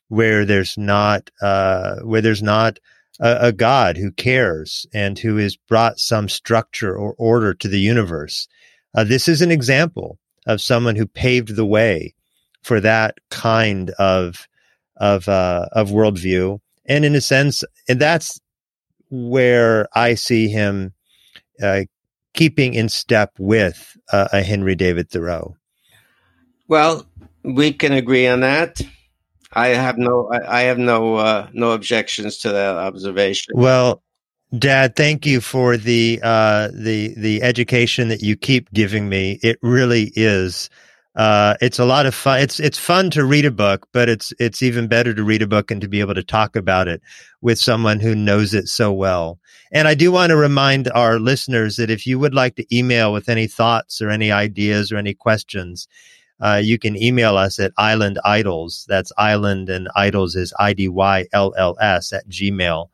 where 0.08 0.44
there's 0.44 0.76
not 0.76 1.30
uh, 1.40 1.96
where 2.00 2.20
there's 2.20 2.42
not 2.42 2.78
a, 3.20 3.48
a, 3.48 3.52
God 3.52 3.96
who 3.96 4.10
cares 4.10 4.86
and 4.92 5.18
who 5.18 5.36
has 5.36 5.56
brought 5.56 5.98
some 5.98 6.28
structure 6.28 6.96
or 6.96 7.14
order 7.18 7.54
to 7.54 7.68
the 7.68 7.80
universe. 7.80 8.48
Uh, 8.94 9.04
this 9.04 9.28
is 9.28 9.40
an 9.40 9.50
example 9.50 10.18
of 10.46 10.60
someone 10.60 10.96
who 10.96 11.06
paved 11.06 11.56
the 11.56 11.66
way 11.66 12.14
for 12.64 12.80
that 12.80 13.16
kind 13.30 13.90
of 13.90 14.48
of 14.96 15.28
uh, 15.28 15.66
of 15.72 15.90
worldview, 15.90 16.58
and 16.86 17.04
in 17.04 17.14
a 17.14 17.20
sense, 17.20 17.62
and 17.88 18.00
that's 18.00 18.40
where 19.10 19.86
I 19.94 20.14
see 20.14 20.48
him 20.48 20.92
uh, 21.62 21.82
keeping 22.32 22.74
in 22.74 22.88
step 22.88 23.32
with 23.38 23.96
uh, 24.12 24.28
a 24.32 24.42
Henry 24.42 24.74
David 24.74 25.10
Thoreau. 25.10 25.56
Well, 26.68 27.06
we 27.42 27.72
can 27.72 27.92
agree 27.92 28.26
on 28.26 28.40
that. 28.40 28.80
I 29.52 29.68
have 29.68 29.98
no, 29.98 30.30
I, 30.32 30.60
I 30.60 30.62
have 30.62 30.78
no, 30.78 31.16
uh, 31.16 31.48
no 31.52 31.72
objections 31.72 32.38
to 32.38 32.50
that 32.50 32.76
observation. 32.76 33.54
Well, 33.54 34.02
Dad, 34.58 34.96
thank 34.96 35.26
you 35.26 35.40
for 35.40 35.76
the 35.76 36.20
uh, 36.22 36.68
the 36.72 37.14
the 37.16 37.42
education 37.42 38.08
that 38.08 38.22
you 38.22 38.36
keep 38.36 38.72
giving 38.72 39.08
me. 39.08 39.38
It 39.42 39.58
really 39.62 40.12
is. 40.14 40.70
Uh, 41.16 41.54
it's 41.60 41.78
a 41.78 41.84
lot 41.84 42.06
of 42.06 42.14
fun. 42.14 42.40
It's 42.40 42.58
it's 42.58 42.78
fun 42.78 43.08
to 43.10 43.24
read 43.24 43.44
a 43.44 43.50
book, 43.50 43.86
but 43.92 44.08
it's 44.08 44.32
it's 44.40 44.62
even 44.62 44.88
better 44.88 45.14
to 45.14 45.22
read 45.22 45.42
a 45.42 45.46
book 45.46 45.70
and 45.70 45.80
to 45.80 45.86
be 45.86 46.00
able 46.00 46.14
to 46.14 46.24
talk 46.24 46.56
about 46.56 46.88
it 46.88 47.00
with 47.40 47.58
someone 47.58 48.00
who 48.00 48.16
knows 48.16 48.52
it 48.52 48.66
so 48.66 48.92
well. 48.92 49.38
And 49.70 49.86
I 49.86 49.94
do 49.94 50.10
want 50.10 50.30
to 50.30 50.36
remind 50.36 50.90
our 50.90 51.20
listeners 51.20 51.76
that 51.76 51.90
if 51.90 52.04
you 52.04 52.18
would 52.18 52.34
like 52.34 52.56
to 52.56 52.76
email 52.76 53.12
with 53.12 53.28
any 53.28 53.46
thoughts 53.46 54.02
or 54.02 54.10
any 54.10 54.32
ideas 54.32 54.90
or 54.90 54.96
any 54.96 55.14
questions, 55.14 55.86
uh, 56.40 56.60
you 56.62 56.78
can 56.80 57.00
email 57.00 57.36
us 57.36 57.60
at 57.60 57.72
Island 57.78 58.18
Idylls. 58.24 58.84
That's 58.86 59.12
Island 59.16 59.68
and 59.68 59.88
Idylls 59.96 60.34
is 60.34 60.52
I 60.58 60.72
D 60.72 60.88
Y 60.88 61.26
L 61.32 61.54
L 61.56 61.76
S 61.80 62.12
at 62.12 62.28
gmail 62.28 62.88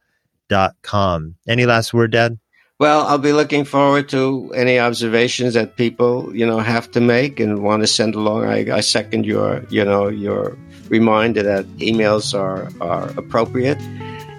dot 0.49 0.75
com. 0.83 1.37
Any 1.49 1.65
last 1.65 1.95
word, 1.95 2.13
Dad? 2.13 2.39
Well, 2.81 3.07
I'll 3.07 3.19
be 3.19 3.35
looking 3.35 3.67
forward 3.67 4.09
to 4.09 4.51
any 4.57 4.79
observations 4.79 5.53
that 5.53 5.77
people, 5.77 6.35
you 6.35 6.47
know, 6.47 6.61
have 6.61 6.91
to 6.93 7.01
make 7.01 7.39
and 7.39 7.63
want 7.63 7.83
to 7.83 7.87
send 7.87 8.15
along. 8.15 8.47
I, 8.47 8.75
I 8.75 8.81
second 8.81 9.27
your, 9.27 9.63
you 9.69 9.85
know, 9.85 10.09
your 10.09 10.57
reminder 10.89 11.43
that 11.43 11.67
emails 11.77 12.33
are, 12.33 12.71
are 12.81 13.11
appropriate. 13.19 13.77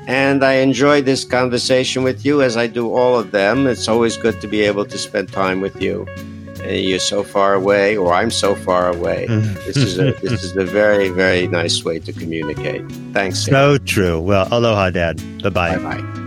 And 0.07 0.43
I 0.43 0.53
enjoyed 0.53 1.05
this 1.05 1.23
conversation 1.23 2.01
with 2.01 2.25
you 2.25 2.41
as 2.41 2.57
I 2.57 2.65
do 2.65 2.91
all 2.91 3.19
of 3.19 3.29
them. 3.29 3.67
It's 3.67 3.87
always 3.87 4.17
good 4.17 4.41
to 4.41 4.47
be 4.47 4.61
able 4.61 4.85
to 4.85 4.97
spend 4.97 5.31
time 5.31 5.61
with 5.61 5.79
you. 5.79 6.07
and 6.63 6.81
You're 6.81 6.97
so 6.97 7.23
far 7.23 7.53
away, 7.53 7.95
or 7.95 8.11
I'm 8.11 8.31
so 8.31 8.55
far 8.55 8.89
away. 8.89 9.27
Mm-hmm. 9.29 9.53
this 9.67 9.77
is 9.77 9.99
a 9.99 10.13
this 10.13 10.43
is 10.43 10.57
a 10.57 10.65
very 10.65 11.09
very 11.09 11.45
nice 11.45 11.83
way 11.85 11.99
to 11.99 12.11
communicate. 12.11 12.91
Thanks. 13.13 13.45
So 13.45 13.77
true. 13.77 14.19
Well, 14.19 14.47
aloha, 14.51 14.89
Dad. 14.89 15.21
Bye 15.43 15.49
bye. 15.49 15.77
Bye 15.77 16.01
bye. 16.01 16.20